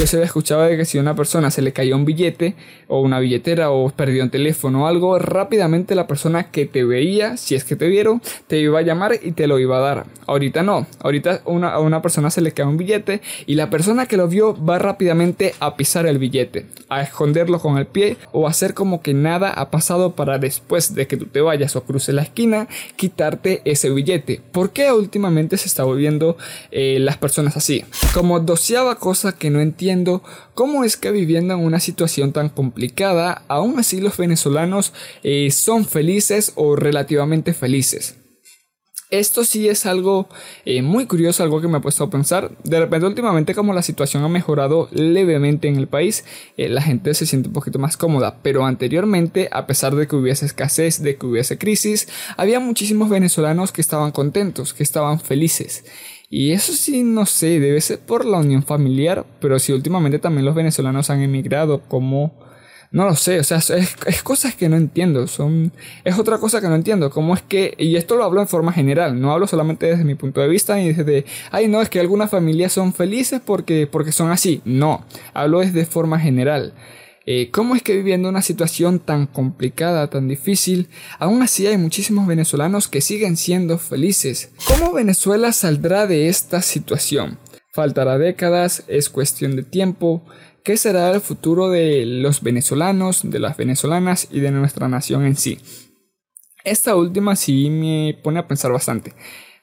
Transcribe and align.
yo 0.00 0.06
se 0.06 0.16
había 0.16 0.24
escuchado 0.24 0.62
de 0.62 0.78
que 0.78 0.86
si 0.86 0.96
a 0.96 1.02
una 1.02 1.14
persona 1.14 1.50
se 1.50 1.60
le 1.60 1.74
caía 1.74 1.94
un 1.94 2.06
billete 2.06 2.54
o 2.88 3.02
una 3.02 3.20
billetera 3.20 3.70
o 3.70 3.90
perdió 3.90 4.22
un 4.22 4.30
teléfono 4.30 4.84
o 4.84 4.86
algo, 4.86 5.18
rápidamente 5.18 5.94
la 5.94 6.06
persona 6.06 6.50
que 6.50 6.64
te 6.64 6.84
veía, 6.84 7.36
si 7.36 7.54
es 7.54 7.64
que 7.64 7.76
te 7.76 7.86
vieron, 7.86 8.22
te 8.46 8.58
iba 8.60 8.78
a 8.78 8.82
llamar 8.82 9.20
y 9.22 9.32
te 9.32 9.46
lo 9.46 9.58
iba 9.58 9.76
a 9.76 9.80
dar. 9.80 10.06
Ahorita 10.26 10.62
no, 10.62 10.86
ahorita 11.00 11.42
a 11.44 11.80
una 11.80 12.00
persona 12.00 12.30
se 12.30 12.40
le 12.40 12.52
cae 12.52 12.64
un 12.64 12.78
billete 12.78 13.20
y 13.44 13.56
la 13.56 13.68
persona 13.68 14.06
que 14.06 14.16
lo 14.16 14.26
vio 14.26 14.56
va 14.64 14.78
rápidamente 14.78 15.54
a 15.60 15.76
pisar 15.76 16.06
el 16.06 16.16
billete, 16.16 16.64
a 16.88 17.02
esconderlo 17.02 17.60
con 17.60 17.76
el 17.76 17.86
pie 17.86 18.16
o 18.32 18.46
a 18.46 18.50
hacer 18.50 18.72
como 18.72 19.02
que 19.02 19.12
nada 19.12 19.50
ha 19.50 19.70
pasado 19.70 20.14
para 20.14 20.38
después 20.38 20.94
de 20.94 21.06
que 21.08 21.18
tú 21.18 21.26
te 21.26 21.42
vayas 21.42 21.76
o 21.76 21.84
cruces 21.84 22.14
la 22.14 22.22
esquina, 22.22 22.68
quitarte 22.96 23.60
ese 23.66 23.90
billete. 23.90 24.40
¿Por 24.50 24.70
qué 24.70 24.92
últimamente 24.92 25.58
se 25.58 25.68
está 25.68 25.84
volviendo 25.84 26.38
eh, 26.70 26.96
las 27.00 27.18
personas 27.18 27.58
así? 27.58 27.84
Como 28.14 28.40
doceava 28.40 28.94
cosa 28.94 29.32
que 29.32 29.50
no 29.50 29.60
entiendo, 29.60 29.89
¿cómo 30.54 30.84
es 30.84 30.96
que 30.96 31.10
viviendo 31.10 31.54
en 31.54 31.60
una 31.60 31.80
situación 31.80 32.32
tan 32.32 32.48
complicada, 32.48 33.42
aún 33.48 33.78
así 33.78 34.00
los 34.00 34.16
venezolanos 34.16 34.92
eh, 35.22 35.50
son 35.50 35.84
felices 35.84 36.52
o 36.56 36.76
relativamente 36.76 37.54
felices? 37.54 38.16
Esto 39.10 39.42
sí 39.42 39.68
es 39.68 39.86
algo 39.86 40.28
eh, 40.64 40.82
muy 40.82 41.06
curioso, 41.06 41.42
algo 41.42 41.60
que 41.60 41.66
me 41.66 41.78
ha 41.78 41.80
puesto 41.80 42.04
a 42.04 42.10
pensar. 42.10 42.52
De 42.62 42.78
repente 42.78 43.06
últimamente 43.06 43.56
como 43.56 43.72
la 43.72 43.82
situación 43.82 44.22
ha 44.22 44.28
mejorado 44.28 44.88
levemente 44.92 45.66
en 45.66 45.76
el 45.76 45.88
país, 45.88 46.24
eh, 46.56 46.68
la 46.68 46.80
gente 46.80 47.12
se 47.14 47.26
siente 47.26 47.48
un 47.48 47.52
poquito 47.52 47.80
más 47.80 47.96
cómoda. 47.96 48.38
Pero 48.42 48.64
anteriormente, 48.64 49.48
a 49.50 49.66
pesar 49.66 49.96
de 49.96 50.06
que 50.06 50.14
hubiese 50.14 50.46
escasez, 50.46 51.02
de 51.02 51.16
que 51.16 51.26
hubiese 51.26 51.58
crisis, 51.58 52.06
había 52.36 52.60
muchísimos 52.60 53.10
venezolanos 53.10 53.72
que 53.72 53.80
estaban 53.80 54.12
contentos, 54.12 54.72
que 54.72 54.84
estaban 54.84 55.18
felices. 55.18 55.84
Y 56.32 56.52
eso 56.52 56.72
sí, 56.72 57.02
no 57.02 57.26
sé, 57.26 57.58
debe 57.58 57.80
ser 57.80 57.98
por 57.98 58.24
la 58.24 58.38
unión 58.38 58.62
familiar, 58.62 59.26
pero 59.40 59.58
si 59.58 59.72
últimamente 59.72 60.20
también 60.20 60.44
los 60.44 60.54
venezolanos 60.54 61.10
han 61.10 61.22
emigrado, 61.22 61.82
como 61.88 62.32
no 62.92 63.04
lo 63.04 63.16
sé, 63.16 63.40
o 63.40 63.44
sea, 63.44 63.58
es, 63.58 64.22
cosas 64.22 64.54
que 64.54 64.68
no 64.68 64.76
entiendo, 64.76 65.26
son, 65.26 65.72
es 66.04 66.18
otra 66.18 66.38
cosa 66.38 66.60
que 66.60 66.68
no 66.68 66.76
entiendo, 66.76 67.10
cómo 67.10 67.34
es 67.34 67.42
que, 67.42 67.74
y 67.78 67.96
esto 67.96 68.14
lo 68.14 68.22
hablo 68.22 68.40
en 68.40 68.46
forma 68.46 68.72
general, 68.72 69.20
no 69.20 69.32
hablo 69.32 69.48
solamente 69.48 69.86
desde 69.86 70.04
mi 70.04 70.14
punto 70.14 70.40
de 70.40 70.46
vista 70.48 70.76
ni 70.76 70.92
desde, 70.92 71.24
ay 71.50 71.66
no, 71.66 71.82
es 71.82 71.88
que 71.88 71.98
algunas 71.98 72.30
familias 72.30 72.72
son 72.72 72.92
felices 72.92 73.40
porque, 73.44 73.88
porque 73.88 74.12
son 74.12 74.30
así, 74.30 74.62
no, 74.64 75.04
hablo 75.34 75.60
desde 75.60 75.84
forma 75.84 76.20
general. 76.20 76.74
Eh, 77.26 77.50
¿Cómo 77.50 77.74
es 77.76 77.82
que 77.82 77.94
viviendo 77.94 78.28
una 78.28 78.42
situación 78.42 78.98
tan 78.98 79.26
complicada, 79.26 80.08
tan 80.08 80.26
difícil, 80.26 80.88
aún 81.18 81.42
así 81.42 81.66
hay 81.66 81.76
muchísimos 81.76 82.26
venezolanos 82.26 82.88
que 82.88 83.00
siguen 83.00 83.36
siendo 83.36 83.78
felices? 83.78 84.50
¿Cómo 84.66 84.92
Venezuela 84.92 85.52
saldrá 85.52 86.06
de 86.06 86.28
esta 86.28 86.62
situación? 86.62 87.38
Faltará 87.72 88.18
décadas, 88.18 88.84
es 88.88 89.10
cuestión 89.10 89.54
de 89.54 89.62
tiempo, 89.62 90.24
¿Qué 90.62 90.76
será 90.76 91.10
el 91.10 91.22
futuro 91.22 91.70
de 91.70 92.04
los 92.04 92.42
venezolanos, 92.42 93.22
de 93.24 93.38
las 93.38 93.56
venezolanas 93.56 94.28
y 94.30 94.40
de 94.40 94.50
nuestra 94.50 94.88
nación 94.88 95.24
en 95.24 95.36
sí? 95.36 95.58
Esta 96.64 96.96
última 96.96 97.34
sí 97.34 97.70
me 97.70 98.18
pone 98.22 98.40
a 98.40 98.46
pensar 98.46 98.70
bastante. 98.70 99.14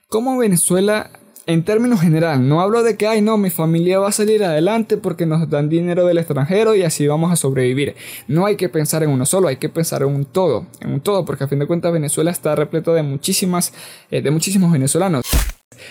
¿Cómo 0.08 0.38
Venezuela, 0.38 1.12
en 1.48 1.64
términos 1.64 2.02
general, 2.02 2.48
no 2.48 2.60
hablo 2.60 2.84
de 2.84 2.98
que, 2.98 3.08
ay, 3.08 3.22
no, 3.22 3.38
mi 3.38 3.50
familia 3.50 4.00
va 4.00 4.10
a 4.10 4.12
salir 4.12 4.44
adelante 4.44 4.98
porque 4.98 5.26
nos 5.26 5.50
dan 5.50 5.70
dinero 5.70 6.06
del 6.06 6.18
extranjero 6.18 6.76
y 6.76 6.84
así 6.84 7.08
vamos 7.08 7.32
a 7.32 7.38
sobrevivir. 7.38 7.96
No 8.28 8.46
hay 8.46 8.58
que 8.58 8.68
pensar 8.68 9.02
en 9.02 9.10
uno 9.10 9.26
solo, 9.26 9.48
hay 9.48 9.56
que 9.56 9.70
pensar 9.70 10.02
en 10.02 10.10
un 10.10 10.26
todo, 10.26 10.68
en 10.82 10.92
un 10.92 11.00
todo, 11.00 11.24
porque 11.24 11.46
a 11.46 11.48
fin 11.48 11.60
de 11.60 11.66
cuentas 11.66 11.94
Venezuela 11.94 12.32
está 12.32 12.54
repleto 12.54 12.94
de 12.94 13.02
muchísimas, 13.02 13.74
eh, 14.12 14.22
de 14.22 14.30
muchísimos 14.30 14.74
venezolanos. 14.74 15.24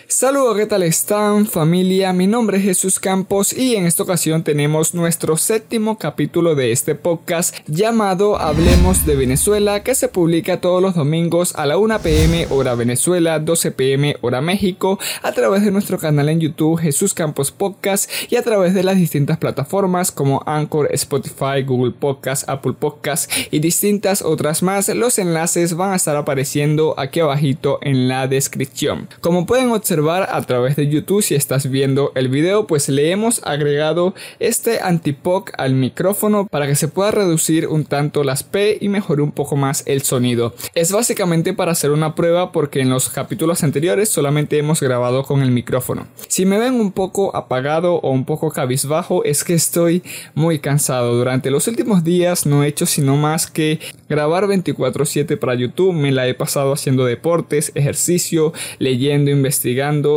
Saludos, 0.09 0.57
¿qué 0.57 0.67
tal 0.67 0.83
están 0.83 1.47
familia? 1.47 2.13
Mi 2.13 2.27
nombre 2.27 2.59
es 2.59 2.65
Jesús 2.65 2.99
Campos 2.99 3.53
y 3.53 3.77
en 3.77 3.87
esta 3.87 4.03
ocasión 4.03 4.43
tenemos 4.43 4.95
nuestro 4.95 5.37
séptimo 5.37 5.99
capítulo 5.99 6.55
de 6.55 6.73
este 6.73 6.95
podcast 6.95 7.57
llamado 7.67 8.39
Hablemos 8.39 9.07
de 9.07 9.17
Venezuela 9.17 9.83
que 9.83 9.95
se 9.95 10.09
publica 10.09 10.61
todos 10.61 10.83
los 10.83 10.95
domingos 10.95 11.55
a 11.57 11.67
la 11.67 11.79
1 11.79 12.01
pm 12.01 12.47
hora 12.51 12.75
Venezuela, 12.75 13.39
12 13.39 13.71
pm 13.73 14.17
hora 14.23 14.41
México 14.41 14.99
a 15.23 15.33
través 15.33 15.65
de 15.65 15.71
nuestro 15.71 15.99
canal 15.99 16.29
en 16.29 16.41
YouTube 16.41 16.79
Jesús 16.79 17.15
Campos 17.15 17.51
Podcast 17.51 18.11
y 18.31 18.37
a 18.37 18.43
través 18.43 18.75
de 18.75 18.83
las 18.83 18.97
distintas 18.97 19.39
plataformas 19.39 20.11
como 20.11 20.43
Anchor, 20.47 20.89
Spotify, 20.93 21.63
Google 21.65 21.93
Podcast, 21.93 22.49
Apple 22.49 22.75
Podcast 22.79 23.31
y 23.51 23.61
distintas 23.61 24.23
otras 24.23 24.63
más. 24.63 24.89
Los 24.89 25.19
enlaces 25.19 25.75
van 25.75 25.93
a 25.93 25.97
estar 25.97 26.17
apareciendo 26.17 26.95
aquí 26.99 27.21
abajito 27.21 27.79
en 27.83 28.09
la 28.09 28.27
descripción. 28.27 29.09
Como 29.21 29.47
pueden 29.47 29.71
observar 29.77 30.29
a 30.31 30.43
través 30.43 30.77
de 30.77 30.89
YouTube 30.89 31.23
si 31.23 31.35
estás 31.35 31.71
viendo 31.71 32.13
el 32.15 32.29
video, 32.29 32.67
pues 32.67 32.89
le 32.89 33.11
hemos 33.11 33.43
agregado 33.45 34.15
este 34.39 34.81
antipoc 34.81 35.53
al 35.59 35.75
micrófono 35.75 36.47
para 36.47 36.67
que 36.67 36.75
se 36.75 36.89
pueda 36.89 37.11
reducir 37.11 37.69
un 37.69 37.85
tanto 37.85 38.25
las 38.25 38.43
P 38.43 38.79
y 38.81 38.89
mejorar 38.89 39.21
un 39.21 39.33
poco 39.33 39.57
más 39.57 39.83
el 39.87 40.03
sonido. 40.03 40.55
Es 40.75 40.93
básicamente 40.93 41.53
para 41.53 41.73
hacer 41.73 41.91
una 41.91 42.15
prueba 42.15 42.53
porque 42.53 42.81
en 42.81 42.91
los 42.91 43.09
capítulos 43.09 43.63
anteriores 43.63 44.09
solamente 44.09 44.59
hemos 44.59 44.81
grabado 44.81 45.23
con 45.23 45.43
el 45.43 45.51
micrófono. 45.51 46.07
Si 46.29 46.47
me 46.47 46.59
ven 46.59 46.75
un 46.75 46.93
poco 46.93 47.35
apagado 47.37 47.97
o 47.97 48.11
un 48.11 48.25
poco 48.25 48.51
cabizbajo 48.51 49.25
es 49.25 49.45
que 49.45 49.55
estoy 49.55 50.03
muy 50.35 50.59
cansado. 50.59 51.15
Durante 51.15 51.51
los 51.51 51.69
últimos 51.69 52.05
días 52.05 52.47
no 52.47 52.65
he 52.65 52.69
hecho 52.69 52.87
sino 52.87 53.17
más 53.17 53.47
que 53.47 53.81
grabar 54.09 54.47
24/7 54.47 55.37
para 55.37 55.55
YouTube. 55.55 55.93
Me 55.93 56.13
la 56.13 56.27
he 56.27 56.35
pasado 56.35 56.73
haciendo 56.73 57.05
deportes, 57.05 57.73
ejercicio, 57.75 58.53
leyendo, 58.79 59.31
investigando 59.31 59.66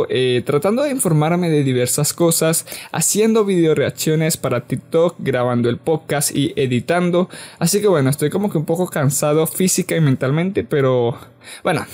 eh, 0.08 0.42
tratando 0.46 0.82
de 0.82 0.90
informarme 0.90 1.50
de 1.50 1.64
diversas 1.64 2.12
cosas, 2.12 2.66
haciendo 2.92 3.44
video 3.44 3.74
reacciones 3.74 4.36
para 4.36 4.60
TikTok, 4.62 5.16
grabando 5.18 5.68
el 5.68 5.78
podcast 5.78 6.34
y 6.34 6.52
editando. 6.56 7.28
Así 7.58 7.80
que 7.80 7.88
bueno, 7.88 8.10
estoy 8.10 8.30
como 8.30 8.50
que 8.50 8.58
un 8.58 8.64
poco 8.64 8.86
cansado 8.86 9.46
física 9.46 9.96
y 9.96 10.00
mentalmente, 10.00 10.62
pero 10.62 11.18
bueno, 11.62 11.86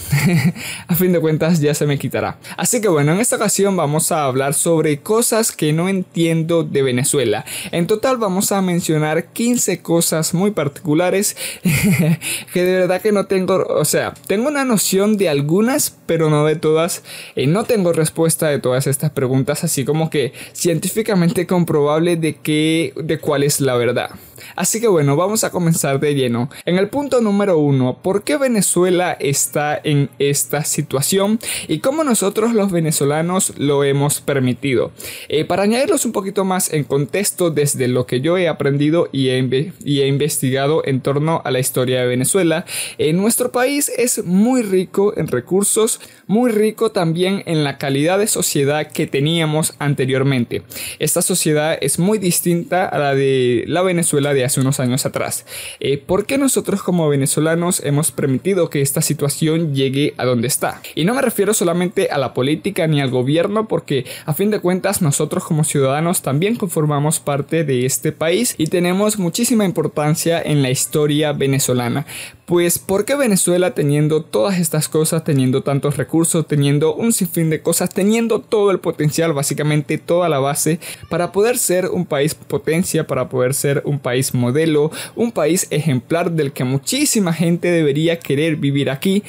a 0.88 0.94
fin 0.94 1.12
de 1.12 1.20
cuentas 1.20 1.60
ya 1.60 1.74
se 1.74 1.86
me 1.86 1.98
quitará. 1.98 2.38
Así 2.56 2.80
que 2.80 2.88
bueno, 2.88 3.12
en 3.12 3.20
esta 3.20 3.36
ocasión 3.36 3.76
vamos 3.76 4.12
a 4.12 4.24
hablar 4.24 4.54
sobre 4.54 5.00
cosas 5.00 5.52
que 5.52 5.72
no 5.72 5.88
entiendo 5.88 6.64
de 6.64 6.82
Venezuela. 6.82 7.44
En 7.72 7.86
total 7.86 8.16
vamos 8.16 8.52
a 8.52 8.62
mencionar 8.62 9.32
15 9.32 9.82
cosas 9.82 10.34
muy 10.34 10.50
particulares 10.50 11.36
que 12.52 12.62
de 12.62 12.80
verdad 12.80 13.00
que 13.00 13.12
no 13.12 13.26
tengo, 13.26 13.64
o 13.68 13.84
sea, 13.84 14.14
tengo 14.26 14.48
una 14.48 14.64
noción 14.64 15.16
de 15.16 15.28
algunas, 15.28 15.96
pero 16.06 16.30
no 16.30 16.44
de 16.44 16.56
todas. 16.56 17.02
Eh, 17.34 17.46
no 17.46 17.64
tengo 17.64 17.92
respuesta 17.92 18.48
de 18.48 18.58
todas 18.58 18.86
estas 18.86 19.10
preguntas, 19.10 19.64
así 19.64 19.84
como 19.84 20.10
que 20.10 20.32
científicamente 20.52 21.46
comprobable 21.46 22.16
de 22.16 22.36
qué, 22.36 22.92
de 22.96 23.18
cuál 23.18 23.42
es 23.42 23.60
la 23.60 23.74
verdad. 23.76 24.10
Así 24.54 24.80
que 24.80 24.88
bueno, 24.88 25.16
vamos 25.16 25.44
a 25.44 25.50
comenzar 25.50 26.00
de 26.00 26.14
lleno. 26.14 26.50
En 26.64 26.78
el 26.78 26.88
punto 26.88 27.20
número 27.20 27.58
uno, 27.58 27.98
¿por 28.02 28.24
qué 28.24 28.36
Venezuela 28.36 29.16
está 29.18 29.80
en 29.82 30.10
esta 30.18 30.64
situación 30.64 31.38
y 31.68 31.80
cómo 31.80 32.04
nosotros 32.04 32.52
los 32.52 32.70
venezolanos 32.70 33.54
lo 33.58 33.84
hemos 33.84 34.20
permitido? 34.20 34.92
Eh, 35.28 35.44
para 35.44 35.64
añadirlos 35.64 36.04
un 36.04 36.12
poquito 36.12 36.44
más 36.44 36.72
en 36.72 36.84
contexto 36.84 37.50
desde 37.50 37.88
lo 37.88 38.06
que 38.06 38.20
yo 38.20 38.38
he 38.38 38.48
aprendido 38.48 39.08
y 39.12 39.28
he, 39.28 39.72
y 39.84 40.00
he 40.00 40.06
investigado 40.06 40.82
en 40.84 41.00
torno 41.00 41.42
a 41.44 41.50
la 41.50 41.60
historia 41.60 42.00
de 42.00 42.06
Venezuela, 42.06 42.64
en 42.98 43.16
nuestro 43.16 43.52
país 43.52 43.90
es 43.96 44.24
muy 44.24 44.62
rico 44.62 45.14
en 45.16 45.28
recursos, 45.28 46.00
muy 46.26 46.50
rico 46.50 46.92
también 46.92 47.42
en 47.46 47.64
la 47.64 47.78
calidad 47.78 48.18
de 48.18 48.26
sociedad 48.26 48.90
que 48.90 49.06
teníamos 49.06 49.74
anteriormente. 49.78 50.62
Esta 50.98 51.22
sociedad 51.22 51.78
es 51.80 51.98
muy 51.98 52.18
distinta 52.18 52.86
a 52.86 52.98
la 52.98 53.14
de 53.14 53.64
la 53.66 53.82
Venezuela 53.82 54.25
de 54.34 54.44
hace 54.44 54.60
unos 54.60 54.80
años 54.80 55.06
atrás. 55.06 55.46
Eh, 55.80 55.98
¿Por 55.98 56.26
qué 56.26 56.38
nosotros 56.38 56.82
como 56.82 57.08
venezolanos 57.08 57.80
hemos 57.84 58.10
permitido 58.10 58.70
que 58.70 58.82
esta 58.82 59.02
situación 59.02 59.74
llegue 59.74 60.14
a 60.18 60.24
donde 60.24 60.48
está? 60.48 60.80
Y 60.94 61.04
no 61.04 61.14
me 61.14 61.22
refiero 61.22 61.54
solamente 61.54 62.08
a 62.10 62.18
la 62.18 62.34
política 62.34 62.86
ni 62.86 63.00
al 63.00 63.10
gobierno 63.10 63.68
porque 63.68 64.06
a 64.24 64.34
fin 64.34 64.50
de 64.50 64.60
cuentas 64.60 65.02
nosotros 65.02 65.44
como 65.44 65.64
ciudadanos 65.64 66.22
también 66.22 66.56
conformamos 66.56 67.20
parte 67.20 67.64
de 67.64 67.86
este 67.86 68.12
país 68.12 68.54
y 68.58 68.66
tenemos 68.66 69.18
muchísima 69.18 69.64
importancia 69.64 70.40
en 70.40 70.62
la 70.62 70.70
historia 70.70 71.32
venezolana. 71.32 72.06
Pues 72.46 72.78
¿por 72.78 73.04
qué 73.04 73.16
Venezuela 73.16 73.74
teniendo 73.74 74.22
todas 74.22 74.60
estas 74.60 74.88
cosas, 74.88 75.24
teniendo 75.24 75.62
tantos 75.62 75.96
recursos, 75.96 76.46
teniendo 76.46 76.94
un 76.94 77.12
sinfín 77.12 77.50
de 77.50 77.60
cosas, 77.60 77.90
teniendo 77.90 78.40
todo 78.40 78.70
el 78.70 78.78
potencial, 78.78 79.32
básicamente 79.32 79.98
toda 79.98 80.28
la 80.28 80.38
base 80.38 80.78
para 81.08 81.32
poder 81.32 81.58
ser 81.58 81.86
un 81.86 82.06
país 82.06 82.36
potencia, 82.36 83.06
para 83.06 83.28
poder 83.28 83.52
ser 83.52 83.82
un 83.84 83.98
país 83.98 84.15
modelo, 84.34 84.90
un 85.14 85.32
país 85.32 85.66
ejemplar 85.70 86.32
del 86.32 86.52
que 86.52 86.64
muchísima 86.64 87.32
gente 87.32 87.70
debería 87.70 88.18
querer 88.18 88.56
vivir 88.56 88.90
aquí? 88.90 89.22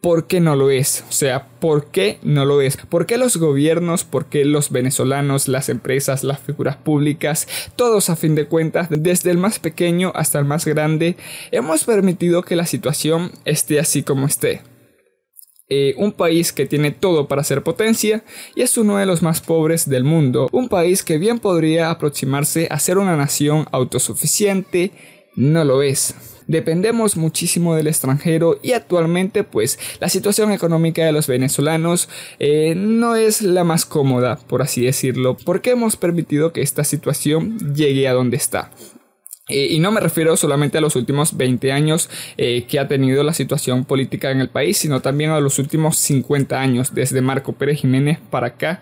¿Por 0.00 0.26
qué 0.26 0.40
no 0.40 0.56
lo 0.56 0.70
es? 0.70 1.04
O 1.10 1.12
sea, 1.12 1.46
¿por 1.60 1.90
qué 1.90 2.18
no 2.22 2.46
lo 2.46 2.62
es? 2.62 2.78
¿Por 2.78 3.04
qué 3.04 3.18
los 3.18 3.36
gobiernos, 3.36 4.04
por 4.04 4.26
qué 4.26 4.46
los 4.46 4.70
venezolanos, 4.70 5.46
las 5.46 5.68
empresas, 5.68 6.24
las 6.24 6.40
figuras 6.40 6.76
públicas, 6.76 7.46
todos 7.76 8.08
a 8.08 8.16
fin 8.16 8.34
de 8.34 8.46
cuentas, 8.46 8.88
desde 8.90 9.30
el 9.30 9.36
más 9.36 9.58
pequeño 9.58 10.10
hasta 10.14 10.38
el 10.38 10.46
más 10.46 10.64
grande, 10.64 11.16
hemos 11.50 11.84
permitido 11.84 12.42
que 12.42 12.56
la 12.56 12.64
situación 12.64 13.30
esté 13.44 13.78
así 13.78 14.02
como 14.02 14.26
esté? 14.26 14.62
Eh, 15.72 15.94
un 15.96 16.10
país 16.10 16.52
que 16.52 16.66
tiene 16.66 16.90
todo 16.90 17.28
para 17.28 17.44
ser 17.44 17.62
potencia 17.62 18.24
y 18.56 18.62
es 18.62 18.76
uno 18.76 18.96
de 18.96 19.06
los 19.06 19.22
más 19.22 19.40
pobres 19.40 19.88
del 19.88 20.02
mundo, 20.02 20.48
un 20.50 20.68
país 20.68 21.04
que 21.04 21.16
bien 21.16 21.38
podría 21.38 21.90
aproximarse 21.90 22.66
a 22.72 22.80
ser 22.80 22.98
una 22.98 23.16
nación 23.16 23.66
autosuficiente, 23.70 24.90
no 25.36 25.64
lo 25.64 25.82
es. 25.82 26.16
Dependemos 26.48 27.16
muchísimo 27.16 27.76
del 27.76 27.86
extranjero 27.86 28.58
y 28.60 28.72
actualmente 28.72 29.44
pues 29.44 29.78
la 30.00 30.08
situación 30.08 30.50
económica 30.50 31.04
de 31.04 31.12
los 31.12 31.28
venezolanos 31.28 32.08
eh, 32.40 32.74
no 32.76 33.14
es 33.14 33.40
la 33.40 33.62
más 33.62 33.86
cómoda, 33.86 34.40
por 34.48 34.62
así 34.62 34.84
decirlo, 34.84 35.36
porque 35.36 35.70
hemos 35.70 35.96
permitido 35.96 36.52
que 36.52 36.62
esta 36.62 36.82
situación 36.82 37.76
llegue 37.76 38.08
a 38.08 38.14
donde 38.14 38.38
está. 38.38 38.72
Eh, 39.50 39.68
y 39.70 39.80
no 39.80 39.92
me 39.92 40.00
refiero 40.00 40.36
solamente 40.36 40.78
a 40.78 40.80
los 40.80 40.96
últimos 40.96 41.36
20 41.36 41.72
años 41.72 42.08
eh, 42.36 42.64
que 42.68 42.78
ha 42.78 42.88
tenido 42.88 43.22
la 43.22 43.34
situación 43.34 43.84
política 43.84 44.30
en 44.30 44.40
el 44.40 44.48
país, 44.48 44.78
sino 44.78 45.00
también 45.00 45.30
a 45.30 45.40
los 45.40 45.58
últimos 45.58 45.96
50 45.98 46.60
años, 46.60 46.94
desde 46.94 47.20
Marco 47.20 47.52
Pérez 47.52 47.80
Jiménez 47.80 48.18
para 48.30 48.48
acá, 48.48 48.80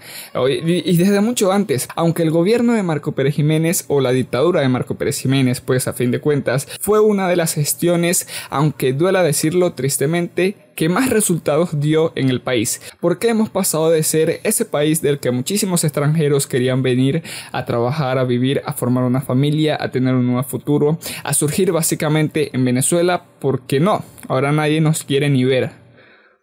y, 0.48 0.96
desde 0.96 1.20
mucho 1.20 1.52
antes, 1.52 1.88
aunque 1.96 2.22
el 2.22 2.30
gobierno 2.30 2.74
de 2.74 2.82
Marco 2.82 3.12
Pérez 3.12 3.34
Jiménez 3.34 3.84
o 3.88 4.00
la 4.00 4.12
dictadura 4.12 4.60
de 4.60 4.68
Marco 4.68 4.94
Pérez 4.94 5.18
Jiménez, 5.18 5.60
pues 5.60 5.88
a 5.88 5.92
fin 5.92 6.10
de 6.10 6.20
cuentas, 6.20 6.68
fue 6.80 7.00
una 7.00 7.28
de 7.28 7.36
las 7.36 7.54
gestiones, 7.54 8.28
aunque 8.50 8.92
duela 8.92 9.22
decirlo 9.22 9.72
tristemente, 9.72 10.56
que 10.78 10.88
más 10.88 11.10
resultados 11.10 11.80
dio 11.80 12.12
en 12.14 12.30
el 12.30 12.40
país, 12.40 12.80
porque 13.00 13.30
hemos 13.30 13.50
pasado 13.50 13.90
de 13.90 14.04
ser 14.04 14.38
ese 14.44 14.64
país 14.64 15.02
del 15.02 15.18
que 15.18 15.32
muchísimos 15.32 15.82
extranjeros 15.82 16.46
querían 16.46 16.84
venir 16.84 17.24
a 17.50 17.64
trabajar, 17.64 18.16
a 18.16 18.22
vivir, 18.22 18.62
a 18.64 18.72
formar 18.74 19.02
una 19.02 19.20
familia, 19.20 19.76
a 19.80 19.90
tener 19.90 20.14
un 20.14 20.28
nuevo 20.28 20.44
futuro, 20.44 21.00
a 21.24 21.34
surgir 21.34 21.72
básicamente 21.72 22.50
en 22.54 22.64
Venezuela, 22.64 23.24
porque 23.40 23.80
no, 23.80 24.04
ahora 24.28 24.52
nadie 24.52 24.80
nos 24.80 25.02
quiere 25.02 25.28
ni 25.28 25.42
ver, 25.42 25.72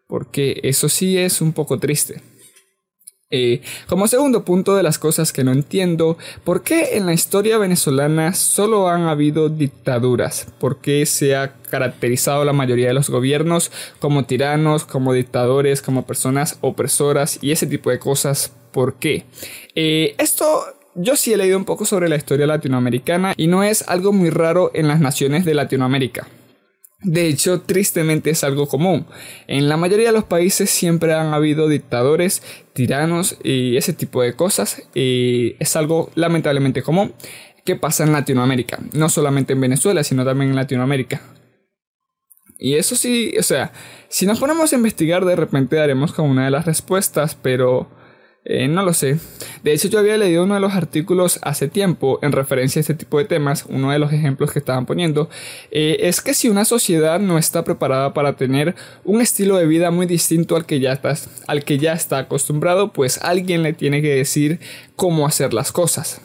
porque 0.06 0.60
eso 0.64 0.90
sí 0.90 1.18
es 1.18 1.40
un 1.40 1.54
poco 1.54 1.80
triste. 1.80 2.22
Eh, 3.32 3.62
como 3.88 4.08
segundo 4.08 4.46
punto 4.46 4.76
de 4.76 4.84
las 4.84 5.00
cosas 5.00 5.34
que 5.34 5.44
no 5.44 5.52
entiendo, 5.52 6.18
¿por 6.44 6.62
qué 6.62 6.96
en 6.96 7.08
la 7.08 7.14
historia 7.14 7.58
venezolana 7.58 8.34
solo 8.34 8.88
han 8.88 9.08
habido 9.08 9.50
dictaduras? 9.50 10.48
¿Por 10.60 10.78
qué 10.78 11.08
se 11.08 11.36
ha 11.36 11.54
caracterizado 11.70 12.46
la 12.46 12.54
mayoría 12.54 12.88
de 12.88 12.94
los 12.94 13.10
gobiernos 13.10 13.72
como 14.00 14.26
tiranos, 14.26 14.86
como 14.86 15.12
dictadores, 15.12 15.82
como 15.82 16.06
personas 16.06 16.60
opresoras 16.62 17.40
y 17.42 17.52
ese 17.52 17.66
tipo 17.66 17.90
de 17.90 17.98
cosas? 17.98 18.54
¿Por 18.72 18.96
qué? 18.96 19.26
Eh, 19.74 20.14
esto 20.20 20.46
yo 20.94 21.16
sí 21.16 21.34
he 21.34 21.38
leído 21.38 21.58
un 21.58 21.66
poco 21.66 21.86
sobre 21.86 22.08
la 22.08 22.18
historia 22.18 22.46
latinoamericana 22.46 23.34
y 23.36 23.48
no 23.48 23.64
es 23.64 23.88
algo 23.90 24.14
muy 24.14 24.30
raro 24.30 24.70
en 24.76 24.88
las 24.88 25.00
naciones 25.00 25.46
de 25.46 25.56
Latinoamérica. 25.56 26.28
De 27.06 27.28
hecho, 27.28 27.62
tristemente 27.62 28.32
es 28.32 28.44
algo 28.44 28.68
común. 28.68 29.06
En 29.46 29.70
la 29.70 29.78
mayoría 29.78 30.08
de 30.08 30.12
los 30.12 30.24
países 30.24 30.72
siempre 30.72 31.14
han 31.14 31.36
habido 31.36 31.68
dictadores, 31.68 32.42
tiranos 32.74 33.38
y 33.44 33.78
ese 33.78 33.94
tipo 33.94 34.24
de 34.24 34.34
cosas. 34.34 34.82
Y 34.96 35.56
es 35.60 35.76
algo 35.76 36.10
lamentablemente 36.16 36.82
común 36.82 37.14
que 37.64 37.76
pasa 37.76 38.04
en 38.04 38.12
Latinoamérica. 38.12 38.80
No 38.94 39.10
solamente 39.10 39.54
en 39.54 39.62
Venezuela, 39.62 40.04
sino 40.04 40.26
también 40.26 40.50
en 40.50 40.56
Latinoamérica. 40.56 41.22
Y 42.58 42.74
eso 42.74 42.96
sí, 42.96 43.36
o 43.38 43.44
sea, 43.44 43.72
si 44.10 44.26
nos 44.26 44.40
ponemos 44.40 44.74
a 44.74 44.76
investigar, 44.76 45.26
de 45.26 45.36
repente 45.36 45.76
daremos 45.76 46.12
con 46.12 46.28
una 46.28 46.46
de 46.46 46.52
las 46.52 46.66
respuestas, 46.66 47.36
pero 47.40 47.88
eh, 48.48 48.68
no 48.68 48.84
lo 48.84 48.94
sé. 48.94 49.18
De 49.64 49.74
hecho, 49.74 49.88
yo 49.88 49.98
había 49.98 50.18
leído 50.18 50.44
uno 50.44 50.54
de 50.54 50.60
los 50.60 50.76
artículos 50.76 51.40
hace 51.42 51.68
tiempo 51.68 52.20
en 52.22 52.32
referencia 52.32 52.80
a 52.80 52.82
este 52.82 52.94
tipo 52.94 53.18
de 53.18 53.26
temas. 53.26 53.66
Uno 53.68 53.92
de 53.92 53.98
los 53.98 54.14
ejemplos 54.14 54.52
que 54.52 54.60
estaban 54.60 54.86
poniendo 54.86 55.30
eh, 55.72 55.98
es 56.02 56.22
que 56.22 56.36
si 56.36 56.48
una 56.48 56.64
sociedad 56.64 57.20
no 57.20 57.40
está 57.40 57.64
preparada 57.64 58.14
para 58.14 58.34
tener 58.34 58.76
un 59.04 59.20
estilo 59.20 59.58
de 59.58 59.66
vida 59.66 59.90
muy 59.90 60.06
distinto 60.06 60.56
al 60.56 60.68
que 60.68 60.80
ya 60.80 61.02
al 61.48 61.64
que 61.64 61.80
ya 61.80 61.94
está 61.94 62.20
acostumbrado, 62.20 62.94
pues 62.94 63.20
alguien 63.24 63.64
le 63.64 63.74
tiene 63.74 64.04
que 64.04 64.14
decir 64.14 64.60
cómo 64.96 65.26
hacer 65.26 65.54
las 65.54 65.72
cosas. 65.72 66.22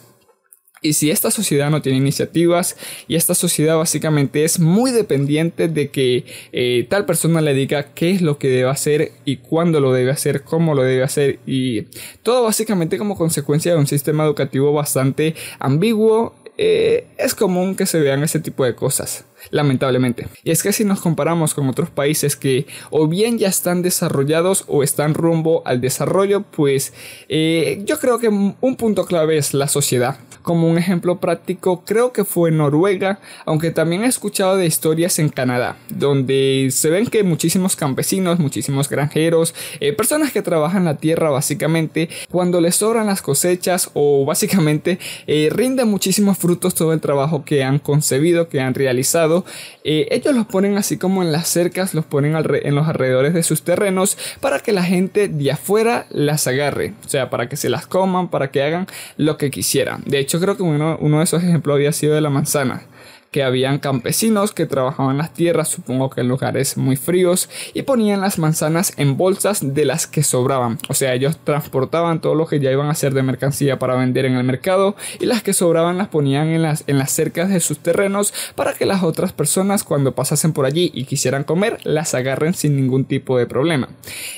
Y 0.83 0.95
si 0.95 1.11
esta 1.11 1.31
sociedad 1.31 1.71
no 1.71 1.83
tiene 1.83 1.99
iniciativas 1.99 2.77
y 3.07 3.17
esta 3.17 3.35
sociedad 3.35 3.77
básicamente 3.77 4.45
es 4.45 4.59
muy 4.59 4.93
dependiente 4.93 5.69
de 5.69 5.91
que 5.91 6.25
eh, 6.53 6.87
tal 6.89 7.05
persona 7.05 7.43
le 7.43 7.53
diga 7.53 7.93
qué 7.93 8.13
es 8.13 8.23
lo 8.23 8.39
que 8.39 8.49
debe 8.49 8.71
hacer 8.71 9.13
y 9.27 9.37
cuándo 9.37 9.81
lo 9.81 9.93
debe 9.93 10.11
hacer, 10.11 10.43
cómo 10.43 10.75
lo 10.75 10.83
debe 10.83 11.03
hacer 11.03 11.39
y 11.47 11.83
todo 12.23 12.45
básicamente 12.45 12.97
como 12.97 13.17
consecuencia 13.17 13.73
de 13.73 13.79
un 13.79 13.87
sistema 13.87 14.25
educativo 14.25 14.73
bastante 14.73 15.35
ambiguo, 15.59 16.35
eh, 16.57 17.09
es 17.19 17.35
común 17.35 17.75
que 17.75 17.85
se 17.85 18.01
vean 18.01 18.23
ese 18.23 18.41
tipo 18.41 18.65
de 18.65 18.75
cosas 18.75 19.27
lamentablemente. 19.51 20.29
Y 20.45 20.51
es 20.51 20.63
que 20.63 20.73
si 20.73 20.85
nos 20.85 21.01
comparamos 21.01 21.55
con 21.55 21.69
otros 21.69 21.91
países 21.91 22.37
que 22.37 22.67
o 22.91 23.07
bien 23.07 23.39
ya 23.39 23.49
están 23.49 23.83
desarrollados 23.83 24.65
o 24.67 24.83
están 24.83 25.15
rumbo 25.15 25.63
al 25.67 25.81
desarrollo, 25.81 26.43
pues 26.43 26.93
eh, 27.29 27.83
yo 27.85 27.99
creo 27.99 28.19
que 28.19 28.29
un 28.29 28.77
punto 28.77 29.05
clave 29.05 29.37
es 29.37 29.55
la 29.55 29.69
sociedad. 29.69 30.19
Como 30.43 30.69
un 30.69 30.79
ejemplo 30.79 31.19
práctico, 31.19 31.85
creo 31.85 32.13
que 32.13 32.25
fue 32.25 32.51
Noruega, 32.51 33.21
aunque 33.45 33.71
también 33.71 34.05
he 34.05 34.07
escuchado 34.07 34.57
de 34.57 34.67
historias 34.67 35.19
en 35.19 35.29
Canadá, 35.29 35.77
donde 35.89 36.69
se 36.73 36.91
ven 36.91 37.07
que 37.07 37.23
muchísimos 37.23 37.77
campesinos, 37.77 38.39
muchísimos 38.39 38.89
granjeros, 38.89 39.55
eh, 39.81 39.93
personas 39.93 40.33
que 40.33 40.43
trabajan 40.43 40.85
la 40.85 40.97
tierra 40.97 41.31
básicamente, 41.31 42.09
cuando 42.31 42.61
les 42.61 42.77
sobran 42.77 43.07
las 43.07 43.23
cosechas 43.23 43.91
o 43.95 44.25
básicamente 44.25 44.99
eh, 45.27 45.49
rinden 45.53 45.89
muchísimos 45.89 46.39
frutos 46.39 46.75
todo 46.75 46.93
el 46.93 47.01
trabajo 47.01 47.45
que 47.45 47.63
han 47.65 47.79
concebido, 47.79 48.49
que 48.49 48.61
han 48.61 48.75
realizado, 48.75 49.45
eh, 49.85 50.09
ellos 50.11 50.35
los 50.35 50.47
ponen 50.47 50.77
así 50.77 50.97
como 50.97 51.23
en 51.23 51.33
las 51.33 51.49
cercas, 51.49 51.95
los 51.95 52.05
ponen 52.05 52.37
en 52.37 52.75
los 52.75 52.89
alrededores 52.89 53.35
de 53.35 53.43
sus 53.43 53.63
terrenos 53.63 54.17
para 54.41 54.61
que 54.61 54.73
la 54.73 54.83
gente 54.83 55.29
de 55.29 55.51
afuera 55.51 56.07
las 56.11 56.47
agarre, 56.47 56.95
o 57.05 57.09
sea, 57.09 57.31
para 57.31 57.49
que 57.49 57.57
se 57.57 57.69
las 57.69 57.87
coman, 57.87 58.29
para 58.29 58.51
que 58.51 58.63
hagan 58.63 58.87
lo 59.17 59.37
que 59.37 59.51
quisieran. 59.51 60.03
De 60.07 60.19
hecho, 60.19 60.30
creo 60.39 60.57
que 60.57 60.63
uno, 60.63 60.99
uno 61.01 61.19
de 61.19 61.25
esos 61.25 61.43
ejemplos 61.43 61.75
había 61.75 61.93
sido 61.93 62.15
de 62.15 62.21
la 62.21 62.31
manzana 62.31 62.83
que 63.31 63.43
habían 63.43 63.79
campesinos 63.79 64.53
que 64.53 64.67
trabajaban 64.67 65.19
las 65.19 65.33
tierras, 65.33 65.69
supongo 65.69 66.11
que 66.11 66.21
en 66.21 66.29
lugares 66.29 66.77
muy 66.77 66.97
fríos, 66.97 67.49
y 67.75 67.83
ponían 67.83 68.21
las 68.21 68.39
manzanas 68.39 68.93
en 68.97 69.17
bolsas 69.17 69.75
de 69.75 69.85
las 69.85 70.07
que 70.07 70.23
sobraban. 70.23 70.79
O 70.89 70.95
sea, 70.95 71.15
ellos 71.15 71.39
transportaban 71.45 72.21
todo 72.21 72.35
lo 72.35 72.47
que 72.47 72.61
ya 72.61 72.73
iban 72.73 72.89
a 72.89 72.93
hacer 72.93 73.15
de 73.15 73.23
mercancía 73.23 73.79
para 73.79 73.95
vender 73.95 74.25
en 74.25 74.35
el 74.35 74.45
mercado 74.45 74.97
y 75.21 75.27
las 75.27 75.43
que 75.43 75.53
sobraban 75.53 75.99
las 75.99 76.09
ponían 76.09 76.49
en 76.49 76.63
las, 76.63 76.85
en 76.87 76.99
las 76.99 77.13
cercas 77.13 77.49
de 77.51 77.61
sus 77.61 77.79
terrenos 77.79 78.35
para 78.55 78.75
que 78.75 78.87
las 78.87 79.03
otras 79.03 79.33
personas 79.33 79.85
cuando 79.85 80.15
pasasen 80.15 80.53
por 80.53 80.67
allí 80.67 80.91
y 80.93 81.05
quisieran 81.05 81.45
comer 81.45 81.79
las 81.85 82.15
agarren 82.15 82.55
sin 82.55 82.77
ningún 82.77 83.05
tipo 83.05 83.39
de 83.39 83.47
problema. 83.47 83.89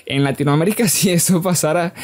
En 0.06 0.24
Latinoamérica 0.24 0.88
si 0.88 1.10
eso 1.10 1.40
pasara 1.40 1.94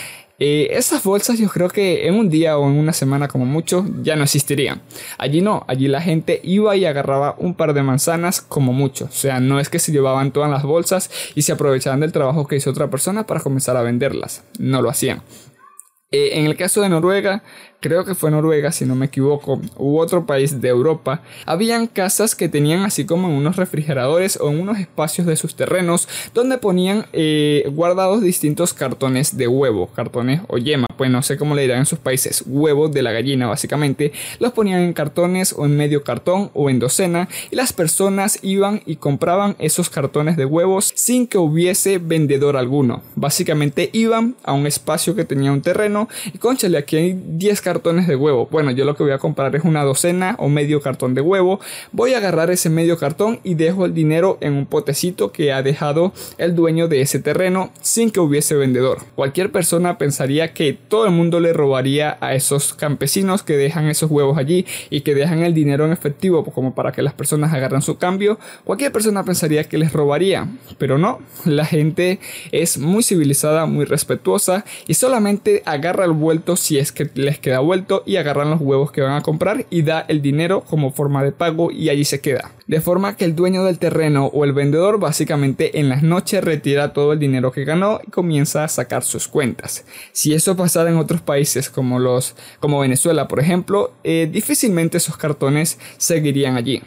eh, 0.41 0.69
esas 0.71 1.03
bolsas 1.03 1.39
yo 1.39 1.49
creo 1.49 1.69
que 1.69 2.07
en 2.07 2.15
un 2.15 2.31
día 2.31 2.59
o 2.59 2.71
en 2.71 2.77
una 2.77 2.93
semana 2.93 3.27
como 3.27 3.45
mucho 3.45 3.85
ya 4.03 4.15
no 4.15 4.23
existirían. 4.23 4.81
Allí 5.19 5.41
no, 5.41 5.65
allí 5.67 5.89
la 5.89 6.01
gente 6.01 6.41
iba 6.45 6.77
y 6.77 6.85
agarraba 6.85 7.35
un 7.39 7.55
par 7.55 7.75
de 7.75 7.83
manzanas 7.83 8.41
como 8.41 8.73
mucho. 8.73 9.07
O 9.07 9.13
sea, 9.13 9.41
no 9.41 9.59
es 9.59 9.69
que 9.69 9.81
se 9.81 9.91
llevaban 9.91 10.31
todas 10.33 10.51
las 10.51 10.63
bolsas 10.63 11.11
y 11.35 11.43
se 11.43 11.53
aprovechaban 11.53 12.01
del 12.01 12.13
trabajo 12.13 12.47
que 12.47 12.57
hizo 12.57 12.71
otra 12.71 12.89
persona 12.89 13.27
para 13.27 13.41
comenzar 13.41 13.77
a 13.77 13.83
venderlas. 13.83 14.45
No 14.59 14.81
lo 14.81 14.91
hacían. 14.91 15.23
Eh, 16.11 16.39
en 16.39 16.47
el 16.47 16.57
caso 16.57 16.81
de 16.81 16.89
Noruega, 16.89 17.43
creo 17.81 18.05
que 18.05 18.15
fue 18.15 18.31
Noruega 18.31 18.73
si 18.73 18.85
no 18.85 18.95
me 18.95 19.07
equivoco, 19.07 19.61
u 19.77 19.99
otro 19.99 20.27
país 20.27 20.61
de 20.61 20.69
Europa, 20.69 21.23
habían 21.47 21.87
casas 21.87 22.35
que 22.35 22.49
tenían 22.49 22.83
así 22.83 23.05
como 23.05 23.29
en 23.29 23.35
unos 23.35 23.57
refrigeradores 23.57 24.39
o 24.41 24.51
en 24.51 24.61
unos 24.61 24.79
espacios 24.79 25.27
de 25.27 25.37
sus 25.37 25.55
terrenos 25.55 26.09
donde 26.35 26.59
ponían 26.59 27.07
eh, 27.13 27.65
guardados 27.73 28.21
distintos 28.23 28.75
cartones 28.75 29.37
de 29.37 29.47
huevo, 29.47 29.89
cartones 29.95 30.41
o 30.49 30.59
yema, 30.59 30.87
pues 30.97 31.11
no 31.11 31.23
sé 31.23 31.37
cómo 31.37 31.55
le 31.55 31.63
dirán 31.63 31.81
en 31.81 31.87
sus 31.87 31.99
países, 31.99 32.43
huevos 32.47 32.93
de 32.93 33.03
la 33.03 33.13
gallina 33.13 33.47
básicamente, 33.47 34.13
los 34.41 34.53
ponían 34.53 34.81
en 34.81 34.93
cartones 34.93 35.55
o 35.57 35.65
en 35.65 35.77
medio 35.77 36.03
cartón 36.03 36.51
o 36.55 36.71
en 36.71 36.79
docena 36.79 37.29
y 37.51 37.57
las 37.57 37.73
personas 37.73 38.39
iban 38.43 38.83
y 38.87 38.97
compraban 38.97 39.55
esos 39.59 39.91
cartones 39.91 40.37
de 40.37 40.45
huevos 40.45 40.93
sin 40.95 41.27
que 41.27 41.39
hubiese 41.39 41.99
vendedor 41.99 42.57
alguno. 42.57 43.03
Básicamente 43.15 43.91
iban 43.93 44.35
a 44.43 44.53
un 44.53 44.67
espacio 44.67 45.15
que 45.15 45.25
tenía 45.25 45.53
un 45.53 45.63
terreno 45.63 46.09
y 46.33 46.39
conchale, 46.39 46.79
aquí 46.79 46.97
hay 46.97 47.13
10 47.13 47.61
cartones 47.69 48.07
de 48.07 48.17
huevo. 48.17 48.49
Bueno, 48.51 48.71
yo 48.71 48.87
lo 48.87 48.97
que 48.97 49.03
voy 49.03 49.13
a 49.13 49.19
comprar 49.19 49.55
es 49.55 49.63
una 49.63 49.85
docena 49.85 50.37
o 50.39 50.49
medio 50.49 50.81
cartón 50.81 51.13
de 51.13 51.21
huevo. 51.21 51.61
Voy 51.93 52.15
a 52.15 52.17
agarrar 52.17 52.51
ese 52.51 52.71
medio 52.71 52.97
cartón 52.97 53.41
y 53.45 53.57
dejo 53.57 53.85
el 53.85 53.93
dinero 53.93 54.39
en 54.41 54.55
un 54.55 54.65
potecito 54.65 55.33
que 55.33 55.53
ha 55.53 55.63
dejado 55.63 56.15
el 56.39 56.55
dueño 56.55 56.89
de 56.89 57.03
ese 57.03 57.19
terreno 57.19 57.71
sin 57.83 58.11
que 58.11 58.21
hubiese 58.21 58.55
vendedor. 58.55 59.01
Cualquier 59.17 59.53
persona 59.53 59.99
pensaría 59.99 60.55
que 60.55 60.73
todo 60.73 61.05
el 61.05 61.13
mundo 61.13 61.41
le 61.41 61.53
robaría 61.53 62.17
a 62.23 62.35
esos 62.35 62.73
campesinos 62.73 63.43
que 63.43 63.59
dejan 63.59 63.87
esos 63.89 64.11
huevos 64.11 64.39
allí 64.39 64.65
y 64.89 65.03
que 65.03 65.15
dejan 65.15 65.41
el 65.41 65.53
dinero 65.53 65.85
en 65.85 65.93
efectivo 65.93 66.43
como 66.45 66.75
para 66.75 66.93
que 66.93 67.03
las 67.03 67.13
personas 67.13 67.53
agarren 67.53 67.83
su 67.83 67.99
cambio. 67.99 68.39
Cualquier 68.65 68.93
persona 68.93 69.25
pensaría 69.25 69.65
que 69.65 69.77
les 69.77 69.93
robaría, 69.93 70.49
pero 70.79 70.97
no. 70.97 71.19
La 71.45 71.67
gente 71.67 72.19
es 72.51 72.79
muy 72.79 73.03
civilizada, 73.03 73.67
muy 73.67 73.85
respetuosa 73.85 74.65
y 74.87 74.95
solamente 74.95 75.63
agarra 75.67 76.07
el 76.07 76.13
vuelto 76.13 76.57
si 76.57 76.79
es 76.79 76.93
que 76.93 77.11
les 77.15 77.39
queda 77.39 77.58
vuelto 77.61 78.03
y 78.07 78.17
agarran 78.17 78.51
los 78.51 78.61
huevos 78.61 78.93
que 78.93 79.01
van 79.01 79.15
a 79.15 79.23
comprar 79.23 79.67
y 79.71 79.83
da 79.83 80.05
el 80.09 80.23
dinero 80.23 80.63
como 80.63 80.93
forma 80.93 81.23
de 81.23 81.33
pago 81.33 81.71
y 81.71 81.89
allí 81.89 82.05
se 82.05 82.21
queda. 82.21 82.53
De 82.67 82.81
forma 82.81 83.17
que 83.17 83.25
el 83.25 83.35
dueño 83.35 83.65
del 83.65 83.79
terreno 83.79 84.27
o 84.27 84.45
el 84.45 84.53
vendedor 84.53 84.99
básicamente 84.99 85.81
en 85.81 85.89
las 85.89 86.03
noches 86.03 86.45
retira 86.45 86.93
todo 86.93 87.13
el 87.13 87.19
dinero 87.19 87.53
que 87.53 87.65
ganó 87.65 88.01
y 88.07 88.11
comienza 88.11 88.65
a 88.65 88.69
sacar 88.69 89.03
sus 89.03 89.29
cuentas. 89.29 89.85
Si 90.13 90.35
eso 90.35 90.57
pasara 90.57 90.91
en 90.91 90.97
otros 90.97 91.21
países 91.21 91.71
como 91.71 91.99
los 91.99 92.35
como 92.61 92.81
Venezuela 92.81 93.29
por 93.29 93.41
ejemplo, 93.41 93.93
eh, 94.05 94.29
difícilmente 94.31 94.99
esos 94.99 95.17
cartones 95.17 95.79
seguirían 95.97 96.57
allí. 96.57 96.83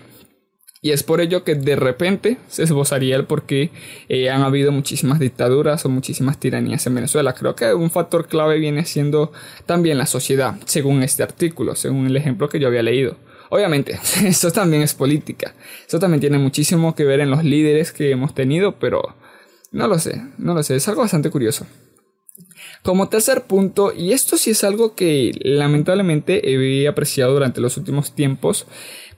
Y 0.84 0.92
es 0.92 1.04
por 1.04 1.22
ello 1.22 1.44
que 1.44 1.54
de 1.54 1.76
repente 1.76 2.38
se 2.48 2.64
esbozaría 2.64 3.16
el 3.16 3.26
por 3.26 3.44
qué 3.44 3.70
eh, 4.10 4.32
han 4.32 4.42
habido 4.42 4.72
muchísimas 4.72 5.20
dictaduras 5.20 5.86
o 5.86 5.90
muchísimas 5.90 6.40
tiranías 6.40 6.88
en 6.88 6.96
Venezuela. 6.96 7.34
Creo 7.34 7.56
que 7.56 7.72
un 7.76 7.92
factor 7.92 8.28
clave 8.28 8.58
viene 8.58 8.84
siendo 8.86 9.32
también 9.68 10.00
la 10.00 10.08
sociedad, 10.08 10.56
según 10.66 11.04
este 11.04 11.22
artículo, 11.22 11.76
según 11.76 12.08
el 12.08 12.18
ejemplo 12.18 12.50
que 12.50 12.60
yo 12.60 12.68
había 12.68 12.82
leído. 12.82 13.18
Obviamente, 13.52 14.00
eso 14.26 14.52
también 14.52 14.82
es 14.82 14.96
política. 14.96 15.54
Eso 15.88 16.00
también 16.00 16.20
tiene 16.20 16.40
muchísimo 16.40 16.96
que 16.96 17.06
ver 17.06 17.20
en 17.20 17.30
los 17.30 17.44
líderes 17.44 17.92
que 17.92 18.10
hemos 18.10 18.34
tenido, 18.34 18.80
pero 18.80 19.16
no 19.72 19.88
lo 19.88 20.00
sé, 20.00 20.20
no 20.40 20.56
lo 20.56 20.64
sé, 20.64 20.78
es 20.78 20.88
algo 20.88 21.02
bastante 21.02 21.30
curioso. 21.30 21.68
Como 22.82 23.08
tercer 23.08 23.44
punto, 23.44 23.94
y 23.96 24.14
esto 24.14 24.36
sí 24.36 24.50
es 24.50 24.64
algo 24.64 24.96
que 24.96 25.32
lamentablemente 25.44 26.42
he 26.50 26.88
apreciado 26.88 27.34
durante 27.34 27.62
los 27.62 27.78
últimos 27.78 28.16
tiempos, 28.16 28.66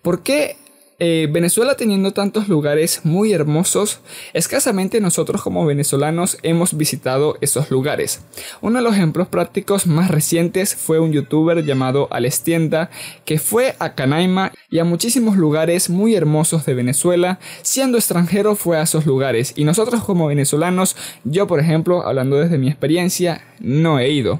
¿por 0.01 0.23
qué 0.23 0.57
eh, 0.99 1.27
Venezuela 1.31 1.75
teniendo 1.75 2.11
tantos 2.11 2.47
lugares 2.47 3.01
muy 3.03 3.33
hermosos, 3.33 3.99
escasamente 4.33 5.01
nosotros 5.01 5.41
como 5.41 5.65
venezolanos 5.65 6.37
hemos 6.43 6.77
visitado 6.77 7.37
esos 7.41 7.71
lugares. 7.71 8.21
Uno 8.61 8.77
de 8.77 8.83
los 8.83 8.93
ejemplos 8.93 9.27
prácticos 9.27 9.87
más 9.87 10.11
recientes 10.11 10.75
fue 10.75 10.99
un 10.99 11.11
youtuber 11.11 11.63
llamado 11.65 12.07
Alestienda 12.11 12.89
que 13.25 13.39
fue 13.39 13.75
a 13.79 13.95
Canaima 13.95 14.51
y 14.69 14.79
a 14.79 14.83
muchísimos 14.83 15.35
lugares 15.35 15.89
muy 15.89 16.15
hermosos 16.15 16.65
de 16.65 16.73
Venezuela. 16.73 17.39
Siendo 17.61 17.97
extranjero 17.97 18.55
fue 18.55 18.77
a 18.77 18.83
esos 18.83 19.05
lugares 19.05 19.53
y 19.55 19.63
nosotros 19.63 20.03
como 20.03 20.27
venezolanos, 20.27 20.95
yo 21.23 21.47
por 21.47 21.59
ejemplo, 21.59 22.05
hablando 22.05 22.37
desde 22.37 22.57
mi 22.57 22.67
experiencia, 22.67 23.41
no 23.59 23.99
he 23.99 24.09
ido. 24.11 24.39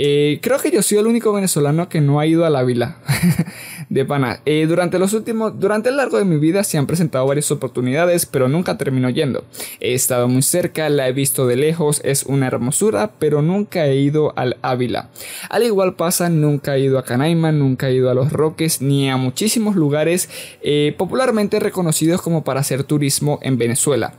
Eh, 0.00 0.38
creo 0.40 0.60
que 0.60 0.70
yo 0.70 0.80
soy 0.80 0.98
el 0.98 1.08
único 1.08 1.32
venezolano 1.32 1.88
que 1.88 2.00
no 2.00 2.20
ha 2.20 2.26
ido 2.26 2.46
a 2.46 2.50
la 2.50 2.62
vila 2.62 2.98
de 3.88 4.04
pana. 4.04 4.40
Eh, 4.46 4.66
durante 4.68 5.00
los 5.00 5.12
últimos, 5.12 5.58
durante 5.58 5.88
el 5.88 5.96
largo 5.96 6.18
de 6.18 6.24
mi 6.24 6.36
vida 6.36 6.62
se 6.62 6.78
han 6.78 6.86
presentado 6.86 7.26
varias 7.26 7.50
oportunidades, 7.50 8.24
pero 8.24 8.48
nunca 8.48 8.78
termino 8.78 9.10
yendo. 9.10 9.42
He 9.80 9.94
estado 9.94 10.28
muy 10.28 10.42
cerca, 10.42 10.88
la 10.88 11.08
he 11.08 11.12
visto 11.12 11.48
de 11.48 11.56
lejos, 11.56 12.00
es 12.04 12.22
una 12.22 12.46
hermosura, 12.46 13.10
pero 13.18 13.42
nunca 13.42 13.86
he 13.86 13.96
ido 13.96 14.32
al 14.36 14.56
Ávila. 14.62 15.10
Al 15.50 15.64
igual 15.64 15.96
pasa, 15.96 16.28
nunca 16.28 16.76
he 16.76 16.80
ido 16.80 17.00
a 17.00 17.04
Canaima, 17.04 17.50
nunca 17.50 17.88
he 17.88 17.94
ido 17.94 18.08
a 18.08 18.14
Los 18.14 18.32
Roques, 18.32 18.80
ni 18.80 19.10
a 19.10 19.16
muchísimos 19.16 19.74
lugares 19.74 20.30
eh, 20.62 20.94
popularmente 20.96 21.58
reconocidos 21.58 22.22
como 22.22 22.44
para 22.44 22.60
hacer 22.60 22.84
turismo 22.84 23.40
en 23.42 23.58
Venezuela. 23.58 24.14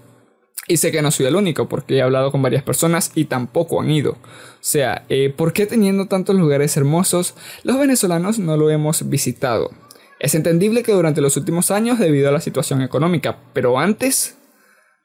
Y 0.72 0.78
sé 0.78 0.92
que 0.92 1.02
no 1.02 1.10
soy 1.10 1.26
el 1.26 1.36
único, 1.36 1.68
porque 1.68 1.96
he 1.96 2.02
hablado 2.04 2.32
con 2.32 2.44
varias 2.44 2.62
personas 2.62 3.12
y 3.16 3.26
tampoco 3.26 3.82
han 3.82 3.90
ido. 3.90 4.12
O 4.12 4.18
sea, 4.62 5.04
eh, 5.10 5.34
¿por 5.36 5.52
qué 5.52 5.66
teniendo 5.66 6.06
tantos 6.06 6.36
lugares 6.36 6.78
hermosos, 6.78 7.34
los 7.64 7.80
venezolanos 7.80 8.38
no 8.38 8.56
lo 8.56 8.70
hemos 8.70 9.10
visitado? 9.10 9.72
Es 10.20 10.36
entendible 10.36 10.84
que 10.84 10.92
durante 10.92 11.22
los 11.22 11.38
últimos 11.38 11.72
años, 11.72 11.98
debido 11.98 12.30
a 12.30 12.32
la 12.32 12.40
situación 12.40 12.84
económica, 12.84 13.40
pero 13.52 13.80
antes, 13.80 14.38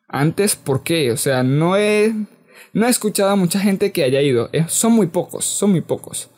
antes, 0.07 0.55
¿por 0.55 0.83
qué? 0.83 1.11
O 1.13 1.17
sea, 1.17 1.43
no 1.43 1.79
he, 1.79 2.13
no 2.75 2.87
he 2.87 2.91
escuchado 2.91 3.31
a 3.31 3.37
mucha 3.37 3.59
gente 3.59 3.91
que 3.91 4.05
haya 4.05 4.21
ido. 4.21 4.51
son 4.69 4.93
muy 4.93 5.07
pocos, 5.07 5.47
son 5.47 5.71
muy 5.71 5.81
pocos. 5.81 6.29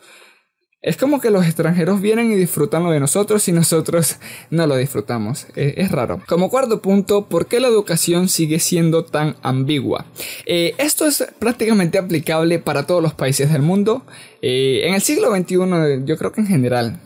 Es 0.83 0.95
como 0.95 1.19
que 1.19 1.31
los 1.31 1.43
extranjeros 1.43 2.01
vienen 2.01 2.31
y 2.31 2.35
disfrutan 2.35 2.83
lo 2.83 2.91
de 2.91 2.99
nosotros 2.99 3.47
y 3.47 3.51
nosotros 3.51 4.17
no 4.51 4.67
lo 4.67 4.77
disfrutamos. 4.77 5.47
Es, 5.55 5.91
raro. 5.91 6.21
Como 6.27 6.49
cuarto 6.49 6.81
punto, 6.81 7.25
¿por 7.25 7.47
qué 7.47 7.59
la 7.59 7.67
educación 7.67 8.29
sigue 8.29 8.59
siendo 8.59 9.03
tan 9.03 9.35
ambigua? 9.41 10.05
Eh, 10.45 10.75
esto 10.77 11.07
es 11.07 11.25
prácticamente 11.39 11.97
aplicable 11.97 12.59
para 12.59 12.85
todos 12.85 13.01
los 13.01 13.15
países 13.15 13.51
del 13.51 13.63
mundo. 13.63 14.05
Eh, 14.43 14.81
en 14.85 14.93
el 14.93 15.01
siglo 15.01 15.35
XXI, 15.35 16.05
yo 16.05 16.17
creo 16.17 16.31
que 16.31 16.41
en 16.41 16.47
general, 16.47 16.99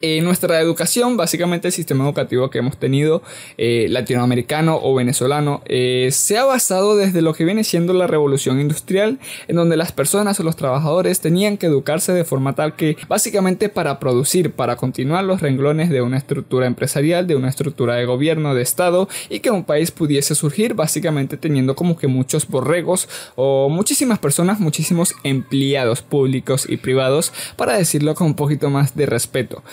eh, 0.00 0.20
nuestra 0.20 0.60
educación, 0.60 1.16
básicamente 1.16 1.66
el 1.66 1.72
sistema 1.72 2.04
educativo 2.04 2.50
que 2.50 2.58
hemos 2.58 2.76
tenido, 2.76 3.20
eh, 3.56 3.88
latinoamericano 3.90 4.78
o 4.80 4.94
venezolano, 4.94 5.60
eh, 5.64 6.10
se 6.12 6.38
ha 6.38 6.44
basado 6.44 6.96
desde 6.96 7.20
lo 7.20 7.34
que 7.34 7.44
viene 7.44 7.64
siendo 7.64 7.92
la 7.92 8.06
revolución 8.06 8.60
industrial, 8.60 9.18
en 9.48 9.56
donde 9.56 9.76
las 9.76 9.90
personas 9.90 10.38
o 10.38 10.44
los 10.44 10.54
trabajadores 10.54 11.18
tenían 11.18 11.56
que 11.56 11.66
educarse 11.66 12.12
de 12.12 12.22
forma 12.22 12.54
tal 12.54 12.76
que 12.76 12.96
básicamente 13.08 13.68
para 13.68 13.98
producir, 13.98 14.52
para 14.52 14.76
continuar 14.76 15.24
los 15.24 15.40
renglones 15.40 15.90
de 15.90 16.00
una 16.00 16.18
estructura 16.18 16.68
empresarial, 16.68 17.26
de 17.26 17.34
una 17.34 17.48
estructura 17.48 17.96
de 17.96 18.04
gobierno, 18.04 18.54
de 18.54 18.62
Estado, 18.62 19.08
y 19.28 19.40
que 19.40 19.50
un 19.50 19.64
país 19.64 19.90
pudiese 19.90 20.36
surgir 20.36 20.74
básicamente 20.74 21.36
teniendo 21.36 21.74
como 21.74 21.98
que 21.98 22.06
muchos 22.06 22.46
borregos 22.46 23.08
o 23.34 23.68
muchísimas 23.68 24.20
personas, 24.20 24.60
muchísimos 24.60 25.16
empleados 25.24 26.02
públicos 26.02 26.66
y 26.68 26.76
privados, 26.76 27.32
para 27.56 27.76
decirlo 27.76 28.14
con 28.14 28.28
un 28.28 28.34
poquito 28.34 28.70
más 28.70 28.94
de 28.94 29.06
respeto. 29.06 29.64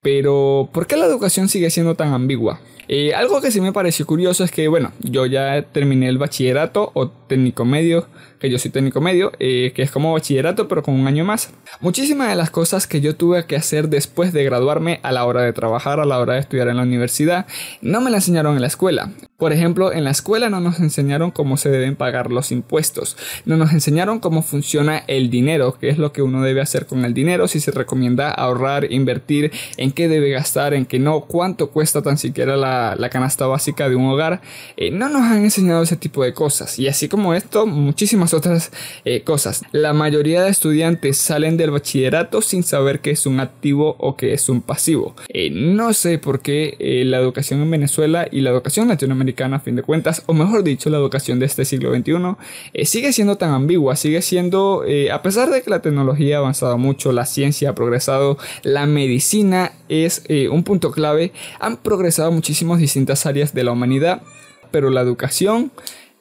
Pero, 0.00 0.68
¿por 0.72 0.86
qué 0.86 0.96
la 0.96 1.06
educación 1.06 1.48
sigue 1.48 1.70
siendo 1.70 1.94
tan 1.94 2.12
ambigua? 2.12 2.60
Eh, 2.86 3.14
algo 3.14 3.40
que 3.40 3.50
sí 3.50 3.60
me 3.60 3.72
pareció 3.72 4.06
curioso 4.06 4.44
es 4.44 4.50
que, 4.50 4.68
bueno, 4.68 4.92
yo 5.00 5.26
ya 5.26 5.62
terminé 5.62 6.08
el 6.08 6.18
bachillerato 6.18 6.90
o 6.94 7.08
técnico 7.10 7.64
medio 7.64 8.06
que 8.38 8.50
yo 8.50 8.58
soy 8.58 8.70
técnico 8.70 9.00
medio, 9.00 9.32
eh, 9.38 9.72
que 9.74 9.82
es 9.82 9.90
como 9.90 10.12
bachillerato 10.12 10.68
pero 10.68 10.82
con 10.82 10.94
un 10.94 11.06
año 11.06 11.24
más. 11.24 11.50
Muchísimas 11.80 12.28
de 12.28 12.36
las 12.36 12.50
cosas 12.50 12.86
que 12.86 13.00
yo 13.00 13.16
tuve 13.16 13.46
que 13.46 13.56
hacer 13.56 13.88
después 13.88 14.32
de 14.32 14.44
graduarme 14.44 15.00
a 15.02 15.12
la 15.12 15.24
hora 15.24 15.42
de 15.42 15.52
trabajar, 15.52 16.00
a 16.00 16.04
la 16.04 16.18
hora 16.18 16.34
de 16.34 16.40
estudiar 16.40 16.68
en 16.68 16.76
la 16.76 16.82
universidad, 16.82 17.46
no 17.82 18.00
me 18.00 18.10
la 18.10 18.18
enseñaron 18.18 18.54
en 18.54 18.62
la 18.62 18.68
escuela. 18.68 19.10
Por 19.38 19.52
ejemplo, 19.52 19.92
en 19.92 20.02
la 20.02 20.10
escuela 20.10 20.50
no 20.50 20.60
nos 20.60 20.80
enseñaron 20.80 21.30
cómo 21.30 21.56
se 21.56 21.70
deben 21.70 21.94
pagar 21.94 22.32
los 22.32 22.50
impuestos, 22.50 23.16
no 23.44 23.56
nos 23.56 23.72
enseñaron 23.72 24.18
cómo 24.18 24.42
funciona 24.42 25.04
el 25.06 25.30
dinero, 25.30 25.76
qué 25.80 25.90
es 25.90 25.98
lo 25.98 26.12
que 26.12 26.22
uno 26.22 26.42
debe 26.42 26.60
hacer 26.60 26.86
con 26.86 27.04
el 27.04 27.14
dinero, 27.14 27.46
si 27.46 27.60
se 27.60 27.70
recomienda 27.70 28.32
ahorrar, 28.32 28.90
invertir, 28.90 29.52
en 29.76 29.92
qué 29.92 30.08
debe 30.08 30.30
gastar, 30.30 30.74
en 30.74 30.86
qué 30.86 30.98
no, 30.98 31.20
cuánto 31.20 31.70
cuesta 31.70 32.02
tan 32.02 32.18
siquiera 32.18 32.56
la, 32.56 33.08
canasta 33.10 33.46
básica 33.46 33.88
de 33.88 33.94
un 33.94 34.06
hogar. 34.06 34.40
Eh, 34.76 34.90
no 34.90 35.08
nos 35.08 35.22
han 35.22 35.44
enseñado 35.44 35.82
ese 35.82 35.96
tipo 35.96 36.24
de 36.24 36.34
cosas. 36.34 36.78
Y 36.78 36.88
así 36.88 37.08
como 37.08 37.32
esto, 37.32 37.64
muchísimas 37.64 38.27
otras 38.34 38.70
eh, 39.04 39.22
cosas. 39.22 39.62
La 39.72 39.92
mayoría 39.92 40.42
de 40.42 40.50
estudiantes 40.50 41.18
salen 41.18 41.56
del 41.56 41.70
bachillerato 41.70 42.42
sin 42.42 42.62
saber 42.62 43.00
qué 43.00 43.10
es 43.10 43.26
un 43.26 43.40
activo 43.40 43.96
o 43.98 44.16
qué 44.16 44.32
es 44.32 44.48
un 44.48 44.62
pasivo. 44.62 45.14
Eh, 45.28 45.50
no 45.50 45.92
sé 45.92 46.18
por 46.18 46.40
qué 46.40 46.76
eh, 46.78 47.04
la 47.04 47.18
educación 47.18 47.62
en 47.62 47.70
Venezuela 47.70 48.28
y 48.30 48.40
la 48.40 48.50
educación 48.50 48.88
latinoamericana, 48.88 49.56
a 49.56 49.60
fin 49.60 49.76
de 49.76 49.82
cuentas, 49.82 50.22
o 50.26 50.34
mejor 50.34 50.64
dicho, 50.64 50.90
la 50.90 50.98
educación 50.98 51.38
de 51.38 51.46
este 51.46 51.64
siglo 51.64 51.94
XXI, 51.94 52.84
sigue 52.84 53.12
siendo 53.12 53.36
tan 53.36 53.50
ambigua, 53.50 53.96
sigue 53.96 54.22
siendo, 54.22 54.84
a 55.12 55.22
pesar 55.22 55.50
de 55.50 55.62
que 55.62 55.70
la 55.70 55.82
tecnología 55.82 56.36
ha 56.36 56.38
avanzado 56.40 56.78
mucho, 56.78 57.12
la 57.12 57.26
ciencia 57.26 57.70
ha 57.70 57.74
progresado, 57.74 58.38
la 58.62 58.86
medicina 58.86 59.72
es 59.88 60.22
un 60.50 60.64
punto 60.64 60.90
clave, 60.90 61.32
han 61.60 61.76
progresado 61.76 62.30
muchísimas 62.32 62.78
distintas 62.78 63.26
áreas 63.26 63.54
de 63.54 63.64
la 63.64 63.72
humanidad, 63.72 64.22
pero 64.70 64.90
la 64.90 65.00
educación 65.00 65.70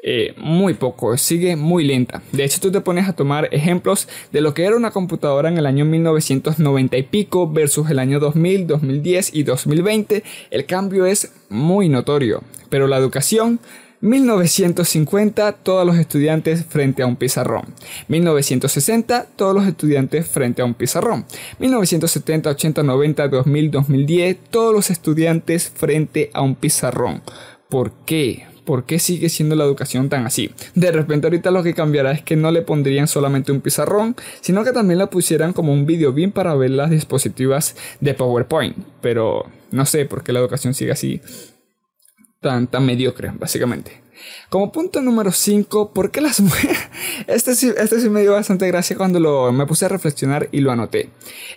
eh, 0.10 0.34
muy 0.38 0.74
poco, 0.74 1.18
sigue 1.18 1.58
muy 1.58 1.84
lenta. 1.84 2.22
De 2.32 2.46
hecho, 2.46 2.62
tú 2.62 2.72
te 2.72 2.80
pones 2.80 3.10
a 3.10 3.14
tomar 3.14 3.50
ejemplos 3.52 4.08
de 4.32 4.40
lo 4.40 4.54
que 4.54 4.64
era 4.64 4.78
una 4.78 4.92
computadora 4.92 5.50
en 5.50 5.58
el 5.58 5.66
año 5.66 5.84
1990 5.84 6.96
y 6.96 7.04
pico 7.04 7.52
versus 7.52 7.90
el 7.90 8.00
año 8.00 8.22
2000, 8.22 8.68
2010 8.68 9.36
y 9.36 9.44
2020. 9.44 10.24
El 10.50 10.66
cambio 10.66 11.06
es 11.06 11.34
muy 11.50 11.90
notorio, 11.90 12.42
pero 12.70 12.88
la 12.88 12.96
educación 12.96 13.60
1950 14.00 15.52
todos 15.52 15.86
los 15.86 15.98
estudiantes 15.98 16.64
frente 16.64 17.04
a 17.04 17.06
un 17.06 17.18
pizarrón. 17.18 17.66
1960 18.08 19.28
todos 19.36 19.54
los 19.54 19.68
estudiantes 19.68 20.26
frente 20.26 20.62
a 20.62 20.66
un 20.66 20.74
pizarrón. 20.74 21.26
1970, 21.60 22.52
80, 22.52 22.82
90, 22.82 23.28
2000, 23.28 23.72
2010 23.72 24.38
todos 24.52 24.74
los 24.74 24.90
estudiantes 24.90 25.70
frente 25.70 26.30
a 26.34 26.44
un 26.44 26.56
pizarrón. 26.56 27.22
¿Por 27.68 27.92
qué? 28.06 28.46
¿Por 28.68 28.84
qué 28.84 29.00
sigue 29.00 29.30
siendo 29.30 29.56
la 29.56 29.64
educación 29.64 30.10
tan 30.10 30.26
así? 30.26 30.52
De 30.76 30.92
repente 30.92 31.26
ahorita 31.26 31.52
lo 31.52 31.64
que 31.64 31.74
cambiará 31.74 32.12
es 32.12 32.22
que 32.22 32.36
no 32.36 32.52
le 32.52 32.62
pondrían 32.62 33.08
solamente 33.08 33.54
un 33.54 33.62
pizarrón, 33.62 34.16
sino 34.42 34.66
que 34.66 34.74
también 34.74 35.00
la 35.00 35.10
pusieran 35.10 35.54
como 35.54 35.72
un 35.72 35.86
video 35.86 36.12
bien 36.12 36.34
para 36.34 36.54
ver 36.54 36.72
las 36.72 36.90
dispositivas 36.90 37.78
de 38.02 38.14
PowerPoint. 38.14 38.76
Pero 39.02 39.46
no 39.72 39.86
sé 39.86 40.06
por 40.06 40.22
qué 40.22 40.34
la 40.34 40.40
educación 40.40 40.74
sigue 40.74 40.92
así 40.92 41.22
tan, 42.42 42.68
tan 42.68 42.86
mediocre, 42.86 43.32
básicamente. 43.40 44.07
Como 44.50 44.72
punto 44.72 45.02
número 45.02 45.32
5, 45.32 45.92
¿por 45.94 46.12
qué 46.12 46.22
las 46.22 46.40
mujeres? 46.40 46.78
Este 47.28 47.56
sí, 47.56 47.72
este 47.78 48.00
sí 48.00 48.10
me 48.10 48.22
dio 48.22 48.34
bastante 48.34 48.68
gracia 48.68 48.96
cuando 48.96 49.20
lo, 49.20 49.52
me 49.52 49.66
puse 49.66 49.86
a 49.86 49.90
reflexionar 49.90 50.50
y 50.52 50.62
lo 50.62 50.72
anoté. 50.72 51.10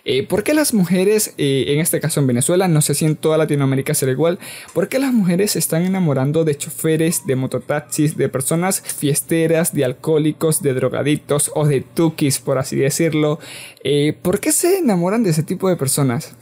Eh, 0.05 0.25
¿Por 0.27 0.43
qué 0.43 0.53
las 0.53 0.73
mujeres, 0.73 1.33
eh, 1.37 1.65
en 1.67 1.79
este 1.79 1.99
caso 1.99 2.19
en 2.19 2.27
Venezuela, 2.27 2.67
no 2.67 2.81
sé 2.81 2.93
si 2.93 3.05
en 3.05 3.15
toda 3.15 3.37
Latinoamérica 3.37 3.93
será 3.93 4.11
igual, 4.11 4.39
¿por 4.73 4.89
qué 4.89 4.99
las 4.99 5.13
mujeres 5.13 5.51
se 5.51 5.59
están 5.59 5.83
enamorando 5.83 6.43
de 6.43 6.57
choferes, 6.57 7.25
de 7.25 7.35
mototaxis, 7.35 8.17
de 8.17 8.29
personas 8.29 8.81
fiesteras, 8.81 9.73
de 9.73 9.85
alcohólicos, 9.85 10.61
de 10.61 10.73
drogadictos 10.73 11.51
o 11.55 11.65
de 11.65 11.81
tukis, 11.81 12.39
por 12.39 12.57
así 12.57 12.75
decirlo? 12.75 13.39
Eh, 13.83 14.17
¿Por 14.21 14.39
qué 14.39 14.51
se 14.51 14.79
enamoran 14.79 15.23
de 15.23 15.29
ese 15.31 15.43
tipo 15.43 15.69
de 15.69 15.75
personas? 15.75 16.35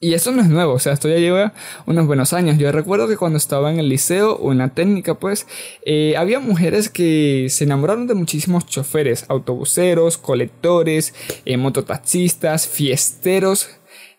Y 0.00 0.14
eso 0.14 0.30
no 0.30 0.42
es 0.42 0.48
nuevo, 0.48 0.74
o 0.74 0.78
sea, 0.78 0.92
esto 0.92 1.08
ya 1.08 1.16
lleva 1.16 1.54
unos 1.86 2.06
buenos 2.06 2.32
años. 2.32 2.56
Yo 2.56 2.70
recuerdo 2.70 3.08
que 3.08 3.16
cuando 3.16 3.36
estaba 3.36 3.72
en 3.72 3.80
el 3.80 3.88
liceo 3.88 4.34
o 4.34 4.52
en 4.52 4.58
la 4.58 4.68
técnica, 4.68 5.14
pues, 5.18 5.48
eh, 5.84 6.14
había 6.16 6.38
mujeres 6.38 6.88
que 6.88 7.48
se 7.50 7.64
enamoraron 7.64 8.06
de 8.06 8.14
muchísimos 8.14 8.66
choferes, 8.66 9.24
autobuseros, 9.28 10.16
colectores, 10.16 11.14
eh, 11.44 11.56
mototaxistas, 11.56 12.68
fiesteros. 12.68 13.70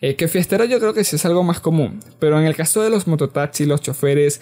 Eh, 0.02 0.16
que 0.16 0.28
fiestero 0.30 0.64
yo 0.66 0.80
creo 0.80 0.94
que 0.94 1.04
sí 1.04 1.18
es 1.18 1.26
algo 1.26 1.44
más 1.44 1.60
común, 1.60 2.00
pero 2.20 2.40
en 2.40 2.46
el 2.46 2.56
caso 2.56 2.82
de 2.82 2.90
los 2.90 3.06
mototaxis, 3.08 3.68
los 3.68 3.82
choferes, 3.82 4.40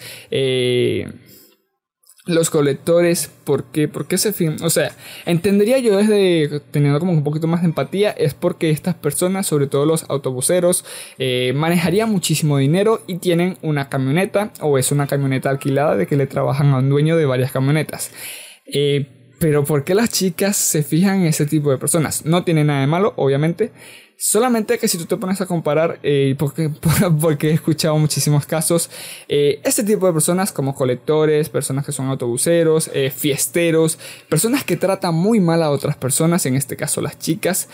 los 2.28 2.50
colectores, 2.50 3.30
¿por 3.44 3.64
qué? 3.64 3.88
¿Por 3.88 4.06
qué 4.06 4.18
se 4.18 4.32
film? 4.32 4.56
O 4.62 4.70
sea, 4.70 4.92
entendería 5.24 5.78
yo 5.78 5.96
desde 5.96 6.60
teniendo 6.70 7.00
como 7.00 7.12
un 7.12 7.24
poquito 7.24 7.46
más 7.46 7.62
de 7.62 7.68
empatía, 7.68 8.10
es 8.10 8.34
porque 8.34 8.70
estas 8.70 8.94
personas, 8.94 9.46
sobre 9.46 9.66
todo 9.66 9.86
los 9.86 10.04
autobuseros, 10.08 10.84
eh, 11.18 11.52
manejarían 11.56 12.10
muchísimo 12.10 12.58
dinero 12.58 13.02
y 13.06 13.16
tienen 13.16 13.56
una 13.62 13.88
camioneta 13.88 14.52
o 14.60 14.76
es 14.76 14.92
una 14.92 15.06
camioneta 15.06 15.48
alquilada 15.48 15.96
de 15.96 16.06
que 16.06 16.16
le 16.16 16.26
trabajan 16.26 16.68
a 16.74 16.78
un 16.78 16.90
dueño 16.90 17.16
de 17.16 17.24
varias 17.24 17.50
camionetas. 17.50 18.10
Eh, 18.66 19.06
pero 19.38 19.64
¿por 19.64 19.84
qué 19.84 19.94
las 19.94 20.10
chicas 20.10 20.56
se 20.56 20.82
fijan 20.82 21.22
en 21.22 21.26
ese 21.28 21.46
tipo 21.46 21.70
de 21.70 21.78
personas? 21.78 22.26
No 22.26 22.44
tiene 22.44 22.62
nada 22.62 22.82
de 22.82 22.88
malo, 22.88 23.14
obviamente. 23.16 23.72
Solamente 24.20 24.78
que 24.78 24.88
si 24.88 24.98
tú 24.98 25.04
te 25.04 25.16
pones 25.16 25.40
a 25.40 25.46
comparar, 25.46 26.00
eh, 26.02 26.34
porque, 26.36 26.70
porque, 27.20 27.50
he 27.50 27.52
escuchado 27.52 27.96
muchísimos 27.98 28.46
casos, 28.46 28.90
eh, 29.28 29.60
este 29.62 29.84
tipo 29.84 30.08
de 30.08 30.12
personas 30.12 30.50
como 30.50 30.74
colectores, 30.74 31.48
personas 31.48 31.86
que 31.86 31.92
son 31.92 32.08
autobuseros, 32.08 32.90
eh, 32.94 33.12
fiesteros, 33.14 33.96
personas 34.28 34.64
que 34.64 34.76
tratan 34.76 35.14
muy 35.14 35.38
mal 35.38 35.62
a 35.62 35.70
otras 35.70 35.96
personas, 35.96 36.44
en 36.46 36.56
este 36.56 36.74
caso 36.74 37.00
las 37.00 37.16
chicas, 37.20 37.68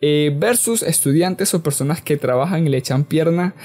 versus 0.00 0.84
estudiantes 0.84 1.52
o 1.54 1.64
personas 1.64 2.00
que 2.00 2.16
trabajan 2.16 2.64
y 2.64 2.70
le 2.70 2.78
echan 2.78 3.02
pierna, 3.02 3.56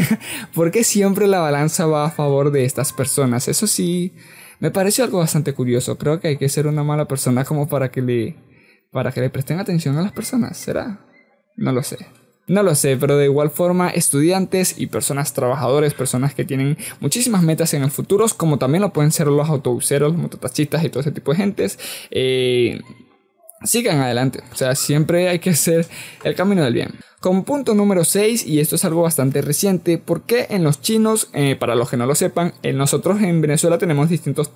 porque 0.56 0.82
siempre 0.82 1.28
la 1.28 1.38
balanza 1.38 1.86
va 1.86 2.06
a 2.06 2.10
favor 2.10 2.50
de 2.50 2.64
estas 2.64 2.92
personas. 2.92 3.46
Eso 3.46 3.68
sí, 3.68 4.12
me 4.58 4.72
pareció 4.72 5.04
algo 5.04 5.18
bastante 5.18 5.54
curioso. 5.54 5.96
Creo 5.98 6.18
que 6.18 6.26
hay 6.26 6.36
que 6.36 6.48
ser 6.48 6.66
una 6.66 6.82
mala 6.82 7.06
persona 7.06 7.44
como 7.44 7.68
para 7.68 7.92
que 7.92 8.02
le, 8.02 8.34
para 8.90 9.12
que 9.12 9.20
le 9.20 9.30
presten 9.30 9.60
atención 9.60 9.96
a 9.96 10.02
las 10.02 10.10
personas, 10.10 10.56
¿será? 10.56 11.05
No 11.56 11.72
lo 11.72 11.82
sé. 11.82 11.98
No 12.48 12.62
lo 12.62 12.76
sé, 12.76 12.96
pero 12.96 13.16
de 13.16 13.24
igual 13.24 13.50
forma, 13.50 13.90
estudiantes 13.90 14.78
y 14.78 14.86
personas 14.86 15.32
trabajadores, 15.32 15.94
personas 15.94 16.32
que 16.32 16.44
tienen 16.44 16.78
muchísimas 17.00 17.42
metas 17.42 17.74
en 17.74 17.82
el 17.82 17.90
futuro, 17.90 18.24
como 18.36 18.58
también 18.58 18.82
lo 18.82 18.92
pueden 18.92 19.10
ser 19.10 19.26
los 19.26 19.48
autobuseros, 19.48 20.12
los 20.12 20.20
mototaxistas 20.20 20.84
y 20.84 20.88
todo 20.88 21.00
ese 21.00 21.10
tipo 21.10 21.32
de 21.32 21.38
gentes, 21.38 21.76
eh, 22.12 22.80
sigan 23.64 24.00
adelante. 24.00 24.44
O 24.52 24.56
sea, 24.56 24.76
siempre 24.76 25.28
hay 25.28 25.40
que 25.40 25.50
hacer 25.50 25.86
el 26.22 26.36
camino 26.36 26.62
del 26.62 26.74
bien. 26.74 26.94
Como 27.18 27.44
punto 27.44 27.74
número 27.74 28.04
6, 28.04 28.46
y 28.46 28.60
esto 28.60 28.76
es 28.76 28.84
algo 28.84 29.02
bastante 29.02 29.42
reciente, 29.42 29.98
porque 29.98 30.46
en 30.50 30.62
los 30.62 30.80
chinos, 30.80 31.30
eh, 31.32 31.56
para 31.58 31.74
los 31.74 31.90
que 31.90 31.96
no 31.96 32.06
lo 32.06 32.14
sepan, 32.14 32.52
nosotros 32.74 33.20
en 33.22 33.40
Venezuela 33.40 33.78
tenemos 33.78 34.08
distintos 34.08 34.52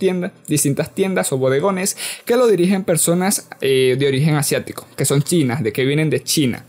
distintas 0.46 0.94
tiendas 0.94 1.32
o 1.32 1.38
bodegones 1.38 1.96
que 2.24 2.36
lo 2.36 2.46
dirigen 2.46 2.84
personas 2.84 3.48
eh, 3.60 3.96
de 3.98 4.06
origen 4.06 4.36
asiático, 4.36 4.86
que 4.96 5.04
son 5.04 5.22
chinas, 5.22 5.64
de 5.64 5.72
que 5.72 5.84
vienen 5.84 6.10
de 6.10 6.22
China. 6.22 6.64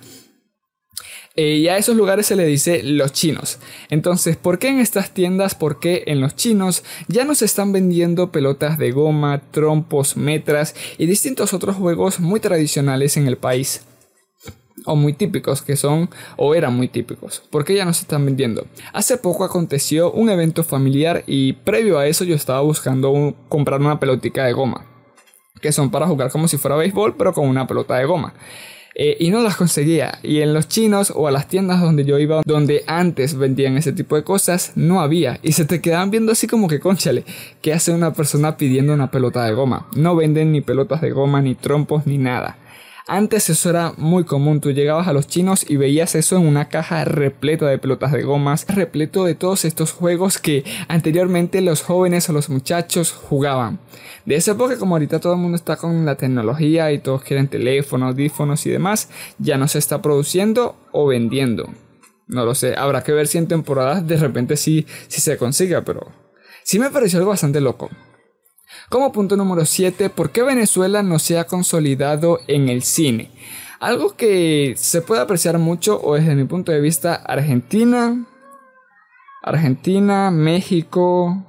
Eh, 1.36 1.56
y 1.56 1.68
a 1.70 1.78
esos 1.78 1.96
lugares 1.96 2.26
se 2.26 2.36
le 2.36 2.46
dice 2.46 2.84
los 2.84 3.14
chinos. 3.14 3.60
Entonces, 3.90 4.36
¿por 4.36 4.60
qué 4.60 4.68
en 4.68 4.80
estas 4.80 5.14
tiendas, 5.14 5.56
por 5.56 5.80
qué 5.80 6.04
en 6.08 6.20
los 6.20 6.36
chinos 6.36 6.84
ya 7.08 7.24
nos 7.24 7.42
están 7.42 7.72
vendiendo 7.72 8.32
pelotas 8.32 8.78
de 8.78 8.92
goma, 8.92 9.42
trompos, 9.52 10.18
metras 10.18 10.76
y 10.98 11.06
distintos 11.06 11.54
otros 11.54 11.78
juegos 11.78 12.20
muy 12.20 12.40
tradicionales 12.40 13.18
en 13.18 13.28
el 13.28 13.38
país? 13.38 13.82
o 14.86 14.96
muy 14.96 15.14
típicos 15.14 15.62
que 15.62 15.76
son 15.76 16.10
o 16.38 16.56
eran 16.56 16.76
muy 16.76 16.88
típicos. 16.88 17.44
¿Por 17.50 17.66
qué 17.66 17.76
ya 17.76 17.86
no 17.86 17.94
se 17.94 18.02
están 18.02 18.26
vendiendo? 18.26 18.66
Hace 18.94 19.18
poco 19.18 19.44
aconteció 19.44 20.12
un 20.12 20.30
evento 20.30 20.64
familiar 20.64 21.24
y 21.28 21.54
previo 21.54 22.00
a 22.00 22.08
eso 22.08 22.24
yo 22.24 22.36
estaba 22.36 22.62
buscando 22.62 23.36
comprar 23.50 23.80
una 23.80 24.00
pelotica 24.00 24.46
de 24.46 24.54
goma. 24.54 24.86
Que 25.62 25.72
son 25.72 25.92
para 25.92 26.08
jugar 26.08 26.32
como 26.32 26.48
si 26.48 26.58
fuera 26.58 26.76
béisbol 26.76 27.16
pero 27.16 27.34
con 27.34 27.48
una 27.48 27.68
pelota 27.68 27.96
de 27.98 28.06
goma. 28.06 28.34
Eh, 29.04 29.18
y 29.20 29.32
no 29.32 29.42
las 29.42 29.56
conseguía. 29.56 30.20
Y 30.22 30.42
en 30.42 30.54
los 30.54 30.68
chinos 30.68 31.12
o 31.16 31.28
a 31.28 31.32
las 31.32 31.48
tiendas 31.48 31.82
donde 31.82 32.06
yo 32.06 32.20
iba, 32.20 32.44
donde 32.46 32.84
antes 32.86 33.36
vendían 33.36 33.76
ese 33.76 33.94
tipo 33.94 34.16
de 34.16 34.24
cosas, 34.24 34.74
no 34.76 35.02
había. 35.02 35.40
Y 35.42 35.54
se 35.54 35.66
te 35.66 35.82
quedaban 35.82 36.12
viendo 36.12 36.34
así 36.34 36.46
como 36.46 36.68
que, 36.68 36.80
conchale, 36.80 37.26
¿qué 37.64 37.74
hace 37.74 37.92
una 37.92 38.14
persona 38.14 38.58
pidiendo 38.58 38.94
una 38.94 39.10
pelota 39.10 39.44
de 39.44 39.54
goma? 39.54 39.88
No 39.96 40.16
venden 40.16 40.52
ni 40.52 40.62
pelotas 40.62 41.02
de 41.02 41.10
goma, 41.10 41.42
ni 41.42 41.56
trompos, 41.56 42.06
ni 42.06 42.20
nada. 42.20 42.60
Antes 43.14 43.50
eso 43.50 43.70
era 43.70 43.92
muy 43.98 44.24
común, 44.24 44.62
tú 44.62 44.72
llegabas 44.72 45.10
a 45.10 45.12
los 45.12 45.28
chinos 45.28 45.70
y 45.70 45.76
veías 45.76 46.16
eso 46.16 46.38
en 46.38 46.48
una 46.48 46.70
caja 46.70 47.04
repleta 47.04 47.68
de 47.68 47.78
pelotas 47.78 48.14
de 48.14 48.24
gomas, 48.24 48.66
repleto 48.70 49.26
de 49.26 49.36
todos 49.36 49.66
estos 49.66 49.92
juegos 49.92 50.38
que 50.38 50.64
anteriormente 50.88 51.60
los 51.60 51.82
jóvenes 51.82 52.30
o 52.30 52.32
los 52.32 52.50
muchachos 52.50 53.12
jugaban. 53.12 53.80
De 54.26 54.36
esa 54.36 54.54
época 54.54 54.78
como 54.78 54.96
ahorita 54.96 55.20
todo 55.20 55.34
el 55.34 55.40
mundo 55.40 55.58
está 55.58 55.76
con 55.76 56.06
la 56.06 56.16
tecnología 56.16 56.90
y 56.94 57.00
todos 57.00 57.22
quieren 57.24 57.50
teléfonos, 57.50 58.14
audífonos 58.14 58.66
y 58.66 58.70
demás, 58.70 59.10
ya 59.40 59.58
no 59.58 59.68
se 59.68 59.80
está 59.80 60.02
produciendo 60.02 60.78
o 60.94 61.06
vendiendo. 61.08 61.70
No 62.28 62.46
lo 62.46 62.56
sé, 62.56 62.76
habrá 62.78 63.04
que 63.04 63.12
ver 63.12 63.28
si 63.28 63.38
en 63.38 63.50
temporadas 63.50 64.08
de 64.08 64.16
repente 64.16 64.56
sí, 64.56 64.86
sí 65.10 65.20
se 65.20 65.38
consiga, 65.38 65.82
pero 65.82 66.14
sí 66.64 66.80
me 66.80 66.90
pareció 66.90 67.20
algo 67.20 67.32
bastante 67.32 67.60
loco. 67.60 67.90
Como 68.92 69.14
punto 69.14 69.38
número 69.38 69.66
7, 69.66 70.10
¿por 70.10 70.32
qué 70.32 70.44
Venezuela 70.44 71.02
no 71.02 71.18
se 71.18 71.40
ha 71.40 71.46
consolidado 71.46 72.42
en 72.48 72.68
el 72.68 72.84
cine? 72.84 73.32
Algo 73.80 74.18
que 74.18 74.74
se 74.76 75.02
puede 75.02 75.22
apreciar 75.22 75.58
mucho, 75.60 75.98
o 76.04 76.16
desde 76.16 76.36
mi 76.36 76.44
punto 76.44 76.74
de 76.74 76.82
vista, 76.82 77.16
Argentina, 77.16 78.26
Argentina, 79.44 80.30
México, 80.30 81.42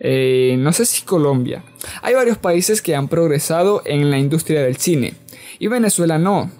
eh, 0.00 0.56
no 0.58 0.72
sé 0.72 0.86
si 0.86 1.02
Colombia. 1.02 1.62
Hay 2.02 2.14
varios 2.14 2.36
países 2.36 2.82
que 2.82 2.96
han 2.96 3.06
progresado 3.06 3.82
en 3.84 4.10
la 4.10 4.18
industria 4.18 4.64
del 4.64 4.76
cine 4.76 5.14
y 5.60 5.68
Venezuela 5.68 6.18
no 6.18 6.50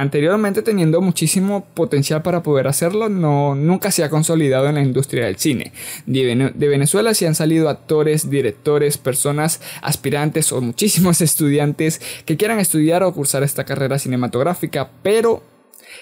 anteriormente 0.00 0.62
teniendo 0.62 1.00
muchísimo 1.00 1.66
potencial 1.74 2.22
para 2.22 2.42
poder 2.42 2.68
hacerlo, 2.68 3.08
no, 3.08 3.54
nunca 3.54 3.90
se 3.90 4.04
ha 4.04 4.10
consolidado 4.10 4.68
en 4.68 4.74
la 4.74 4.82
industria 4.82 5.24
del 5.24 5.36
cine. 5.36 5.72
De, 6.06 6.68
Venezuela 6.68 7.14
sí 7.14 7.24
han 7.24 7.34
salido 7.34 7.68
actores, 7.68 8.28
directores, 8.28 8.98
personas 8.98 9.60
aspirantes 9.82 10.52
o 10.52 10.60
muchísimos 10.60 11.20
estudiantes 11.22 12.00
que 12.24 12.36
quieran 12.36 12.60
estudiar 12.60 13.02
o 13.02 13.12
cursar 13.12 13.42
esta 13.42 13.64
carrera 13.64 13.98
cinematográfica, 13.98 14.90
pero 15.02 15.42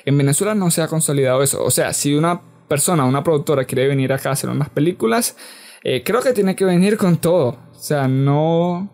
en 0.04 0.18
Venezuela 0.18 0.54
no 0.54 0.70
se 0.70 0.82
ha 0.82 0.88
consolidado 0.88 1.42
eso. 1.42 1.64
O 1.64 1.70
sea, 1.70 1.92
si 1.92 2.14
una 2.14 2.40
persona, 2.68 3.04
una 3.04 3.22
productora 3.22 3.64
quiere 3.64 3.86
venir 3.86 4.12
acá 4.12 4.30
a 4.30 4.32
hacer 4.32 4.50
unas 4.50 4.70
películas, 4.70 5.36
eh, 5.84 6.02
creo 6.04 6.20
que 6.20 6.32
tiene 6.32 6.56
que 6.56 6.64
venir 6.64 6.96
con 6.96 7.18
todo. 7.18 7.58
O 7.72 7.78
sea, 7.78 8.08
no, 8.08 8.90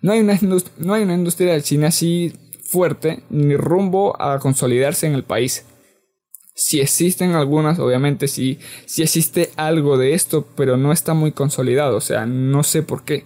no, 0.00 0.12
hay 0.12 0.20
una 0.20 0.38
no 0.78 0.94
hay 0.94 1.02
una 1.02 1.14
industria 1.14 1.52
del 1.52 1.64
cine 1.64 1.86
así 1.86 2.32
fuerte 2.68 3.22
ni 3.30 3.56
rumbo 3.56 4.20
a 4.20 4.38
consolidarse 4.38 5.06
en 5.06 5.14
el 5.14 5.24
país. 5.24 5.64
Si 6.54 6.80
existen 6.80 7.34
algunas, 7.34 7.78
obviamente 7.78 8.28
sí, 8.28 8.58
existe 8.98 9.50
algo 9.56 9.96
de 9.96 10.14
esto, 10.14 10.46
pero 10.56 10.76
no 10.76 10.92
está 10.92 11.14
muy 11.14 11.32
consolidado, 11.32 11.96
o 11.96 12.00
sea, 12.00 12.26
no 12.26 12.62
sé 12.64 12.82
por 12.82 13.04
qué. 13.04 13.24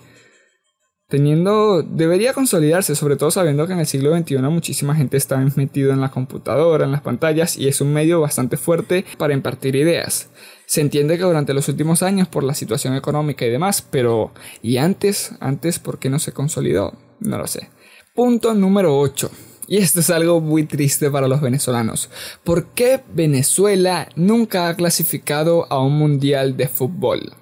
Teniendo, 1.09 1.83
debería 1.83 2.33
consolidarse, 2.33 2.95
sobre 2.95 3.17
todo 3.17 3.31
sabiendo 3.31 3.67
que 3.67 3.73
en 3.73 3.81
el 3.81 3.87
siglo 3.87 4.17
XXI 4.17 4.39
muchísima 4.39 4.95
gente 4.95 5.17
está 5.17 5.37
metido 5.57 5.93
en 5.93 6.01
la 6.01 6.11
computadora, 6.11 6.85
en 6.85 6.93
las 6.93 7.03
pantallas, 7.03 7.57
y 7.57 7.69
es 7.69 7.81
un 7.81 7.93
medio 7.93 8.21
bastante 8.21 8.57
fuerte 8.57 9.05
para 9.19 9.35
impartir 9.35 9.77
ideas. 9.77 10.31
Se 10.67 10.81
entiende 10.81 11.19
que 11.19 11.25
durante 11.25 11.53
los 11.53 11.69
últimos 11.69 12.03
años, 12.03 12.29
por 12.29 12.45
la 12.45 12.55
situación 12.55 12.95
económica 12.95 13.45
y 13.45 13.51
demás, 13.51 13.83
pero 13.83 14.33
¿y 14.63 14.77
antes? 14.77 15.33
¿Antes 15.41 15.79
por 15.79 15.99
qué 15.99 16.09
no 16.09 16.19
se 16.19 16.33
consolidó? 16.33 16.95
No 17.21 17.39
lo 17.39 17.47
sé. 17.47 17.69
Punto 18.15 18.53
número 18.53 18.99
8. 18.99 19.31
Y 19.69 19.79
esto 19.79 20.01
es 20.01 20.11
algo 20.11 20.43
muy 20.43 20.65
triste 20.65 21.11
para 21.11 21.29
los 21.29 21.41
venezolanos. 21.41 22.11
¿Por 22.45 22.75
qué 22.75 23.01
Venezuela 23.15 24.07
nunca 24.17 24.69
ha 24.69 24.77
clasificado 24.77 25.67
a 25.73 25.83
un 25.83 25.97
mundial 25.97 26.59
de 26.59 26.69
fútbol? 26.69 27.33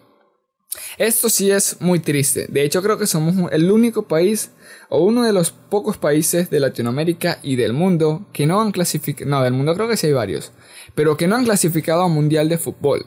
Esto 0.96 1.28
sí 1.28 1.50
es 1.50 1.80
muy 1.80 1.98
triste. 1.98 2.46
De 2.48 2.62
hecho 2.62 2.84
creo 2.84 2.98
que 2.98 3.08
somos 3.08 3.50
el 3.50 3.72
único 3.72 4.06
país 4.06 4.52
o 4.90 5.02
uno 5.02 5.24
de 5.24 5.32
los 5.32 5.50
pocos 5.50 5.96
países 5.96 6.50
de 6.50 6.60
Latinoamérica 6.60 7.40
y 7.42 7.56
del 7.56 7.72
mundo 7.72 8.28
que 8.32 8.46
no 8.46 8.60
han 8.60 8.70
clasificado... 8.70 9.28
No, 9.28 9.42
del 9.42 9.54
mundo 9.54 9.74
creo 9.74 9.88
que 9.88 9.96
sí 9.96 10.06
hay 10.06 10.12
varios. 10.12 10.52
Pero 10.94 11.16
que 11.16 11.26
no 11.26 11.34
han 11.34 11.44
clasificado 11.44 12.02
a 12.02 12.06
un 12.06 12.14
mundial 12.14 12.48
de 12.48 12.58
fútbol. 12.58 13.06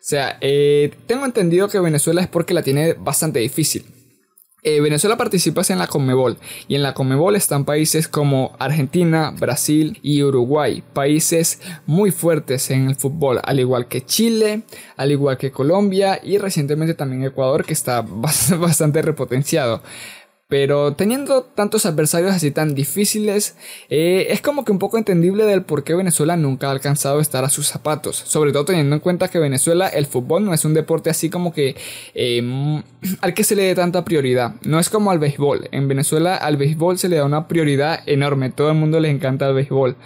sea, 0.00 0.38
eh, 0.40 0.92
tengo 1.06 1.24
entendido 1.24 1.68
que 1.68 1.78
Venezuela 1.78 2.20
es 2.20 2.26
porque 2.26 2.52
la 2.52 2.62
tiene 2.62 2.94
bastante 2.94 3.38
difícil. 3.38 3.95
Eh, 4.68 4.80
Venezuela 4.80 5.16
participa 5.16 5.62
en 5.68 5.78
la 5.78 5.86
Conmebol 5.86 6.38
y 6.66 6.74
en 6.74 6.82
la 6.82 6.92
Conmebol 6.92 7.36
están 7.36 7.64
países 7.64 8.08
como 8.08 8.56
Argentina, 8.58 9.32
Brasil 9.38 10.00
y 10.02 10.24
Uruguay, 10.24 10.82
países 10.92 11.60
muy 11.86 12.10
fuertes 12.10 12.68
en 12.72 12.88
el 12.88 12.96
fútbol, 12.96 13.38
al 13.44 13.60
igual 13.60 13.86
que 13.86 14.04
Chile, 14.04 14.62
al 14.96 15.12
igual 15.12 15.38
que 15.38 15.52
Colombia 15.52 16.18
y 16.20 16.38
recientemente 16.38 16.94
también 16.94 17.22
Ecuador 17.22 17.64
que 17.64 17.74
está 17.74 18.00
bastante 18.58 19.02
repotenciado. 19.02 19.82
Pero 20.48 20.94
teniendo 20.94 21.42
tantos 21.42 21.86
adversarios 21.86 22.32
así 22.32 22.52
tan 22.52 22.76
difíciles, 22.76 23.56
eh, 23.90 24.28
es 24.30 24.40
como 24.40 24.64
que 24.64 24.70
un 24.70 24.78
poco 24.78 24.96
entendible 24.96 25.44
del 25.44 25.62
por 25.62 25.82
qué 25.82 25.94
Venezuela 25.94 26.36
nunca 26.36 26.68
ha 26.68 26.70
alcanzado 26.70 27.18
a 27.18 27.22
estar 27.22 27.44
a 27.44 27.48
sus 27.48 27.66
zapatos. 27.66 28.16
Sobre 28.16 28.52
todo 28.52 28.64
teniendo 28.64 28.94
en 28.94 29.00
cuenta 29.00 29.26
que 29.26 29.40
Venezuela 29.40 29.88
el 29.88 30.06
fútbol 30.06 30.44
no 30.44 30.54
es 30.54 30.64
un 30.64 30.72
deporte 30.72 31.10
así 31.10 31.30
como 31.30 31.52
que 31.52 31.74
em, 32.14 32.80
al 33.22 33.34
que 33.34 33.42
se 33.42 33.56
le 33.56 33.64
dé 33.64 33.74
tanta 33.74 34.04
prioridad. 34.04 34.54
No 34.62 34.78
es 34.78 34.88
como 34.88 35.10
al 35.10 35.18
béisbol. 35.18 35.68
En 35.72 35.88
Venezuela 35.88 36.36
al 36.36 36.56
béisbol 36.56 36.96
se 36.96 37.08
le 37.08 37.16
da 37.16 37.24
una 37.24 37.48
prioridad 37.48 38.00
enorme. 38.06 38.50
Todo 38.50 38.70
el 38.70 38.76
mundo 38.76 39.00
le 39.00 39.10
encanta 39.10 39.48
el 39.48 39.54
béisbol. 39.54 39.96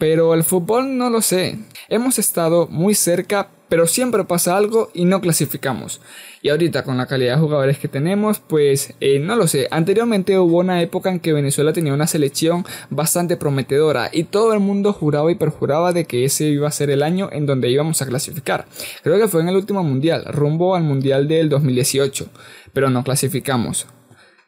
Pero 0.00 0.32
el 0.32 0.44
fútbol 0.44 0.96
no 0.96 1.10
lo 1.10 1.20
sé. 1.20 1.58
Hemos 1.90 2.18
estado 2.18 2.66
muy 2.68 2.94
cerca, 2.94 3.50
pero 3.68 3.86
siempre 3.86 4.24
pasa 4.24 4.56
algo 4.56 4.90
y 4.94 5.04
no 5.04 5.20
clasificamos. 5.20 6.00
Y 6.40 6.48
ahorita 6.48 6.84
con 6.84 6.96
la 6.96 7.04
calidad 7.04 7.34
de 7.34 7.42
jugadores 7.42 7.78
que 7.78 7.86
tenemos, 7.86 8.40
pues 8.40 8.94
eh, 9.00 9.18
no 9.18 9.36
lo 9.36 9.46
sé. 9.46 9.68
Anteriormente 9.70 10.38
hubo 10.38 10.56
una 10.56 10.80
época 10.80 11.10
en 11.10 11.20
que 11.20 11.34
Venezuela 11.34 11.74
tenía 11.74 11.92
una 11.92 12.06
selección 12.06 12.64
bastante 12.88 13.36
prometedora 13.36 14.08
y 14.10 14.24
todo 14.24 14.54
el 14.54 14.60
mundo 14.60 14.94
juraba 14.94 15.30
y 15.30 15.34
perjuraba 15.34 15.92
de 15.92 16.06
que 16.06 16.24
ese 16.24 16.46
iba 16.46 16.66
a 16.66 16.72
ser 16.72 16.88
el 16.88 17.02
año 17.02 17.28
en 17.30 17.44
donde 17.44 17.68
íbamos 17.68 18.00
a 18.00 18.06
clasificar. 18.06 18.64
Creo 19.02 19.18
que 19.18 19.28
fue 19.28 19.42
en 19.42 19.50
el 19.50 19.56
último 19.56 19.84
mundial, 19.84 20.24
rumbo 20.28 20.76
al 20.76 20.82
mundial 20.82 21.28
del 21.28 21.50
2018, 21.50 22.26
pero 22.72 22.88
no 22.88 23.04
clasificamos. 23.04 23.86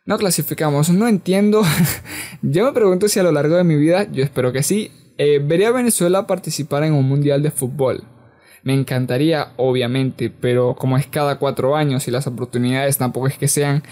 No 0.07 0.17
clasificamos, 0.17 0.88
no 0.88 1.09
entiendo. 1.09 1.62
yo 2.43 2.65
me 2.65 2.73
pregunto 2.73 3.07
si 3.07 3.21
a 3.21 3.23
lo 3.23 3.33
largo 3.33 3.57
de 3.57 3.65
mi 3.65 3.77
vida, 3.77 4.11
yo 4.11 4.25
espero 4.25 4.51
que 4.51 4.62
sí, 4.62 4.91
eh, 5.18 5.40
vería 5.42 5.68
a 5.68 5.72
Venezuela 5.72 6.27
participar 6.27 6.85
en 6.85 6.94
un 6.94 7.09
mundial 7.09 7.42
de 7.42 7.51
fútbol. 7.51 8.05
Me 8.62 8.75
encantaría, 8.75 9.53
obviamente, 9.57 10.31
pero 10.31 10.77
como 10.77 10.96
es 10.96 11.07
cada 11.07 11.38
cuatro 11.38 11.75
años 11.77 12.07
y 12.07 12.11
las 12.11 12.27
oportunidades 12.27 12.98
tampoco 12.98 13.27
es 13.27 13.37
que 13.37 13.48
sean 13.48 13.83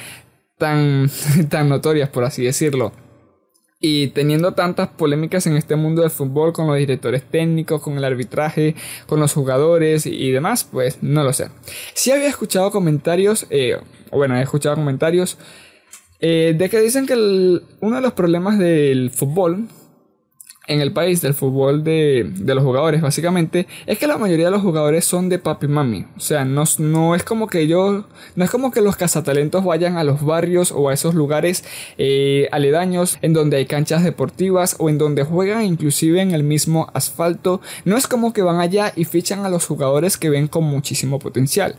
tan, 0.58 1.10
tan 1.48 1.68
notorias, 1.68 2.08
por 2.08 2.24
así 2.24 2.44
decirlo. 2.44 2.92
Y 3.82 4.08
teniendo 4.08 4.52
tantas 4.52 4.88
polémicas 4.88 5.46
en 5.46 5.56
este 5.56 5.74
mundo 5.74 6.02
del 6.02 6.10
fútbol 6.10 6.52
con 6.52 6.66
los 6.66 6.76
directores 6.76 7.24
técnicos, 7.24 7.80
con 7.80 7.96
el 7.96 8.04
arbitraje, 8.04 8.74
con 9.06 9.20
los 9.20 9.32
jugadores 9.32 10.04
y 10.04 10.30
demás, 10.30 10.68
pues 10.70 11.02
no 11.02 11.24
lo 11.24 11.32
sé. 11.32 11.48
Sí 11.94 12.12
había 12.12 12.28
escuchado 12.28 12.70
comentarios, 12.70 13.46
eh, 13.48 13.78
bueno, 14.12 14.36
he 14.36 14.42
escuchado 14.42 14.76
comentarios 14.76 15.38
eh, 16.20 16.54
de 16.56 16.68
que 16.68 16.80
dicen 16.80 17.06
que 17.06 17.14
uno 17.14 17.96
de 17.96 18.02
los 18.02 18.12
problemas 18.12 18.58
del 18.58 19.10
fútbol 19.10 19.68
en 20.70 20.80
el 20.80 20.92
país 20.92 21.20
del 21.20 21.34
fútbol 21.34 21.82
de, 21.82 22.32
los 22.46 22.62
jugadores, 22.62 23.02
básicamente, 23.02 23.66
es 23.86 23.98
que 23.98 24.06
la 24.06 24.18
mayoría 24.18 24.46
de 24.46 24.50
los 24.52 24.62
jugadores 24.62 25.04
son 25.04 25.28
de 25.28 25.40
papi 25.40 25.66
mami. 25.66 26.06
O 26.16 26.20
sea, 26.20 26.44
no, 26.44 26.62
no 26.78 27.16
es 27.16 27.24
como 27.24 27.48
que 27.48 27.66
yo, 27.66 28.04
no 28.36 28.44
es 28.44 28.50
como 28.50 28.70
que 28.70 28.80
los 28.80 28.94
cazatalentos 28.94 29.64
vayan 29.64 29.96
a 29.96 30.04
los 30.04 30.24
barrios 30.24 30.70
o 30.70 30.88
a 30.88 30.94
esos 30.94 31.16
lugares 31.16 31.64
eh, 31.98 32.48
aledaños 32.52 33.18
en 33.20 33.32
donde 33.32 33.56
hay 33.56 33.66
canchas 33.66 34.04
deportivas 34.04 34.76
o 34.78 34.88
en 34.88 34.98
donde 34.98 35.24
juegan 35.24 35.64
inclusive 35.64 36.20
en 36.22 36.30
el 36.30 36.44
mismo 36.44 36.88
asfalto. 36.94 37.60
No 37.84 37.96
es 37.96 38.06
como 38.06 38.32
que 38.32 38.42
van 38.42 38.60
allá 38.60 38.92
y 38.94 39.06
fichan 39.06 39.44
a 39.44 39.48
los 39.48 39.66
jugadores 39.66 40.16
que 40.18 40.30
ven 40.30 40.46
con 40.46 40.62
muchísimo 40.62 41.18
potencial. 41.18 41.74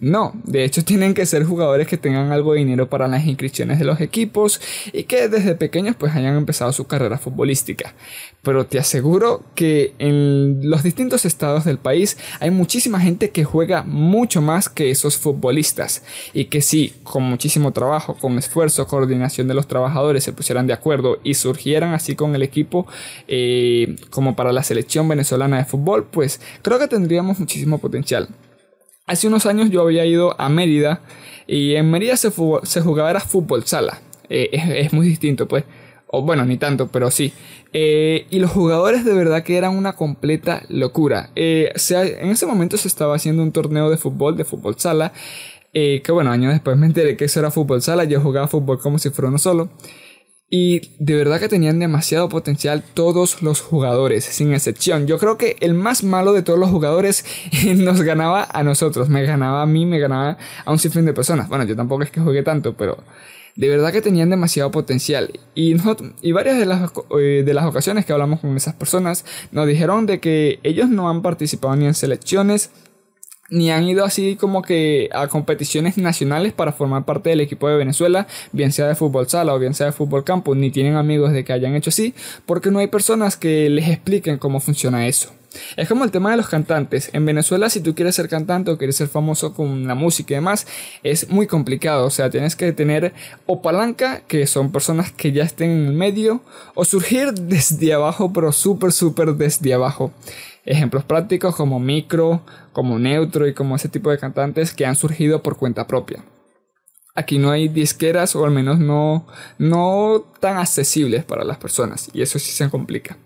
No, 0.00 0.32
de 0.44 0.64
hecho 0.64 0.84
tienen 0.84 1.14
que 1.14 1.24
ser 1.24 1.44
jugadores 1.44 1.86
que 1.86 1.96
tengan 1.96 2.32
algo 2.32 2.52
de 2.52 2.58
dinero 2.58 2.88
para 2.90 3.06
las 3.06 3.24
inscripciones 3.26 3.78
de 3.78 3.84
los 3.84 4.00
equipos 4.00 4.60
y 4.92 5.04
que 5.04 5.28
desde 5.28 5.54
pequeños 5.54 5.96
pues 5.96 6.14
hayan 6.14 6.36
empezado 6.36 6.72
su 6.72 6.86
carrera 6.86 7.18
futbolística. 7.18 7.94
Pero 8.42 8.66
te 8.66 8.78
aseguro 8.78 9.44
que 9.54 9.94
en 9.98 10.68
los 10.68 10.82
distintos 10.82 11.24
estados 11.24 11.64
del 11.64 11.78
país 11.78 12.18
hay 12.40 12.50
muchísima 12.50 13.00
gente 13.00 13.30
que 13.30 13.44
juega 13.44 13.82
mucho 13.84 14.42
más 14.42 14.68
que 14.68 14.90
esos 14.90 15.16
futbolistas 15.16 16.02
y 16.32 16.46
que 16.46 16.60
sí, 16.60 16.94
con 17.04 17.22
muchísimo 17.22 17.72
trabajo, 17.72 18.14
con 18.14 18.36
esfuerzo, 18.36 18.86
coordinación 18.86 19.48
de 19.48 19.54
los 19.54 19.68
trabajadores 19.68 20.24
se 20.24 20.32
pusieran 20.32 20.66
de 20.66 20.72
acuerdo 20.72 21.18
y 21.22 21.34
surgieran 21.34 21.94
así 21.94 22.16
con 22.16 22.34
el 22.34 22.42
equipo 22.42 22.86
eh, 23.28 23.96
como 24.10 24.34
para 24.34 24.52
la 24.52 24.62
selección 24.62 25.08
venezolana 25.08 25.58
de 25.58 25.64
fútbol, 25.64 26.04
pues 26.10 26.40
creo 26.62 26.78
que 26.78 26.88
tendríamos 26.88 27.38
muchísimo 27.38 27.78
potencial. 27.78 28.28
Hace 29.06 29.26
unos 29.26 29.44
años 29.44 29.68
yo 29.70 29.82
había 29.82 30.06
ido 30.06 30.34
a 30.40 30.48
Mérida 30.48 31.00
y 31.46 31.74
en 31.74 31.90
Mérida 31.90 32.16
se, 32.16 32.30
jugaba 32.30 33.10
era 33.10 33.20
fútbol 33.20 33.66
sala. 33.66 34.00
Eh, 34.30 34.48
es, 34.52 34.92
muy 34.94 35.06
distinto, 35.06 35.46
pues. 35.46 35.64
O 36.06 36.22
bueno, 36.22 36.46
ni 36.46 36.56
tanto, 36.56 36.88
pero 36.88 37.10
sí. 37.10 37.32
Eh, 37.74 38.26
y 38.30 38.38
los 38.38 38.50
jugadores 38.50 39.04
de 39.04 39.12
verdad 39.12 39.42
que 39.42 39.58
eran 39.58 39.76
una 39.76 39.92
completa 39.92 40.62
locura. 40.70 41.30
Eh, 41.36 41.72
en 41.90 42.30
ese 42.30 42.46
momento 42.46 42.78
se 42.78 42.88
estaba 42.88 43.14
haciendo 43.14 43.42
un 43.42 43.52
torneo 43.52 43.90
de 43.90 43.98
fútbol, 43.98 44.38
de 44.38 44.44
fútbol 44.44 44.76
sala. 44.78 45.12
que 45.72 46.10
bueno, 46.10 46.30
años 46.30 46.52
después 46.52 46.78
me 46.78 46.86
enteré 46.86 47.16
que 47.16 47.26
eso 47.26 47.40
era 47.40 47.50
fútbol 47.50 47.82
sala. 47.82 48.04
Yo 48.04 48.22
jugaba 48.22 48.48
fútbol 48.48 48.78
como 48.78 48.98
si 48.98 49.10
fuera 49.10 49.28
uno 49.28 49.38
solo. 49.38 49.68
Y 50.56 50.92
de 51.00 51.16
verdad 51.16 51.40
que 51.40 51.48
tenían 51.48 51.80
demasiado 51.80 52.28
potencial 52.28 52.84
todos 52.94 53.42
los 53.42 53.60
jugadores, 53.60 54.24
sin 54.24 54.54
excepción. 54.54 55.08
Yo 55.08 55.18
creo 55.18 55.36
que 55.36 55.56
el 55.58 55.74
más 55.74 56.04
malo 56.04 56.32
de 56.32 56.42
todos 56.42 56.60
los 56.60 56.70
jugadores 56.70 57.24
nos 57.76 58.02
ganaba 58.02 58.46
a 58.52 58.62
nosotros. 58.62 59.08
Me 59.08 59.24
ganaba 59.24 59.62
a 59.62 59.66
mí, 59.66 59.84
me 59.84 59.98
ganaba 59.98 60.38
a 60.64 60.70
un 60.70 60.78
sinfín 60.78 61.06
de 61.06 61.12
personas. 61.12 61.48
Bueno, 61.48 61.64
yo 61.64 61.74
tampoco 61.74 62.04
es 62.04 62.12
que 62.12 62.20
juegue 62.20 62.44
tanto, 62.44 62.76
pero 62.76 62.98
de 63.56 63.68
verdad 63.68 63.90
que 63.90 64.00
tenían 64.00 64.30
demasiado 64.30 64.70
potencial. 64.70 65.40
Y, 65.56 65.74
y 66.22 66.30
varias 66.30 66.56
de 66.56 66.66
las, 66.66 66.92
eh, 67.18 67.42
de 67.44 67.52
las 67.52 67.64
ocasiones 67.64 68.06
que 68.06 68.12
hablamos 68.12 68.38
con 68.38 68.56
esas 68.56 68.74
personas 68.74 69.24
nos 69.50 69.66
dijeron 69.66 70.06
de 70.06 70.20
que 70.20 70.60
ellos 70.62 70.88
no 70.88 71.10
han 71.10 71.22
participado 71.22 71.74
ni 71.74 71.86
en 71.86 71.94
selecciones 71.94 72.70
ni 73.50 73.70
han 73.70 73.84
ido 73.84 74.04
así 74.04 74.36
como 74.36 74.62
que 74.62 75.08
a 75.12 75.28
competiciones 75.28 75.98
nacionales 75.98 76.52
para 76.52 76.72
formar 76.72 77.04
parte 77.04 77.30
del 77.30 77.40
equipo 77.40 77.68
de 77.68 77.76
Venezuela, 77.76 78.26
bien 78.52 78.72
sea 78.72 78.88
de 78.88 78.94
fútbol 78.94 79.28
sala 79.28 79.54
o 79.54 79.58
bien 79.58 79.74
sea 79.74 79.86
de 79.86 79.92
fútbol 79.92 80.24
campo, 80.24 80.54
ni 80.54 80.70
tienen 80.70 80.96
amigos 80.96 81.32
de 81.32 81.44
que 81.44 81.52
hayan 81.52 81.74
hecho 81.74 81.90
así, 81.90 82.14
porque 82.46 82.70
no 82.70 82.78
hay 82.78 82.88
personas 82.88 83.36
que 83.36 83.68
les 83.68 83.88
expliquen 83.88 84.38
cómo 84.38 84.60
funciona 84.60 85.06
eso. 85.06 85.30
Es 85.76 85.88
como 85.88 86.04
el 86.04 86.10
tema 86.10 86.30
de 86.30 86.36
los 86.36 86.48
cantantes. 86.48 87.10
En 87.12 87.24
Venezuela, 87.24 87.70
si 87.70 87.80
tú 87.80 87.94
quieres 87.94 88.16
ser 88.16 88.28
cantante 88.28 88.70
o 88.70 88.78
quieres 88.78 88.96
ser 88.96 89.08
famoso 89.08 89.54
con 89.54 89.86
la 89.86 89.94
música 89.94 90.34
y 90.34 90.36
demás, 90.36 90.66
es 91.02 91.28
muy 91.28 91.46
complicado. 91.46 92.06
O 92.06 92.10
sea, 92.10 92.30
tienes 92.30 92.56
que 92.56 92.72
tener 92.72 93.12
o 93.46 93.62
palanca, 93.62 94.22
que 94.26 94.46
son 94.46 94.72
personas 94.72 95.12
que 95.12 95.32
ya 95.32 95.44
estén 95.44 95.70
en 95.70 95.86
el 95.86 95.92
medio, 95.92 96.42
o 96.74 96.84
surgir 96.84 97.32
desde 97.34 97.94
abajo, 97.94 98.32
pero 98.32 98.52
súper, 98.52 98.92
súper 98.92 99.34
desde 99.34 99.74
abajo. 99.74 100.12
Ejemplos 100.64 101.04
prácticos 101.04 101.54
como 101.56 101.78
Micro, 101.78 102.42
como 102.72 102.98
Neutro 102.98 103.46
y 103.46 103.54
como 103.54 103.76
ese 103.76 103.88
tipo 103.88 104.10
de 104.10 104.18
cantantes 104.18 104.72
que 104.72 104.86
han 104.86 104.96
surgido 104.96 105.42
por 105.42 105.56
cuenta 105.56 105.86
propia. 105.86 106.24
Aquí 107.14 107.38
no 107.38 107.50
hay 107.50 107.68
disqueras 107.68 108.34
o 108.34 108.44
al 108.44 108.50
menos 108.50 108.80
no, 108.80 109.26
no 109.58 110.24
tan 110.40 110.56
accesibles 110.56 111.24
para 111.24 111.44
las 111.44 111.58
personas 111.58 112.10
y 112.12 112.22
eso 112.22 112.38
sí 112.38 112.50
se 112.50 112.68
complica. 112.70 113.18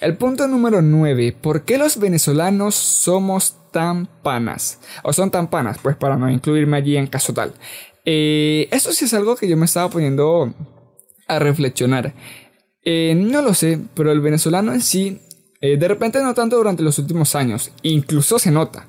El 0.00 0.16
punto 0.16 0.46
número 0.46 0.82
9. 0.82 1.36
¿Por 1.40 1.64
qué 1.64 1.78
los 1.78 1.98
venezolanos 1.98 2.74
somos 2.74 3.56
tan 3.72 4.06
panas? 4.06 4.80
¿O 5.02 5.12
son 5.12 5.30
tan 5.30 5.48
panas? 5.48 5.78
Pues 5.82 5.96
para 5.96 6.16
no 6.16 6.30
incluirme 6.30 6.76
allí 6.76 6.96
en 6.96 7.06
caso 7.06 7.32
tal. 7.32 7.52
Eh, 8.04 8.68
eso 8.70 8.92
sí 8.92 9.04
es 9.04 9.14
algo 9.14 9.36
que 9.36 9.48
yo 9.48 9.56
me 9.56 9.64
estaba 9.64 9.90
poniendo 9.90 10.54
a 11.28 11.38
reflexionar. 11.38 12.14
Eh, 12.84 13.14
no 13.16 13.42
lo 13.42 13.54
sé, 13.54 13.78
pero 13.94 14.12
el 14.12 14.20
venezolano 14.20 14.72
en 14.72 14.80
sí 14.80 15.20
eh, 15.62 15.76
de 15.76 15.88
repente 15.88 16.22
no 16.22 16.34
tanto 16.34 16.56
durante 16.56 16.82
los 16.82 16.98
últimos 16.98 17.34
años, 17.34 17.72
incluso 17.82 18.38
se 18.38 18.50
nota. 18.50 18.86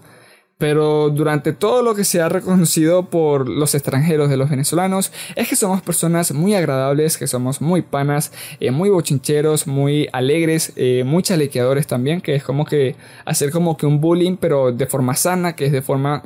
Pero 0.57 1.09
durante 1.09 1.51
todo 1.51 1.81
lo 1.81 1.95
que 1.95 2.03
se 2.03 2.21
ha 2.21 2.29
reconocido 2.29 3.09
por 3.09 3.49
los 3.49 3.75
extranjeros 3.75 4.29
de 4.29 4.37
los 4.37 4.49
venezolanos 4.49 5.11
es 5.35 5.49
que 5.49 5.55
somos 5.55 5.81
personas 5.81 6.31
muy 6.31 6.53
agradables, 6.55 7.17
que 7.17 7.27
somos 7.27 7.59
muy 7.59 7.81
panas, 7.81 8.31
eh, 8.59 8.71
muy 8.71 8.89
bochincheros, 8.89 9.67
muy 9.67 10.07
alegres, 10.13 10.73
eh, 10.75 11.03
muy 11.05 11.23
chalequeadores 11.23 11.87
también, 11.87 12.21
que 12.21 12.35
es 12.35 12.43
como 12.43 12.65
que 12.65 12.95
hacer 13.25 13.51
como 13.51 13.77
que 13.77 13.85
un 13.85 13.99
bullying, 13.99 14.37
pero 14.37 14.71
de 14.71 14.85
forma 14.85 15.15
sana, 15.15 15.55
que 15.55 15.65
es 15.65 15.71
de 15.71 15.81
forma 15.81 16.23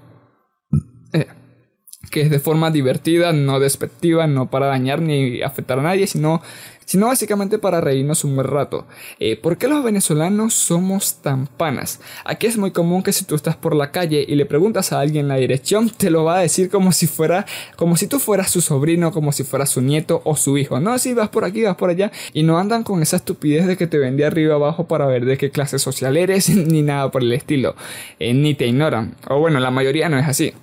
que 2.11 2.21
es 2.21 2.29
de 2.29 2.39
forma 2.39 2.71
divertida, 2.71 3.33
no 3.33 3.59
despectiva, 3.59 4.27
no 4.27 4.49
para 4.49 4.67
dañar 4.67 5.01
ni 5.01 5.41
afectar 5.41 5.79
a 5.79 5.83
nadie, 5.83 6.07
sino, 6.07 6.41
sino 6.85 7.07
básicamente 7.07 7.59
para 7.59 7.81
reírnos 7.81 8.23
un 8.23 8.35
buen 8.35 8.47
rato. 8.47 8.85
Eh, 9.19 9.35
¿Por 9.35 9.57
qué 9.57 9.67
los 9.67 9.83
venezolanos 9.83 10.53
somos 10.53 11.21
tan 11.21 11.47
panas? 11.47 11.99
Aquí 12.23 12.47
es 12.47 12.57
muy 12.57 12.71
común 12.71 13.03
que 13.03 13.11
si 13.11 13.25
tú 13.25 13.35
estás 13.35 13.57
por 13.57 13.75
la 13.75 13.91
calle 13.91 14.25
y 14.25 14.35
le 14.35 14.45
preguntas 14.45 14.93
a 14.93 15.01
alguien 15.01 15.27
la 15.27 15.35
dirección, 15.35 15.89
te 15.89 16.09
lo 16.09 16.23
va 16.23 16.37
a 16.37 16.41
decir 16.41 16.69
como 16.69 16.93
si 16.93 17.07
fuera, 17.07 17.45
como 17.75 17.97
si 17.97 18.07
tú 18.07 18.19
fueras 18.19 18.51
su 18.51 18.61
sobrino, 18.61 19.11
como 19.11 19.33
si 19.33 19.43
fueras 19.43 19.69
su 19.69 19.81
nieto 19.81 20.21
o 20.23 20.37
su 20.37 20.57
hijo. 20.57 20.79
No, 20.79 20.97
si 20.99 21.13
vas 21.13 21.29
por 21.29 21.43
aquí, 21.43 21.63
vas 21.63 21.75
por 21.75 21.89
allá, 21.89 22.11
y 22.31 22.43
no 22.43 22.57
andan 22.57 22.83
con 22.83 23.01
esa 23.01 23.17
estupidez 23.17 23.67
de 23.67 23.75
que 23.75 23.87
te 23.87 23.97
ven 23.97 24.15
de 24.15 24.25
arriba 24.25 24.55
abajo 24.55 24.87
para 24.87 25.07
ver 25.07 25.25
de 25.25 25.37
qué 25.37 25.51
clase 25.51 25.77
social 25.77 26.15
eres, 26.15 26.49
ni 26.55 26.83
nada 26.83 27.11
por 27.11 27.21
el 27.21 27.33
estilo. 27.33 27.75
Eh, 28.19 28.33
ni 28.33 28.53
te 28.53 28.65
ignoran. 28.65 29.15
O 29.27 29.39
bueno, 29.39 29.59
la 29.59 29.71
mayoría 29.71 30.07
no 30.07 30.17
es 30.17 30.27
así. 30.27 30.53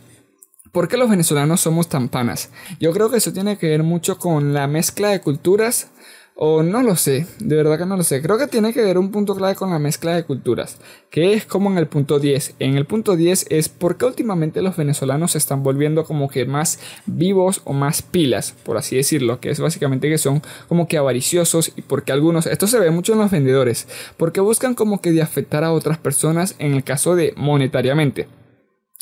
¿Por 0.74 0.88
qué 0.88 0.96
los 0.96 1.08
venezolanos 1.08 1.60
somos 1.60 1.88
tan 1.88 2.08
panas? 2.08 2.50
Yo 2.80 2.92
creo 2.92 3.08
que 3.08 3.18
eso 3.18 3.32
tiene 3.32 3.56
que 3.56 3.68
ver 3.68 3.84
mucho 3.84 4.18
con 4.18 4.52
la 4.52 4.66
mezcla 4.66 5.10
de 5.10 5.20
culturas. 5.20 5.92
O 6.34 6.64
no 6.64 6.82
lo 6.82 6.96
sé, 6.96 7.28
de 7.38 7.54
verdad 7.54 7.78
que 7.78 7.86
no 7.86 7.96
lo 7.96 8.02
sé. 8.02 8.20
Creo 8.20 8.38
que 8.38 8.48
tiene 8.48 8.72
que 8.72 8.82
ver 8.82 8.98
un 8.98 9.12
punto 9.12 9.36
clave 9.36 9.54
con 9.54 9.70
la 9.70 9.78
mezcla 9.78 10.16
de 10.16 10.24
culturas, 10.24 10.78
que 11.10 11.34
es 11.34 11.46
como 11.46 11.70
en 11.70 11.78
el 11.78 11.86
punto 11.86 12.18
10. 12.18 12.56
En 12.58 12.76
el 12.76 12.86
punto 12.86 13.14
10 13.14 13.46
es 13.50 13.68
por 13.68 13.96
qué 13.96 14.06
últimamente 14.06 14.62
los 14.62 14.76
venezolanos 14.76 15.30
se 15.30 15.38
están 15.38 15.62
volviendo 15.62 16.02
como 16.02 16.28
que 16.28 16.44
más 16.44 16.80
vivos 17.06 17.62
o 17.62 17.72
más 17.72 18.02
pilas, 18.02 18.56
por 18.64 18.76
así 18.76 18.96
decirlo, 18.96 19.38
que 19.38 19.50
es 19.50 19.60
básicamente 19.60 20.10
que 20.10 20.18
son 20.18 20.42
como 20.66 20.88
que 20.88 20.98
avariciosos 20.98 21.72
y 21.76 21.82
porque 21.82 22.10
algunos, 22.10 22.46
esto 22.46 22.66
se 22.66 22.80
ve 22.80 22.90
mucho 22.90 23.12
en 23.12 23.20
los 23.20 23.30
vendedores, 23.30 23.86
porque 24.16 24.40
buscan 24.40 24.74
como 24.74 25.00
que 25.00 25.12
de 25.12 25.22
afectar 25.22 25.62
a 25.62 25.70
otras 25.70 25.98
personas 25.98 26.56
en 26.58 26.74
el 26.74 26.82
caso 26.82 27.14
de 27.14 27.32
monetariamente. 27.36 28.26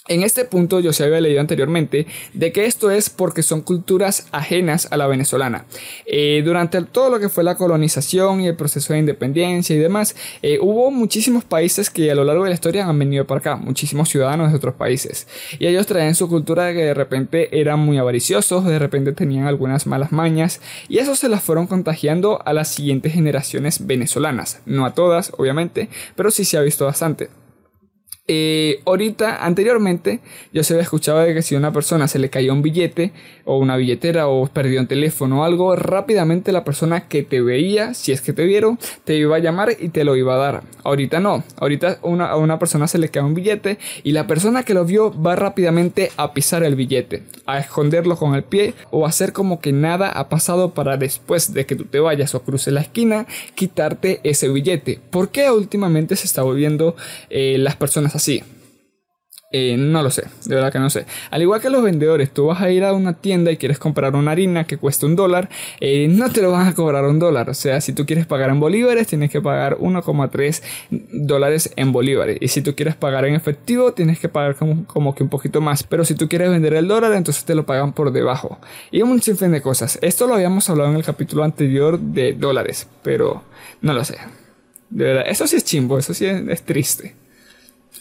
En 0.09 0.25
este 0.25 0.45
punto 0.45 0.81
yo 0.81 0.93
se 0.93 1.05
había 1.05 1.21
leído 1.21 1.41
anteriormente 1.41 2.09
de 2.33 2.51
que 2.51 2.65
esto 2.65 2.91
es 2.91 3.09
porque 3.09 3.45
son 3.45 3.61
culturas 3.61 4.27
ajenas 4.33 4.88
a 4.91 4.97
la 4.97 5.07
venezolana. 5.07 5.65
Eh, 6.07 6.43
durante 6.45 6.83
todo 6.83 7.09
lo 7.09 7.21
que 7.21 7.29
fue 7.29 7.45
la 7.45 7.55
colonización 7.55 8.41
y 8.41 8.49
el 8.49 8.57
proceso 8.57 8.93
de 8.93 8.99
independencia 8.99 9.77
y 9.77 9.79
demás, 9.79 10.17
eh, 10.43 10.59
hubo 10.61 10.91
muchísimos 10.91 11.45
países 11.45 11.88
que 11.88 12.11
a 12.11 12.17
lo 12.17 12.25
largo 12.25 12.43
de 12.43 12.51
la 12.51 12.55
historia 12.55 12.85
han 12.85 12.99
venido 12.99 13.29
para 13.29 13.38
acá, 13.38 13.55
muchísimos 13.55 14.09
ciudadanos 14.09 14.51
de 14.51 14.57
otros 14.57 14.75
países. 14.75 15.29
Y 15.61 15.69
ellos 15.69 15.87
traen 15.87 16.17
su 16.17 16.29
cultura 16.29 16.65
de 16.65 16.75
que 16.75 16.85
de 16.85 16.95
repente 16.95 17.61
eran 17.61 17.79
muy 17.79 17.99
avariciosos, 17.99 18.65
de 18.65 18.81
repente 18.81 19.12
tenían 19.12 19.47
algunas 19.47 19.87
malas 19.87 20.11
mañas, 20.11 20.61
y 20.88 20.99
eso 20.99 21.15
se 21.15 21.29
las 21.29 21.45
fueron 21.45 21.69
contagiando 21.69 22.43
a 22.45 22.53
las 22.53 22.67
siguientes 22.67 23.12
generaciones 23.12 23.87
venezolanas. 23.87 24.62
No 24.67 24.85
a 24.85 24.95
todas, 24.95 25.31
obviamente, 25.38 25.88
pero 26.17 26.33
sí 26.33 26.45
se 26.45 26.59
ha 26.59 26.62
visto 26.62 26.87
bastante. 26.87 27.41
Eh, 28.28 28.82
ahorita, 28.87 29.44
anteriormente, 29.44 30.20
yo 30.52 30.62
se 30.62 30.74
había 30.74 30.85
escuchado 30.85 31.18
de 31.18 31.35
que 31.35 31.42
si 31.42 31.56
a 31.56 31.58
una 31.58 31.72
persona 31.72 32.06
se 32.06 32.20
le 32.20 32.30
caía 32.30 32.52
un 32.52 32.62
billete 32.62 33.12
o 33.44 33.58
una 33.58 33.76
billetera 33.76 34.28
o 34.28 34.46
perdió 34.46 34.80
un 34.80 34.87
teléfono 34.87 35.40
o 35.40 35.44
algo, 35.44 35.74
rápidamente 35.74 36.52
la 36.52 36.62
persona 36.62 37.08
que 37.08 37.24
te 37.24 37.40
veía, 37.40 37.94
si 37.94 38.12
es 38.12 38.20
que 38.20 38.32
te 38.32 38.44
vieron, 38.44 38.78
te 39.02 39.16
iba 39.16 39.35
a 39.35 39.40
llamar 39.40 39.70
y 39.76 39.88
te 39.88 40.04
lo 40.04 40.14
iba 40.14 40.35
a 40.35 40.38
dar. 40.38 40.62
Ahorita 40.85 41.18
no, 41.18 41.42
ahorita 41.56 41.98
una, 42.02 42.26
a 42.26 42.37
una 42.37 42.61
persona 42.61 42.87
se 42.87 42.98
le 42.98 43.08
cae 43.08 43.24
un 43.24 43.35
billete 43.35 43.78
y 44.04 44.12
la 44.12 44.28
persona 44.28 44.62
que 44.62 44.74
lo 44.74 44.85
vio 44.85 45.12
va 45.20 45.35
rápidamente 45.35 46.12
a 46.16 46.32
pisar 46.32 46.62
el 46.62 46.76
billete, 46.76 47.24
a 47.46 47.58
esconderlo 47.58 48.16
con 48.16 48.37
el 48.37 48.44
pie 48.44 48.74
o 48.92 49.04
a 49.04 49.08
hacer 49.08 49.32
como 49.32 49.61
que 49.61 49.72
nada 49.72 50.08
ha 50.08 50.28
pasado 50.28 50.74
para 50.74 50.96
después 50.96 51.52
de 51.54 51.66
que 51.66 51.74
tú 51.74 51.87
te 51.87 51.98
vayas 51.98 52.37
o 52.37 52.42
cruces 52.42 52.72
la 52.72 52.82
esquina, 52.82 53.26
quitarte 53.56 54.20
ese 54.22 54.48
billete. 54.48 55.00
¿Por 55.11 55.30
qué 55.30 55.50
últimamente 55.50 56.14
se 56.14 56.26
está 56.26 56.42
volviendo 56.42 56.94
eh, 57.28 57.56
las 57.58 57.74
personas 57.74 58.12
así. 58.14 58.42
Eh, 59.55 59.77
no 59.77 60.03
lo 60.03 60.11
sé, 60.11 60.25
de 60.46 60.55
verdad 60.55 60.72
que 60.72 60.79
no 60.79 60.88
sé. 60.88 61.05
Al 61.31 61.42
igual 61.42 61.61
que 61.61 61.68
los 61.68 61.83
vendedores, 61.83 62.33
tú 62.33 62.46
vas 62.46 62.62
a 62.62 62.70
ir 62.70 62.85
a 62.85 62.94
una 62.94 63.12
tienda 63.12 63.53
y 63.53 63.59
quieres 63.59 63.79
comprar 63.79 64.16
una 64.16 64.31
harina 64.31 64.64
que 64.64 64.79
cuesta 64.79 65.05
un 65.05 65.14
dólar, 65.14 65.51
eh, 65.79 66.09
no 66.09 66.31
te 66.33 66.40
lo 66.40 66.51
van 66.51 66.68
a 66.68 66.75
cobrar 66.75 67.05
un 67.05 67.18
dólar. 67.18 67.51
O 67.51 67.55
sea, 67.55 67.83
si 67.83 67.92
tú 67.92 68.07
quieres 68.07 68.25
pagar 68.25 68.48
en 68.48 68.61
bolívares, 68.61 69.07
tienes 69.09 69.31
que 69.31 69.42
pagar 69.42 69.77
1,3 69.77 70.62
dólares 70.90 71.70
en 71.77 71.92
bolívares. 71.92 72.38
Y 72.40 72.48
si 72.48 72.62
tú 72.62 72.75
quieres 72.75 72.96
pagar 72.96 73.27
en 73.27 73.35
efectivo, 73.35 73.92
tienes 73.92 74.18
que 74.18 74.31
pagar 74.31 74.57
como, 74.57 74.87
como, 74.87 75.14
que 75.14 75.22
un 75.22 75.29
poquito 75.29 75.61
más. 75.61 75.83
Pero 75.83 76.07
si 76.07 76.14
tú 76.14 76.29
quieres 76.31 76.51
vender 76.51 76.72
el 76.72 76.88
dólar, 76.88 77.12
entonces 77.12 77.44
te 77.44 77.55
lo 77.55 77.66
pagan 77.66 77.92
por 77.92 78.11
debajo. 78.11 78.59
Y 78.90 79.03
un 79.03 79.20
sinfín 79.20 79.53
de 79.53 79.61
cosas. 79.61 79.98
Esto 80.01 80.27
lo 80.27 80.35
habíamos 80.35 80.70
hablado 80.70 80.88
en 80.88 80.96
el 80.96 81.05
capítulo 81.05 81.44
anterior 81.44 82.01
de 82.01 82.33
dólares, 82.33 82.88
pero 83.03 83.42
no 83.83 83.92
lo 83.92 84.03
sé. 84.03 84.16
De 84.88 85.05
verdad, 85.05 85.25
eso 85.27 85.46
sí 85.46 85.57
es 85.57 85.64
chimbo, 85.64 85.98
eso 85.98 86.14
sí 86.14 86.25
es 86.25 86.62
triste. 86.62 87.21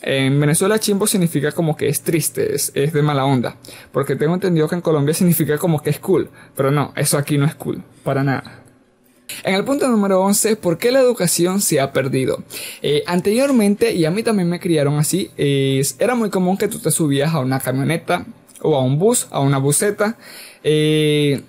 En 0.01 0.39
Venezuela 0.39 0.80
chimbo 0.80 1.06
significa 1.06 1.51
como 1.51 1.77
que 1.77 1.88
es 1.88 2.01
triste, 2.01 2.56
es, 2.56 2.73
de 2.73 3.01
mala 3.01 3.25
onda. 3.25 3.58
Porque 3.91 4.15
tengo 4.15 4.34
entendido 4.34 4.67
que 4.67 4.75
en 4.75 4.82
Colombia 4.82 5.13
significa 5.13 5.58
como 5.58 5.82
que 5.82 5.91
es 5.91 5.99
cool. 5.99 6.30
Pero 6.56 6.71
no, 6.71 6.93
eso 6.95 7.17
aquí 7.17 7.38
no 7.38 7.45
es 7.45 7.56
cool, 7.56 7.84
para 8.04 8.23
nada. 8.23 8.63
En 9.43 9.56
el 9.56 9.63
punto 9.63 9.88
número 9.88 10.21
11, 10.21 10.58
¿por 10.58 10.77
qué 10.77 10.91
la 10.91 10.99
educación 10.99 11.62
se 11.62 11.80
ha 11.80 11.93
perdido? 11.93 12.43
Eh, 12.82 13.04
anteriormente, 13.08 13.93
y 13.93 14.06
a 14.06 14.12
mí 14.12 14.23
también 14.23 14.49
me 14.49 14.60
criaron 14.60 14.97
así, 14.97 15.32
era 15.38 16.15
muy 16.15 16.30
común 16.30 16.58
que 16.58 16.67
tú 16.67 16.80
te 16.80 16.91
subías 16.91 17.34
a 17.34 17.39
una 17.39 17.60
camioneta 17.60 18.25
o 18.62 18.75
a 18.75 18.82
un 18.82 18.99
bus, 18.99 19.27
a 19.32 19.39
una 19.39 19.58
buseta, 19.58 20.17
eh, 20.63 21.41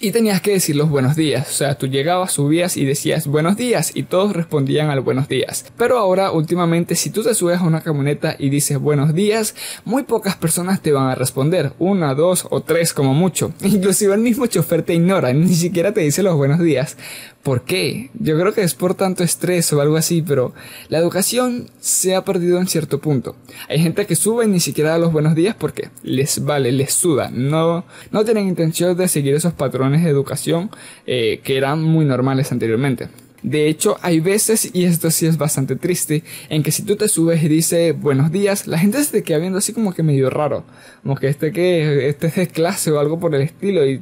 y 0.00 0.12
tenías 0.12 0.40
que 0.40 0.52
decir 0.52 0.76
los 0.76 0.88
buenos 0.88 1.14
días. 1.14 1.46
O 1.48 1.52
sea, 1.52 1.76
tú 1.76 1.86
llegabas, 1.86 2.32
subías 2.32 2.78
y 2.78 2.86
decías 2.86 3.26
buenos 3.26 3.56
días 3.56 3.92
y 3.94 4.04
todos 4.04 4.32
respondían 4.32 4.88
al 4.88 5.00
buenos 5.00 5.28
días. 5.28 5.66
Pero 5.76 5.98
ahora, 5.98 6.32
últimamente, 6.32 6.94
si 6.94 7.10
tú 7.10 7.22
te 7.22 7.34
subes 7.34 7.60
a 7.60 7.64
una 7.64 7.82
camioneta 7.82 8.34
y 8.38 8.48
dices 8.48 8.78
buenos 8.78 9.14
días, 9.14 9.54
muy 9.84 10.04
pocas 10.04 10.36
personas 10.36 10.80
te 10.80 10.92
van 10.92 11.08
a 11.08 11.14
responder. 11.14 11.74
Una, 11.78 12.14
dos 12.14 12.46
o 12.50 12.62
tres 12.62 12.94
como 12.94 13.12
mucho. 13.12 13.52
Inclusive 13.62 14.14
el 14.14 14.20
mismo 14.20 14.46
chofer 14.46 14.82
te 14.82 14.94
ignora, 14.94 15.34
ni 15.34 15.54
siquiera 15.54 15.92
te 15.92 16.00
dice 16.00 16.22
los 16.22 16.34
buenos 16.34 16.60
días. 16.60 16.96
¿Por 17.42 17.62
qué? 17.62 18.10
Yo 18.14 18.38
creo 18.38 18.52
que 18.52 18.62
es 18.62 18.74
por 18.74 18.94
tanto 18.94 19.24
estrés 19.24 19.72
o 19.72 19.80
algo 19.80 19.96
así, 19.96 20.20
pero 20.20 20.52
la 20.88 20.98
educación 20.98 21.70
se 21.80 22.14
ha 22.14 22.22
perdido 22.22 22.58
en 22.58 22.66
cierto 22.66 23.00
punto. 23.00 23.34
Hay 23.68 23.80
gente 23.80 24.04
que 24.04 24.14
sube 24.14 24.44
y 24.44 24.48
ni 24.48 24.60
siquiera 24.60 24.90
da 24.90 24.98
los 24.98 25.10
buenos 25.12 25.34
días 25.34 25.56
porque 25.58 25.88
les 26.02 26.44
vale, 26.44 26.70
les 26.70 26.92
suda. 26.92 27.30
No, 27.32 27.84
no 28.10 28.24
tienen 28.24 28.46
intención 28.46 28.94
de 28.94 29.08
seguir 29.08 29.34
esos 29.34 29.54
patrones 29.54 30.04
de 30.04 30.10
educación 30.10 30.70
eh, 31.06 31.40
que 31.42 31.56
eran 31.56 31.82
muy 31.82 32.04
normales 32.04 32.52
anteriormente. 32.52 33.08
De 33.42 33.68
hecho, 33.68 33.96
hay 34.02 34.20
veces, 34.20 34.70
y 34.72 34.84
esto 34.84 35.10
sí 35.10 35.26
es 35.26 35.38
bastante 35.38 35.76
triste, 35.76 36.22
en 36.48 36.62
que 36.62 36.72
si 36.72 36.82
tú 36.82 36.96
te 36.96 37.08
subes 37.08 37.42
y 37.42 37.48
dices 37.48 37.98
buenos 37.98 38.30
días, 38.30 38.66
la 38.66 38.78
gente 38.78 39.02
se 39.02 39.12
te 39.12 39.22
queda 39.22 39.38
viendo 39.38 39.58
así 39.58 39.72
como 39.72 39.94
que 39.94 40.02
medio 40.02 40.28
raro. 40.30 40.64
Como 41.02 41.16
que 41.16 41.28
este 41.28 41.52
que 41.52 42.08
este 42.08 42.26
es 42.26 42.36
de 42.36 42.48
clase 42.48 42.90
o 42.90 43.00
algo 43.00 43.18
por 43.18 43.34
el 43.34 43.42
estilo. 43.42 43.86
Y, 43.86 44.00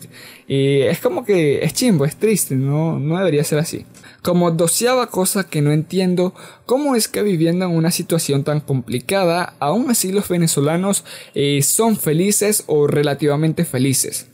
y 0.48 0.82
es 0.82 0.98
como 1.00 1.24
que 1.24 1.64
es 1.64 1.72
chimbo, 1.72 2.04
es 2.04 2.16
triste, 2.16 2.56
no, 2.56 2.98
no 2.98 3.18
debería 3.18 3.44
ser 3.44 3.58
así. 3.58 3.86
Como 4.22 4.50
doceava 4.50 5.06
cosa 5.06 5.48
que 5.48 5.62
no 5.62 5.72
entiendo, 5.72 6.34
cómo 6.66 6.96
es 6.96 7.06
que 7.06 7.22
viviendo 7.22 7.64
en 7.64 7.72
una 7.72 7.90
situación 7.90 8.42
tan 8.44 8.60
complicada, 8.60 9.54
aún 9.60 9.90
así 9.90 10.10
los 10.12 10.28
venezolanos 10.28 11.04
eh, 11.34 11.62
son 11.62 11.96
felices 11.96 12.64
o 12.66 12.86
relativamente 12.86 13.64
felices. 13.64 14.26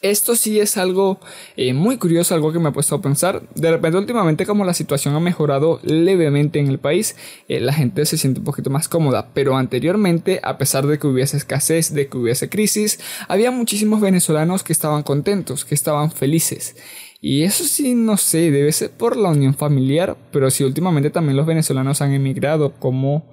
Esto 0.00 0.36
sí 0.36 0.60
es 0.60 0.76
algo 0.76 1.18
eh, 1.56 1.74
muy 1.74 1.96
curioso, 1.96 2.32
algo 2.32 2.52
que 2.52 2.60
me 2.60 2.68
ha 2.68 2.72
puesto 2.72 2.94
a 2.94 3.02
pensar. 3.02 3.42
De 3.56 3.68
repente 3.68 3.98
últimamente 3.98 4.46
como 4.46 4.64
la 4.64 4.72
situación 4.72 5.16
ha 5.16 5.20
mejorado 5.20 5.80
levemente 5.82 6.60
en 6.60 6.68
el 6.68 6.78
país, 6.78 7.16
eh, 7.48 7.58
la 7.58 7.72
gente 7.72 8.06
se 8.06 8.16
siente 8.16 8.38
un 8.38 8.44
poquito 8.44 8.70
más 8.70 8.88
cómoda. 8.88 9.30
Pero 9.34 9.56
anteriormente, 9.56 10.38
a 10.44 10.56
pesar 10.56 10.86
de 10.86 11.00
que 11.00 11.08
hubiese 11.08 11.36
escasez, 11.36 11.92
de 11.92 12.08
que 12.08 12.16
hubiese 12.16 12.48
crisis, 12.48 13.00
había 13.26 13.50
muchísimos 13.50 14.00
venezolanos 14.00 14.62
que 14.62 14.72
estaban 14.72 15.02
contentos, 15.02 15.64
que 15.64 15.74
estaban 15.74 16.12
felices. 16.12 16.76
Y 17.20 17.42
eso 17.42 17.64
sí, 17.64 17.94
no 17.96 18.16
sé, 18.16 18.52
debe 18.52 18.70
ser 18.70 18.92
por 18.92 19.16
la 19.16 19.30
unión 19.30 19.54
familiar, 19.54 20.16
pero 20.30 20.52
si 20.52 20.62
últimamente 20.62 21.10
también 21.10 21.36
los 21.36 21.46
venezolanos 21.46 22.00
han 22.02 22.12
emigrado, 22.12 22.74
como 22.78 23.24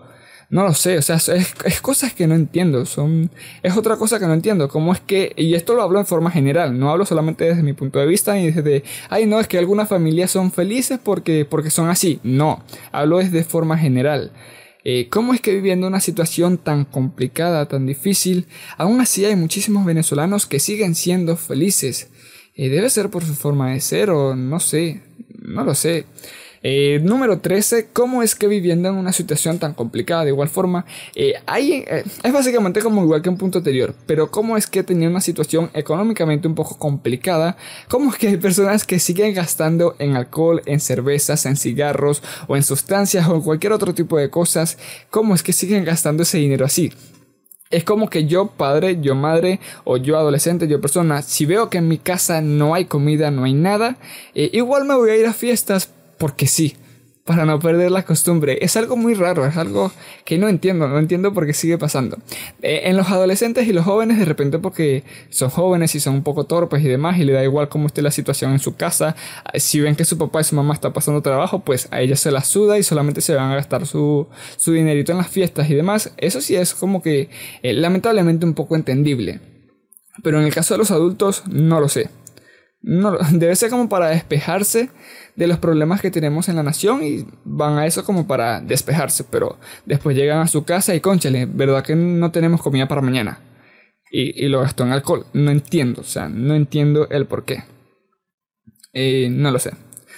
no 0.50 0.64
lo 0.64 0.74
sé, 0.74 0.98
o 0.98 1.02
sea, 1.02 1.16
es, 1.16 1.82
cosas 1.82 2.14
que 2.14 2.28
no 2.28 2.36
entiendo, 2.36 2.86
son, 2.86 3.32
es 3.64 3.76
otra 3.76 3.98
cosa 3.98 4.20
que 4.20 4.26
no 4.26 4.34
entiendo, 4.34 4.70
cómo 4.70 4.94
es 4.94 5.00
que, 5.00 5.34
y 5.36 5.56
esto 5.56 5.74
lo 5.74 5.82
hablo 5.82 6.00
en 6.00 6.06
forma 6.06 6.32
general, 6.32 6.78
no 6.78 6.92
hablo 6.92 7.06
solamente 7.06 7.46
desde 7.46 7.64
mi 7.64 7.74
punto 7.74 8.00
de 8.00 8.06
vista 8.06 8.34
ni 8.36 8.52
desde, 8.52 8.84
ay 9.10 9.26
no, 9.26 9.40
es 9.40 9.48
que 9.48 9.58
algunas 9.58 9.90
familias 9.90 10.32
son 10.32 10.52
felices 10.52 11.00
porque, 11.04 11.46
porque 11.46 11.70
son 11.70 11.90
así, 11.90 12.20
no, 12.24 12.64
hablo 12.92 13.18
desde 13.18 13.44
forma 13.44 13.78
general. 13.78 14.32
Eh, 14.88 15.10
¿Cómo 15.10 15.34
es 15.34 15.42
que 15.42 15.52
viviendo 15.52 15.88
una 15.88 16.00
situación 16.00 16.60
tan 16.60 16.86
complicada, 16.86 17.68
tan 17.68 17.88
difícil, 17.88 18.46
aún 18.78 19.02
así 19.02 19.26
hay 19.26 19.36
muchísimos 19.36 19.84
venezolanos 19.84 20.46
que 20.46 20.60
siguen 20.60 20.94
siendo 20.94 21.38
felices? 21.38 22.10
Eh, 22.54 22.70
debe 22.70 22.92
ser 22.92 23.10
por 23.10 23.26
su 23.26 23.34
forma 23.34 23.72
de 23.72 23.82
ser 23.82 24.12
o 24.12 24.36
no 24.36 24.60
sé, 24.60 25.02
no 25.42 25.64
lo 25.64 25.74
sé. 25.74 26.06
Eh, 26.68 27.00
número 27.04 27.42
13, 27.42 27.90
¿cómo 27.94 28.24
es 28.24 28.34
que 28.34 28.48
viviendo 28.48 28.90
en 28.90 28.96
una 28.96 29.14
situación 29.14 29.60
tan 29.60 29.76
complicada 29.76 30.24
de 30.24 30.32
igual 30.32 30.50
forma? 30.50 30.84
Eh, 31.14 31.36
hay, 31.46 31.86
eh, 31.86 32.04
es 32.24 32.34
básicamente 32.34 32.82
como 32.82 33.04
igual 33.04 33.22
que 33.22 33.30
un 33.30 33.38
punto 33.38 33.60
anterior, 33.60 33.94
pero 34.08 34.32
¿cómo 34.32 34.58
es 34.58 34.66
que 34.66 34.82
teniendo 34.82 35.12
una 35.12 35.22
situación 35.22 35.70
económicamente 35.76 36.48
un 36.48 36.56
poco 36.56 36.80
complicada? 36.80 37.56
¿Cómo 37.88 38.10
es 38.10 38.18
que 38.18 38.30
hay 38.30 38.38
personas 38.38 38.84
que 38.84 38.98
siguen 38.98 39.36
gastando 39.36 39.96
en 40.00 40.16
alcohol, 40.16 40.64
en 40.66 40.80
cervezas, 40.80 41.46
en 41.46 41.56
cigarros 41.56 42.24
o 42.48 42.56
en 42.56 42.64
sustancias 42.64 43.28
o 43.28 43.36
en 43.36 43.42
cualquier 43.42 43.72
otro 43.72 43.94
tipo 43.94 44.18
de 44.18 44.32
cosas? 44.32 44.80
¿Cómo 45.12 45.36
es 45.36 45.44
que 45.44 45.54
siguen 45.54 45.86
gastando 45.86 46.24
ese 46.24 46.40
dinero 46.40 46.66
así? 46.66 46.92
Es 47.70 47.84
como 47.84 48.10
que 48.10 48.26
yo 48.26 48.48
padre, 48.48 49.00
yo 49.02 49.14
madre 49.14 49.60
o 49.84 49.98
yo 49.98 50.18
adolescente, 50.18 50.68
yo 50.68 50.82
persona, 50.82 51.22
si 51.22 51.46
veo 51.46 51.70
que 51.70 51.78
en 51.78 51.88
mi 51.88 52.00
casa 52.00 52.42
no 52.42 52.74
hay 52.74 52.86
comida, 52.86 53.30
no 53.30 53.44
hay 53.44 53.54
nada, 53.54 53.98
eh, 54.34 54.50
igual 54.54 54.86
me 54.86 54.96
voy 54.96 55.12
a 55.12 55.18
ir 55.18 55.26
a 55.28 55.34
fiestas 55.34 55.92
porque 56.18 56.48
sí 56.48 56.76
para 57.26 57.44
no 57.44 57.60
perder 57.60 57.90
la 57.90 58.04
costumbre. 58.04 58.60
Es 58.62 58.78
algo 58.78 58.96
muy 58.96 59.16
raro, 59.16 59.46
es 59.48 59.58
algo 59.58 59.92
que 60.26 60.38
no 60.38 60.48
entiendo, 60.48 60.88
no 60.88 61.00
entiendo 61.00 61.34
por 61.34 61.48
qué 61.48 61.54
sigue 61.54 61.78
pasando. 61.78 62.18
Eh, 62.62 62.82
en 62.86 62.96
los 62.96 63.10
adolescentes 63.10 63.68
y 63.68 63.74
los 63.74 63.84
jóvenes, 63.84 64.20
de 64.20 64.26
repente 64.26 64.60
porque 64.60 65.04
son 65.30 65.50
jóvenes 65.50 65.96
y 65.96 66.00
son 66.00 66.14
un 66.14 66.24
poco 66.24 66.44
torpes 66.44 66.84
y 66.84 66.88
demás, 66.88 67.18
y 67.18 67.24
le 67.26 67.34
da 67.34 67.44
igual 67.44 67.68
cómo 67.68 67.88
esté 67.88 68.04
la 68.04 68.12
situación 68.12 68.52
en 68.52 68.60
su 68.60 68.76
casa, 68.76 69.16
eh, 69.52 69.60
si 69.60 69.82
ven 69.82 69.96
que 69.96 70.06
su 70.06 70.20
papá 70.20 70.42
y 70.42 70.44
su 70.44 70.56
mamá 70.56 70.76
están 70.76 70.94
pasando 70.94 71.22
trabajo, 71.22 71.60
pues 71.60 71.88
a 71.90 72.00
ellos 72.00 72.20
se 72.20 72.30
la 72.30 72.44
suda 72.44 72.78
y 72.78 72.84
solamente 72.84 73.22
se 73.22 73.34
van 73.34 73.52
a 73.52 73.56
gastar 73.56 73.88
su, 73.88 74.28
su 74.56 74.74
dinerito 74.74 75.12
en 75.12 75.18
las 75.18 75.28
fiestas 75.28 75.68
y 75.72 75.74
demás. 75.74 76.14
Eso 76.18 76.42
sí 76.42 76.56
es 76.56 76.76
como 76.76 77.02
que 77.02 77.30
eh, 77.64 77.74
lamentablemente 77.74 78.46
un 78.46 78.54
poco 78.54 78.76
entendible. 78.76 79.40
Pero 80.22 80.40
en 80.40 80.46
el 80.46 80.54
caso 80.54 80.76
de 80.76 80.78
los 80.78 80.92
adultos, 80.92 81.44
no 81.48 81.80
lo 81.80 81.90
sé. 81.90 82.10
No, 82.88 83.18
debe 83.32 83.56
ser 83.56 83.72
como 83.72 83.90
para 83.90 84.10
despejarse 84.10 84.90
de 85.36 85.48
los 85.48 85.58
problemas 85.58 86.02
que 86.02 86.12
tenemos 86.12 86.48
en 86.50 86.56
la 86.56 86.64
nación 86.64 87.04
y 87.04 87.26
van 87.44 87.80
a 87.80 87.88
eso 87.88 88.06
como 88.06 88.28
para 88.28 88.62
despejarse, 88.62 89.24
pero 89.24 89.58
después 89.86 90.16
llegan 90.16 90.40
a 90.40 90.48
su 90.48 90.66
casa 90.66 90.94
y 90.94 91.02
conchale, 91.02 91.48
¿verdad 91.48 91.84
que 91.84 91.96
no 91.96 92.32
tenemos 92.32 92.62
comida 92.62 92.88
para 92.88 93.02
mañana? 93.02 93.40
Y, 94.12 94.48
lo 94.48 94.62
gastó 94.62 94.86
en 94.86 94.92
alcohol. 94.92 95.26
No 95.34 95.52
entiendo, 95.52 96.02
o 96.02 96.06
sea, 96.06 96.30
no 96.30 96.54
entiendo 96.54 97.10
el 97.10 97.26
por 97.26 97.44
qué. 97.44 97.64
Eh, 98.94 99.28
no 99.30 99.52
lo 99.52 99.60
sé. 99.60 99.72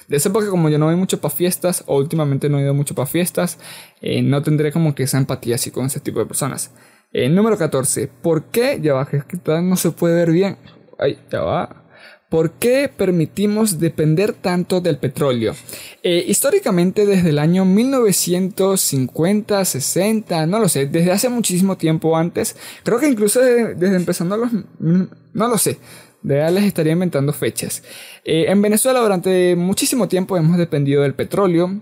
De 0.07 0.17
esa 0.17 0.29
época, 0.29 0.49
como 0.49 0.69
yo 0.69 0.77
no 0.77 0.85
voy 0.85 0.95
mucho 0.95 1.19
para 1.19 1.33
fiestas, 1.33 1.83
o 1.87 1.97
últimamente 1.97 2.47
no 2.47 2.59
he 2.59 2.63
ido 2.63 2.75
mucho 2.75 2.93
para 2.93 3.07
fiestas, 3.07 3.57
eh, 4.01 4.21
no 4.21 4.43
tendré 4.43 4.71
como 4.71 4.93
que 4.93 5.03
esa 5.03 5.17
empatía 5.17 5.55
así 5.55 5.71
con 5.71 5.87
ese 5.87 5.99
tipo 5.99 6.19
de 6.19 6.27
personas. 6.27 6.71
Eh, 7.11 7.27
número 7.29 7.57
14. 7.57 8.07
¿Por 8.21 8.51
qué? 8.51 8.79
Ya 8.81 8.93
va, 8.93 9.07
que 9.07 9.23
no 9.63 9.77
se 9.77 9.91
puede 9.91 10.15
ver 10.15 10.31
bien. 10.31 10.57
Ay, 10.99 11.17
ya 11.31 11.41
va. 11.41 11.86
¿Por 12.29 12.51
qué 12.51 12.91
permitimos 12.95 13.79
depender 13.79 14.33
tanto 14.33 14.79
del 14.81 14.97
petróleo? 14.97 15.55
Eh, 16.03 16.25
históricamente 16.27 17.05
desde 17.05 17.29
el 17.29 17.39
año 17.39 17.63
1950, 17.63 19.63
60, 19.63 20.45
no 20.45 20.59
lo 20.59 20.67
sé, 20.67 20.87
desde 20.87 21.13
hace 21.13 21.29
muchísimo 21.29 21.77
tiempo 21.77 22.17
antes, 22.17 22.57
creo 22.83 22.99
que 22.99 23.07
incluso 23.07 23.39
desde, 23.39 23.95
empezando 23.95 24.35
los... 24.35 24.51
no 24.79 25.47
lo 25.47 25.57
sé, 25.57 25.77
de 26.21 26.51
les 26.51 26.65
estaría 26.65 26.91
inventando 26.91 27.31
fechas. 27.31 27.81
Eh, 28.25 28.47
en 28.49 28.61
Venezuela 28.61 28.99
durante 28.99 29.55
muchísimo 29.55 30.09
tiempo 30.09 30.35
hemos 30.35 30.57
dependido 30.57 31.03
del 31.03 31.13
petróleo, 31.13 31.79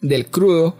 del 0.00 0.26
crudo 0.26 0.76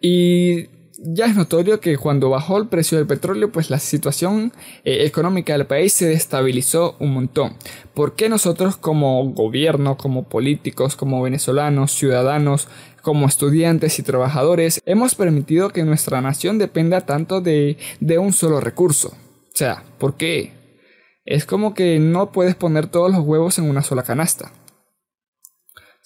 y 0.00 0.68
ya 0.98 1.26
es 1.26 1.36
notorio 1.36 1.80
que 1.80 1.96
cuando 1.96 2.30
bajó 2.30 2.58
el 2.58 2.66
precio 2.66 2.98
del 2.98 3.06
petróleo, 3.06 3.52
pues 3.52 3.70
la 3.70 3.78
situación 3.78 4.52
eh, 4.84 5.04
económica 5.04 5.52
del 5.52 5.66
país 5.66 5.92
se 5.92 6.08
destabilizó 6.08 6.96
un 6.98 7.14
montón. 7.14 7.56
¿Por 7.94 8.14
qué 8.14 8.28
nosotros 8.28 8.76
como 8.76 9.24
gobierno, 9.32 9.96
como 9.96 10.28
políticos, 10.28 10.96
como 10.96 11.22
venezolanos, 11.22 11.92
ciudadanos, 11.92 12.68
como 13.02 13.26
estudiantes 13.26 13.98
y 13.98 14.02
trabajadores, 14.02 14.80
hemos 14.86 15.14
permitido 15.14 15.70
que 15.70 15.84
nuestra 15.84 16.20
nación 16.20 16.58
dependa 16.58 17.02
tanto 17.02 17.40
de, 17.40 17.78
de 18.00 18.18
un 18.18 18.32
solo 18.32 18.60
recurso? 18.60 19.08
O 19.08 19.56
sea, 19.56 19.84
¿por 19.98 20.16
qué? 20.16 20.52
Es 21.24 21.44
como 21.44 21.74
que 21.74 21.98
no 21.98 22.32
puedes 22.32 22.54
poner 22.54 22.88
todos 22.88 23.12
los 23.12 23.20
huevos 23.20 23.58
en 23.58 23.70
una 23.70 23.82
sola 23.82 24.02
canasta 24.02 24.52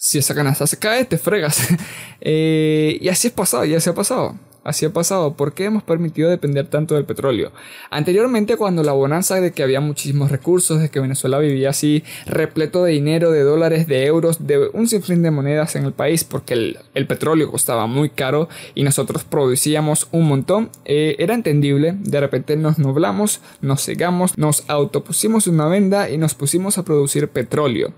si 0.05 0.17
esa 0.17 0.35
canasta 0.35 0.67
se 0.67 0.77
cae, 0.77 1.05
te 1.05 1.17
fregas. 1.17 1.65
Eh, 2.25 2.99
y 3.01 3.09
así 3.09 3.27
es 3.27 3.33
pasado, 3.33 3.65
ya 3.65 3.81
se 3.81 3.89
ha 3.89 3.93
pasado. 3.93 4.39
Así 4.63 4.85
ha 4.85 4.93
pasado. 4.93 5.33
¿Por 5.33 5.53
qué 5.53 5.65
hemos 5.65 5.83
permitido 5.83 6.29
depender 6.29 6.67
tanto 6.67 6.95
del 6.95 7.05
petróleo? 7.05 7.51
Anteriormente, 7.89 8.55
cuando 8.55 8.83
la 8.83 8.93
bonanza 8.93 9.41
de 9.41 9.51
que 9.51 9.61
había 9.61 9.81
muchísimos 9.81 10.31
recursos, 10.31 10.79
de 10.79 10.89
que 10.89 11.01
Venezuela 11.01 11.37
vivía 11.39 11.71
así 11.71 12.03
repleto 12.25 12.83
de 12.83 12.93
dinero, 12.93 13.31
de 13.31 13.41
dólares, 13.41 13.87
de 13.87 14.05
euros, 14.05 14.47
de 14.47 14.69
un 14.73 14.87
sinfín 14.87 15.21
de 15.21 15.31
monedas 15.31 15.75
en 15.75 15.83
el 15.83 15.91
país, 15.91 16.23
porque 16.23 16.53
el, 16.93 17.07
petróleo 17.07 17.51
costaba 17.51 17.85
muy 17.85 18.09
caro 18.09 18.47
y 18.73 18.83
nosotros 18.83 19.25
producíamos 19.25 20.07
un 20.11 20.27
montón, 20.27 20.69
eh, 20.85 21.17
era 21.19 21.33
entendible. 21.33 21.95
De 21.99 22.19
repente 22.21 22.55
nos 22.55 22.79
nublamos, 22.79 23.41
nos 23.61 23.83
cegamos, 23.83 24.37
nos 24.37 24.63
autopusimos 24.69 25.47
una 25.47 25.67
venda 25.67 26.09
y 26.09 26.17
nos 26.17 26.35
pusimos 26.35 26.77
a 26.77 26.83
producir 26.83 27.27
petróleo 27.27 27.93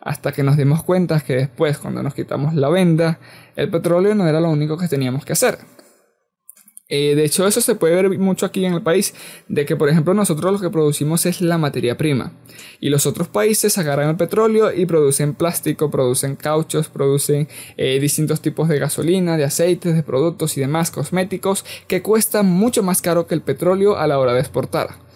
hasta 0.00 0.30
que 0.30 0.44
nos 0.44 0.56
dimos 0.56 0.84
cuenta 0.84 1.20
que 1.20 1.34
después, 1.34 1.78
cuando 1.78 2.00
nos 2.00 2.14
quitamos 2.14 2.54
la 2.54 2.68
venda, 2.68 3.18
el 3.56 3.68
petróleo 3.68 4.14
no 4.14 4.28
era 4.28 4.40
lo 4.40 4.48
único 4.50 4.78
que 4.78 4.86
teníamos 4.86 5.24
que 5.24 5.32
hacer. 5.32 5.58
Eh, 6.88 7.16
de 7.16 7.24
hecho, 7.24 7.46
eso 7.46 7.60
se 7.60 7.74
puede 7.74 7.96
ver 7.96 8.16
mucho 8.18 8.46
aquí 8.46 8.64
en 8.64 8.74
el 8.74 8.82
país, 8.82 9.12
de 9.48 9.64
que 9.66 9.74
por 9.74 9.88
ejemplo 9.88 10.14
nosotros 10.14 10.52
lo 10.52 10.60
que 10.60 10.70
producimos 10.70 11.26
es 11.26 11.40
la 11.40 11.58
materia 11.58 11.96
prima 11.96 12.32
y 12.80 12.90
los 12.90 13.06
otros 13.06 13.26
países 13.26 13.76
agarran 13.78 14.10
el 14.10 14.16
petróleo 14.16 14.72
y 14.72 14.86
producen 14.86 15.34
plástico, 15.34 15.90
producen 15.90 16.36
cauchos, 16.36 16.88
producen 16.88 17.48
eh, 17.76 17.98
distintos 17.98 18.40
tipos 18.40 18.68
de 18.68 18.78
gasolina, 18.78 19.36
de 19.36 19.44
aceites, 19.44 19.94
de 19.94 20.02
productos 20.04 20.56
y 20.56 20.60
demás 20.60 20.92
cosméticos 20.92 21.64
que 21.88 22.02
cuestan 22.02 22.46
mucho 22.46 22.84
más 22.84 23.02
caro 23.02 23.26
que 23.26 23.34
el 23.34 23.42
petróleo 23.42 23.96
a 23.96 24.06
la 24.06 24.18
hora 24.20 24.32
de 24.34 24.40
exportar. 24.40 25.06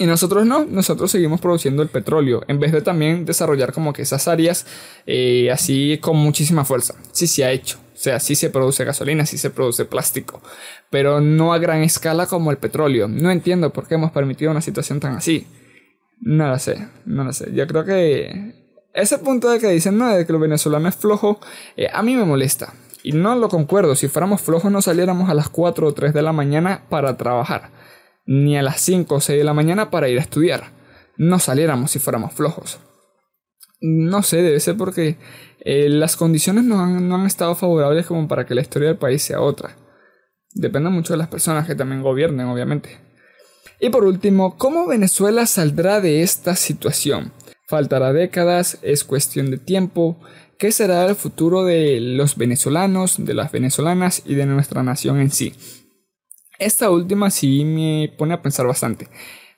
Y 0.00 0.06
nosotros 0.06 0.46
no, 0.46 0.64
nosotros 0.64 1.10
seguimos 1.10 1.40
produciendo 1.40 1.82
el 1.82 1.88
petróleo, 1.88 2.42
en 2.46 2.60
vez 2.60 2.70
de 2.70 2.82
también 2.82 3.24
desarrollar 3.24 3.72
como 3.72 3.92
que 3.92 4.02
esas 4.02 4.28
áreas 4.28 4.64
eh, 5.06 5.50
así 5.50 5.98
con 6.00 6.16
muchísima 6.16 6.64
fuerza. 6.64 6.94
Sí 7.10 7.26
se 7.26 7.44
ha 7.44 7.50
hecho, 7.50 7.78
o 7.98 8.00
sea, 8.00 8.20
sí 8.20 8.36
se 8.36 8.48
produce 8.48 8.84
gasolina, 8.84 9.26
sí 9.26 9.38
se 9.38 9.50
produce 9.50 9.84
plástico, 9.84 10.40
pero 10.88 11.20
no 11.20 11.52
a 11.52 11.58
gran 11.58 11.82
escala 11.82 12.28
como 12.28 12.52
el 12.52 12.56
petróleo. 12.56 13.08
No 13.08 13.32
entiendo 13.32 13.72
por 13.72 13.88
qué 13.88 13.96
hemos 13.96 14.12
permitido 14.12 14.52
una 14.52 14.60
situación 14.60 15.00
tan 15.00 15.16
así. 15.16 15.48
No 16.20 16.46
lo 16.46 16.60
sé, 16.60 16.86
no 17.06 17.24
lo 17.24 17.32
sé. 17.32 17.52
Yo 17.52 17.66
creo 17.66 17.84
que 17.84 18.54
ese 18.94 19.18
punto 19.18 19.50
de 19.50 19.58
que 19.58 19.66
dicen, 19.66 19.98
no, 19.98 20.14
de 20.14 20.24
que 20.24 20.32
el 20.32 20.38
venezolano 20.38 20.88
es 20.88 20.94
flojo, 20.94 21.40
eh, 21.76 21.88
a 21.92 22.04
mí 22.04 22.14
me 22.14 22.24
molesta. 22.24 22.72
Y 23.02 23.10
no 23.10 23.34
lo 23.34 23.48
concuerdo, 23.48 23.96
si 23.96 24.06
fuéramos 24.06 24.42
flojos 24.42 24.70
no 24.70 24.80
saliéramos 24.80 25.28
a 25.28 25.34
las 25.34 25.48
4 25.48 25.88
o 25.88 25.92
3 25.92 26.14
de 26.14 26.22
la 26.22 26.32
mañana 26.32 26.84
para 26.88 27.16
trabajar, 27.16 27.72
ni 28.26 28.56
a 28.56 28.62
las 28.62 28.80
5 28.80 29.12
o 29.16 29.20
6 29.20 29.38
de 29.38 29.44
la 29.44 29.54
mañana 29.54 29.90
para 29.90 30.08
ir 30.08 30.18
a 30.18 30.22
estudiar. 30.22 30.70
No 31.16 31.40
saliéramos 31.40 31.90
si 31.90 31.98
fuéramos 31.98 32.32
flojos. 32.32 32.78
No 33.80 34.22
sé, 34.22 34.42
debe 34.42 34.60
ser 34.60 34.76
porque 34.76 35.16
eh, 35.60 35.88
las 35.88 36.16
condiciones 36.16 36.64
no 36.64 36.80
han, 36.80 37.08
no 37.08 37.16
han 37.16 37.26
estado 37.26 37.54
favorables 37.54 38.06
como 38.06 38.26
para 38.26 38.46
que 38.46 38.54
la 38.54 38.62
historia 38.62 38.88
del 38.88 38.98
país 38.98 39.22
sea 39.22 39.40
otra. 39.40 39.76
Depende 40.52 40.90
mucho 40.90 41.12
de 41.12 41.18
las 41.18 41.28
personas 41.28 41.66
que 41.66 41.74
también 41.74 42.02
gobiernen, 42.02 42.46
obviamente. 42.46 42.98
Y 43.80 43.90
por 43.90 44.04
último, 44.04 44.56
¿cómo 44.56 44.86
Venezuela 44.86 45.46
saldrá 45.46 46.00
de 46.00 46.22
esta 46.22 46.56
situación? 46.56 47.32
¿Faltará 47.68 48.12
décadas? 48.12 48.78
¿Es 48.82 49.04
cuestión 49.04 49.50
de 49.50 49.58
tiempo? 49.58 50.18
¿Qué 50.58 50.72
será 50.72 51.06
el 51.06 51.14
futuro 51.14 51.64
de 51.64 52.00
los 52.00 52.36
venezolanos, 52.36 53.24
de 53.24 53.34
las 53.34 53.52
venezolanas 53.52 54.22
y 54.24 54.34
de 54.34 54.46
nuestra 54.46 54.82
nación 54.82 55.20
en 55.20 55.30
sí? 55.30 55.54
Esta 56.58 56.90
última 56.90 57.30
sí 57.30 57.64
me 57.64 58.12
pone 58.18 58.34
a 58.34 58.42
pensar 58.42 58.66
bastante. 58.66 59.06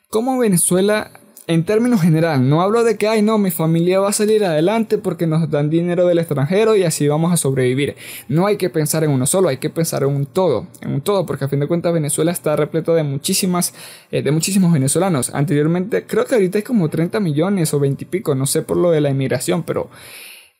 ¿Cómo 0.09 0.37
Venezuela 0.37 1.20
en 1.47 1.65
términos 1.65 2.01
general, 2.01 2.47
no 2.47 2.61
hablo 2.61 2.83
de 2.83 2.97
que, 2.97 3.07
ay, 3.07 3.21
no, 3.21 3.37
mi 3.37 3.51
familia 3.51 3.99
va 3.99 4.09
a 4.09 4.13
salir 4.13 4.45
adelante 4.45 4.97
porque 4.97 5.27
nos 5.27 5.49
dan 5.49 5.69
dinero 5.69 6.05
del 6.05 6.19
extranjero 6.19 6.75
y 6.75 6.83
así 6.83 7.07
vamos 7.07 7.33
a 7.33 7.37
sobrevivir. 7.37 7.95
No 8.27 8.45
hay 8.45 8.57
que 8.57 8.69
pensar 8.69 9.03
en 9.03 9.09
uno 9.11 9.25
solo, 9.25 9.49
hay 9.49 9.57
que 9.57 9.69
pensar 9.69 10.03
en 10.03 10.09
un 10.09 10.25
todo, 10.27 10.67
en 10.81 10.93
un 10.93 11.01
todo, 11.01 11.25
porque 11.25 11.45
a 11.45 11.47
fin 11.47 11.59
de 11.59 11.67
cuentas 11.67 11.93
Venezuela 11.93 12.31
está 12.31 12.55
repleto 12.55 12.93
de 12.93 13.03
muchísimas, 13.03 13.73
eh, 14.11 14.21
de 14.21 14.31
muchísimos 14.31 14.71
venezolanos. 14.71 15.33
Anteriormente, 15.33 16.05
creo 16.05 16.25
que 16.25 16.35
ahorita 16.35 16.59
hay 16.59 16.63
como 16.63 16.89
30 16.89 17.19
millones 17.19 17.73
o 17.73 17.79
20 17.79 18.03
y 18.03 18.07
pico, 18.07 18.35
no 18.35 18.45
sé 18.45 18.61
por 18.61 18.77
lo 18.77 18.91
de 18.91 19.01
la 19.01 19.09
inmigración, 19.09 19.63
pero 19.63 19.89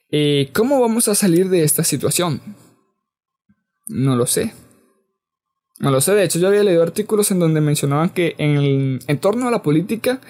eh, 0.09 0.49
¿cómo 0.53 0.81
vamos 0.81 1.07
a 1.07 1.15
salir 1.15 1.49
de 1.49 1.63
esta 1.63 1.83
situación? 1.83 2.41
No 3.87 4.15
lo 4.15 4.25
sé. 4.25 4.53
No 5.79 5.89
lo 5.89 6.01
sé, 6.01 6.13
de 6.13 6.23
hecho 6.23 6.37
yo 6.37 6.47
había 6.47 6.63
leído 6.63 6.83
artículos 6.83 7.31
en 7.31 7.39
donde 7.39 7.59
mencionaban 7.59 8.09
que 8.09 8.35
en, 8.37 8.99
en 9.07 9.17
torno 9.17 9.47
a 9.47 9.51
la 9.51 9.63
política 9.63 10.21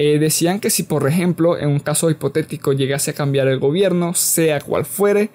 eh, 0.00 0.20
decían 0.20 0.60
que 0.60 0.70
si, 0.70 0.84
por 0.84 1.08
ejemplo, 1.08 1.58
en 1.58 1.70
un 1.70 1.80
caso 1.80 2.08
hipotético 2.08 2.72
llegase 2.72 3.10
a 3.10 3.14
cambiar 3.14 3.48
el 3.48 3.58
gobierno, 3.58 4.14
sea 4.14 4.60
cual 4.60 4.84
fuere, 4.84 5.30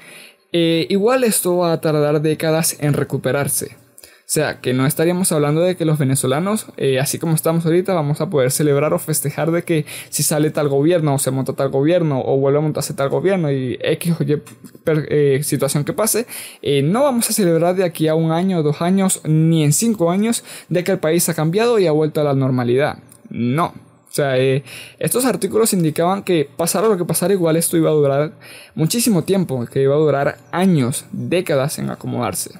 eh, 0.53 0.87
igual 0.89 1.25
esto 1.25 1.57
va 1.57 1.73
a 1.73 1.81
tardar 1.81 2.21
décadas 2.21 2.77
en 2.79 2.93
recuperarse. 2.93 3.75
O 3.75 4.33
sea, 4.33 4.61
que 4.61 4.73
no 4.73 4.85
estaríamos 4.85 5.33
hablando 5.33 5.59
de 5.59 5.75
que 5.75 5.83
los 5.83 5.99
venezolanos, 5.99 6.67
eh, 6.77 6.97
así 6.97 7.19
como 7.19 7.35
estamos 7.35 7.65
ahorita, 7.65 7.93
vamos 7.93 8.21
a 8.21 8.29
poder 8.29 8.51
celebrar 8.51 8.93
o 8.93 8.99
festejar 8.99 9.51
de 9.51 9.63
que 9.63 9.85
si 10.09 10.23
sale 10.23 10.49
tal 10.49 10.69
gobierno 10.69 11.13
o 11.13 11.19
se 11.19 11.29
monta 11.29 11.51
tal 11.51 11.67
gobierno 11.67 12.21
o 12.21 12.37
vuelve 12.37 12.59
a 12.59 12.61
montarse 12.61 12.93
tal 12.93 13.09
gobierno 13.09 13.51
y 13.51 13.77
X 13.81 14.13
o 14.17 14.23
Y 14.23 15.43
situación 15.43 15.83
que 15.83 15.91
pase, 15.91 16.25
no 16.85 17.03
vamos 17.03 17.29
a 17.29 17.33
celebrar 17.33 17.75
de 17.75 17.83
aquí 17.83 18.07
a 18.07 18.15
un 18.15 18.31
año, 18.31 18.63
dos 18.63 18.81
años, 18.81 19.19
ni 19.25 19.65
en 19.65 19.73
cinco 19.73 20.09
años 20.09 20.45
de 20.69 20.85
que 20.85 20.93
el 20.93 20.99
país 20.99 21.27
ha 21.27 21.33
cambiado 21.33 21.79
y 21.79 21.87
ha 21.87 21.91
vuelto 21.91 22.21
a 22.21 22.23
la 22.23 22.33
normalidad. 22.33 22.99
No, 23.29 23.73
o 24.13 24.15
sea, 24.15 24.37
eh, 24.37 24.63
estos 24.99 25.25
artículos 25.25 25.73
indicaban 25.73 26.21
que 26.21 26.47
pasara 26.55 26.87
lo 26.87 26.97
que 26.97 27.03
pasara, 27.03 27.33
igual 27.33 27.55
esto 27.55 27.77
iba 27.77 27.89
a 27.89 27.93
durar 27.93 28.33
muchísimo 28.75 29.23
tiempo, 29.23 29.65
que 29.65 29.81
iba 29.81 29.95
a 29.95 29.97
durar 29.97 30.37
años, 30.51 31.05
décadas 31.11 31.79
en 31.79 31.89
acomodarse. 31.89 32.51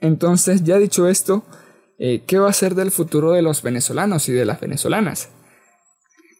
Entonces, 0.00 0.62
ya 0.62 0.78
dicho 0.78 1.08
esto, 1.08 1.42
eh, 1.98 2.22
¿qué 2.28 2.38
va 2.38 2.48
a 2.48 2.52
ser 2.52 2.76
del 2.76 2.92
futuro 2.92 3.32
de 3.32 3.42
los 3.42 3.62
venezolanos 3.62 4.28
y 4.28 4.32
de 4.32 4.44
las 4.44 4.60
venezolanas? 4.60 5.30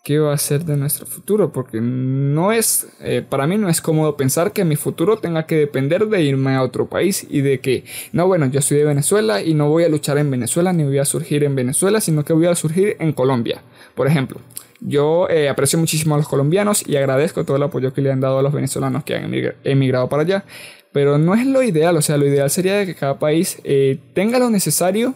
Qué 0.03 0.19
va 0.19 0.35
a 0.35 0.39
ser 0.39 0.65
de 0.65 0.77
nuestro 0.77 1.07
futuro, 1.07 1.53
porque 1.53 1.81
no 1.81 2.51
es, 2.51 2.89
eh, 3.01 3.23
para 3.27 3.47
mí 3.47 3.57
no 3.57 3.69
es 3.69 3.81
cómodo 3.81 4.17
pensar 4.17 4.53
que 4.53 4.65
mi 4.65 4.75
futuro 4.75 5.19
tenga 5.19 5.47
que 5.47 5.57
depender 5.57 6.07
de 6.07 6.23
irme 6.23 6.57
a 6.57 6.63
otro 6.63 6.87
país 6.87 7.25
y 7.31 7.41
de 7.41 7.61
que, 7.61 7.85
no, 8.13 8.27
bueno, 8.27 8.47
yo 8.47 8.61
soy 8.61 8.79
de 8.79 8.85
Venezuela 8.85 9.43
y 9.43 9.55
no 9.55 9.69
voy 9.69 9.85
a 9.85 9.89
luchar 9.89 10.19
en 10.19 10.31
Venezuela 10.31 10.73
ni 10.73 10.83
voy 10.83 10.99
a 10.99 11.05
surgir 11.05 11.45
en 11.45 11.55
Venezuela, 11.55 12.01
sino 12.01 12.25
que 12.25 12.33
voy 12.33 12.47
a 12.47 12.55
surgir 12.57 12.97
en 12.99 13.13
Colombia, 13.13 13.63
por 13.95 14.09
ejemplo. 14.09 14.41
Yo 14.81 15.29
eh, 15.31 15.49
aprecio 15.49 15.79
muchísimo 15.79 16.17
a 16.17 16.19
los 16.19 16.27
colombianos 16.27 16.83
y 16.85 16.97
agradezco 16.97 17.45
todo 17.45 17.57
el 17.57 17.63
apoyo 17.63 17.95
que 17.95 18.01
le 18.01 18.11
han 18.11 18.21
dado 18.21 18.41
a 18.41 18.43
los 18.43 18.53
venezolanos 18.53 19.05
que 19.05 19.15
han 19.15 19.33
emigrado 19.63 20.09
para 20.09 20.25
allá, 20.25 20.45
pero 20.91 21.17
no 21.17 21.35
es 21.35 21.47
lo 21.47 21.63
ideal, 21.63 21.97
o 21.97 22.03
sea, 22.03 22.17
lo 22.17 22.27
ideal 22.27 22.51
sería 22.51 22.85
que 22.85 22.97
cada 22.97 23.21
país 23.21 23.59
eh, 23.63 23.99
tenga 24.15 24.41
lo 24.41 24.51
necesario 24.51 25.15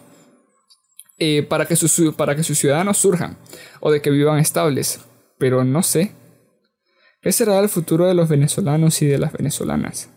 eh, 1.19 1.43
para, 1.43 1.65
que 1.65 1.75
sus, 1.75 2.13
para 2.15 2.35
que 2.35 2.43
sus 2.43 2.57
ciudadanos 2.57 2.97
surjan 2.97 3.37
o 3.79 3.91
de 3.91 4.01
que 4.01 4.09
vivan 4.09 4.39
estables. 4.39 5.01
Pero 5.37 5.63
no 5.63 5.83
sé. 5.83 6.11
¿Qué 7.21 7.31
será 7.31 7.59
el 7.59 7.69
futuro 7.69 8.05
de 8.05 8.13
los 8.13 8.29
venezolanos 8.29 9.01
y 9.01 9.07
de 9.07 9.17
las 9.17 9.33
venezolanas? 9.33 10.09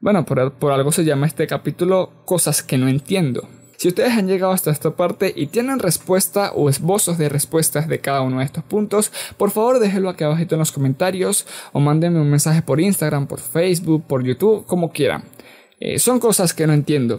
Bueno, 0.00 0.24
por, 0.24 0.52
por 0.54 0.72
algo 0.72 0.92
se 0.92 1.04
llama 1.04 1.26
este 1.26 1.46
capítulo 1.46 2.24
Cosas 2.24 2.62
que 2.62 2.78
no 2.78 2.88
entiendo. 2.88 3.48
Si 3.82 3.88
ustedes 3.88 4.12
han 4.12 4.28
llegado 4.28 4.52
hasta 4.52 4.70
esta 4.70 4.94
parte 4.94 5.32
y 5.34 5.48
tienen 5.48 5.80
respuesta 5.80 6.52
o 6.52 6.68
esbozos 6.68 7.18
de 7.18 7.28
respuestas 7.28 7.88
de 7.88 7.98
cada 7.98 8.20
uno 8.20 8.38
de 8.38 8.44
estos 8.44 8.62
puntos, 8.62 9.10
por 9.36 9.50
favor 9.50 9.80
déjenlo 9.80 10.08
aquí 10.08 10.22
abajo 10.22 10.40
en 10.48 10.58
los 10.60 10.70
comentarios 10.70 11.48
o 11.72 11.80
mándenme 11.80 12.20
un 12.20 12.30
mensaje 12.30 12.62
por 12.62 12.80
Instagram, 12.80 13.26
por 13.26 13.40
Facebook, 13.40 14.04
por 14.06 14.22
YouTube, 14.22 14.66
como 14.66 14.92
quieran. 14.92 15.24
Eh, 15.80 15.98
son 15.98 16.20
cosas 16.20 16.54
que 16.54 16.64
no 16.64 16.74
entiendo. 16.74 17.18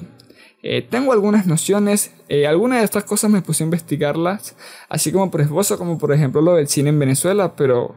Eh, 0.66 0.82
tengo 0.82 1.12
algunas 1.12 1.46
nociones, 1.46 2.14
eh, 2.30 2.48
algunas 2.48 2.80
de 2.80 2.86
estas 2.86 3.04
cosas 3.04 3.30
me 3.30 3.42
puse 3.42 3.64
a 3.64 3.66
investigarlas, 3.66 4.56
así 4.88 5.12
como 5.12 5.30
por 5.30 5.42
esposo, 5.42 5.78
como 5.78 5.98
por 5.98 6.14
ejemplo 6.14 6.42
lo 6.42 6.56
del 6.56 6.70
cine 6.70 6.90
en 6.90 7.00
Venezuela, 7.00 7.58
pero 7.58 7.96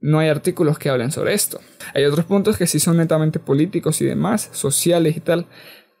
no 0.00 0.18
hay 0.18 0.30
artículos 0.30 0.78
que 0.78 0.88
hablen 0.88 1.12
sobre 1.12 1.34
esto. 1.34 1.60
Hay 1.94 2.04
otros 2.04 2.24
puntos 2.24 2.56
que 2.56 2.66
sí 2.66 2.80
son 2.80 2.96
netamente 2.96 3.38
políticos 3.38 4.00
y 4.00 4.06
demás, 4.06 4.48
sociales 4.52 5.18
y 5.18 5.20
tal, 5.20 5.46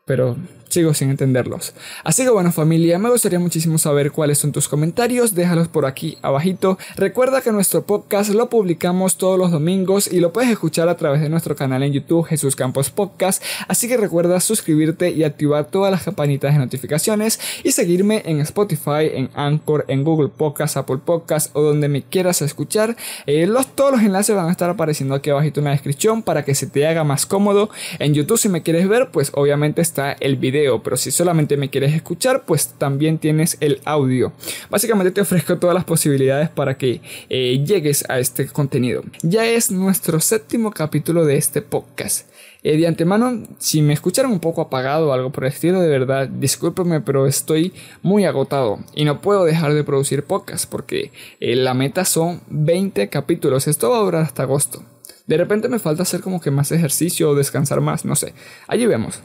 pero 0.06 0.36
sigo 0.72 0.94
sin 0.94 1.10
entenderlos. 1.10 1.74
Así 2.02 2.24
que 2.24 2.30
bueno 2.30 2.50
familia, 2.50 2.98
me 2.98 3.10
gustaría 3.10 3.38
muchísimo 3.38 3.78
saber 3.78 4.10
cuáles 4.10 4.38
son 4.38 4.52
tus 4.52 4.68
comentarios, 4.68 5.34
déjalos 5.34 5.68
por 5.68 5.86
aquí 5.86 6.18
abajito. 6.22 6.78
Recuerda 6.96 7.42
que 7.42 7.52
nuestro 7.52 7.84
podcast 7.84 8.30
lo 8.30 8.48
publicamos 8.48 9.16
todos 9.16 9.38
los 9.38 9.50
domingos 9.50 10.10
y 10.10 10.20
lo 10.20 10.32
puedes 10.32 10.50
escuchar 10.50 10.88
a 10.88 10.96
través 10.96 11.20
de 11.20 11.28
nuestro 11.28 11.54
canal 11.56 11.82
en 11.82 11.92
YouTube 11.92 12.24
Jesús 12.24 12.56
Campos 12.56 12.90
Podcast, 12.90 13.42
así 13.68 13.88
que 13.88 13.96
recuerda 13.96 14.40
suscribirte 14.40 15.10
y 15.10 15.24
activar 15.24 15.66
todas 15.66 15.90
las 15.90 16.02
campanitas 16.02 16.52
de 16.52 16.58
notificaciones 16.58 17.38
y 17.62 17.72
seguirme 17.72 18.22
en 18.24 18.40
Spotify, 18.40 19.10
en 19.12 19.30
Anchor, 19.34 19.84
en 19.88 20.04
Google 20.04 20.28
Podcast, 20.28 20.76
Apple 20.76 20.98
Podcast 21.04 21.54
o 21.54 21.62
donde 21.62 21.88
me 21.88 22.02
quieras 22.02 22.42
escuchar. 22.42 22.96
Eh, 23.26 23.46
los, 23.46 23.66
todos 23.74 23.92
los 23.92 24.00
enlaces 24.02 24.34
van 24.34 24.48
a 24.48 24.50
estar 24.50 24.70
apareciendo 24.70 25.14
aquí 25.14 25.30
abajito 25.30 25.60
en 25.60 25.64
la 25.64 25.72
descripción 25.72 26.22
para 26.22 26.44
que 26.44 26.54
se 26.54 26.66
te 26.66 26.86
haga 26.86 27.04
más 27.04 27.26
cómodo. 27.26 27.70
En 27.98 28.14
YouTube 28.14 28.38
si 28.38 28.48
me 28.48 28.62
quieres 28.62 28.88
ver, 28.88 29.10
pues 29.10 29.32
obviamente 29.34 29.82
está 29.82 30.12
el 30.20 30.36
video, 30.36 30.61
pero 30.82 30.96
si 30.96 31.10
solamente 31.10 31.56
me 31.56 31.70
quieres 31.70 31.94
escuchar, 31.94 32.44
pues 32.44 32.68
también 32.78 33.18
tienes 33.18 33.56
el 33.60 33.80
audio. 33.84 34.32
Básicamente 34.70 35.10
te 35.10 35.20
ofrezco 35.20 35.58
todas 35.58 35.74
las 35.74 35.84
posibilidades 35.84 36.48
para 36.48 36.76
que 36.76 37.00
eh, 37.28 37.62
llegues 37.64 38.04
a 38.08 38.18
este 38.18 38.46
contenido. 38.46 39.02
Ya 39.22 39.44
es 39.46 39.70
nuestro 39.70 40.20
séptimo 40.20 40.70
capítulo 40.70 41.24
de 41.24 41.36
este 41.36 41.62
podcast. 41.62 42.28
Eh, 42.62 42.76
de 42.76 42.86
antemano, 42.86 43.42
si 43.58 43.82
me 43.82 43.92
escucharon 43.92 44.30
un 44.30 44.40
poco 44.40 44.60
apagado 44.60 45.08
o 45.08 45.12
algo 45.12 45.30
por 45.30 45.44
el 45.44 45.52
estilo, 45.52 45.80
de 45.80 45.88
verdad, 45.88 46.28
discúlpeme, 46.28 47.00
pero 47.00 47.26
estoy 47.26 47.72
muy 48.02 48.24
agotado 48.24 48.78
y 48.94 49.04
no 49.04 49.20
puedo 49.20 49.44
dejar 49.44 49.74
de 49.74 49.82
producir 49.82 50.24
podcast 50.24 50.70
porque 50.70 51.10
eh, 51.40 51.56
la 51.56 51.74
meta 51.74 52.04
son 52.04 52.40
20 52.48 53.08
capítulos. 53.08 53.66
Esto 53.66 53.90
va 53.90 53.96
a 53.96 54.02
durar 54.02 54.22
hasta 54.22 54.44
agosto. 54.44 54.84
De 55.26 55.36
repente 55.36 55.68
me 55.68 55.78
falta 55.78 56.02
hacer 56.02 56.20
como 56.20 56.40
que 56.40 56.50
más 56.50 56.72
ejercicio 56.72 57.30
o 57.30 57.34
descansar 57.34 57.80
más, 57.80 58.04
no 58.04 58.16
sé. 58.16 58.34
Allí 58.68 58.86
vemos. 58.86 59.22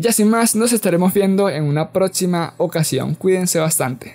Ya 0.00 0.12
sin 0.12 0.30
más, 0.30 0.54
nos 0.54 0.72
estaremos 0.72 1.12
viendo 1.12 1.50
en 1.50 1.64
una 1.64 1.90
próxima 1.90 2.54
ocasión. 2.56 3.16
Cuídense 3.16 3.58
bastante. 3.58 4.14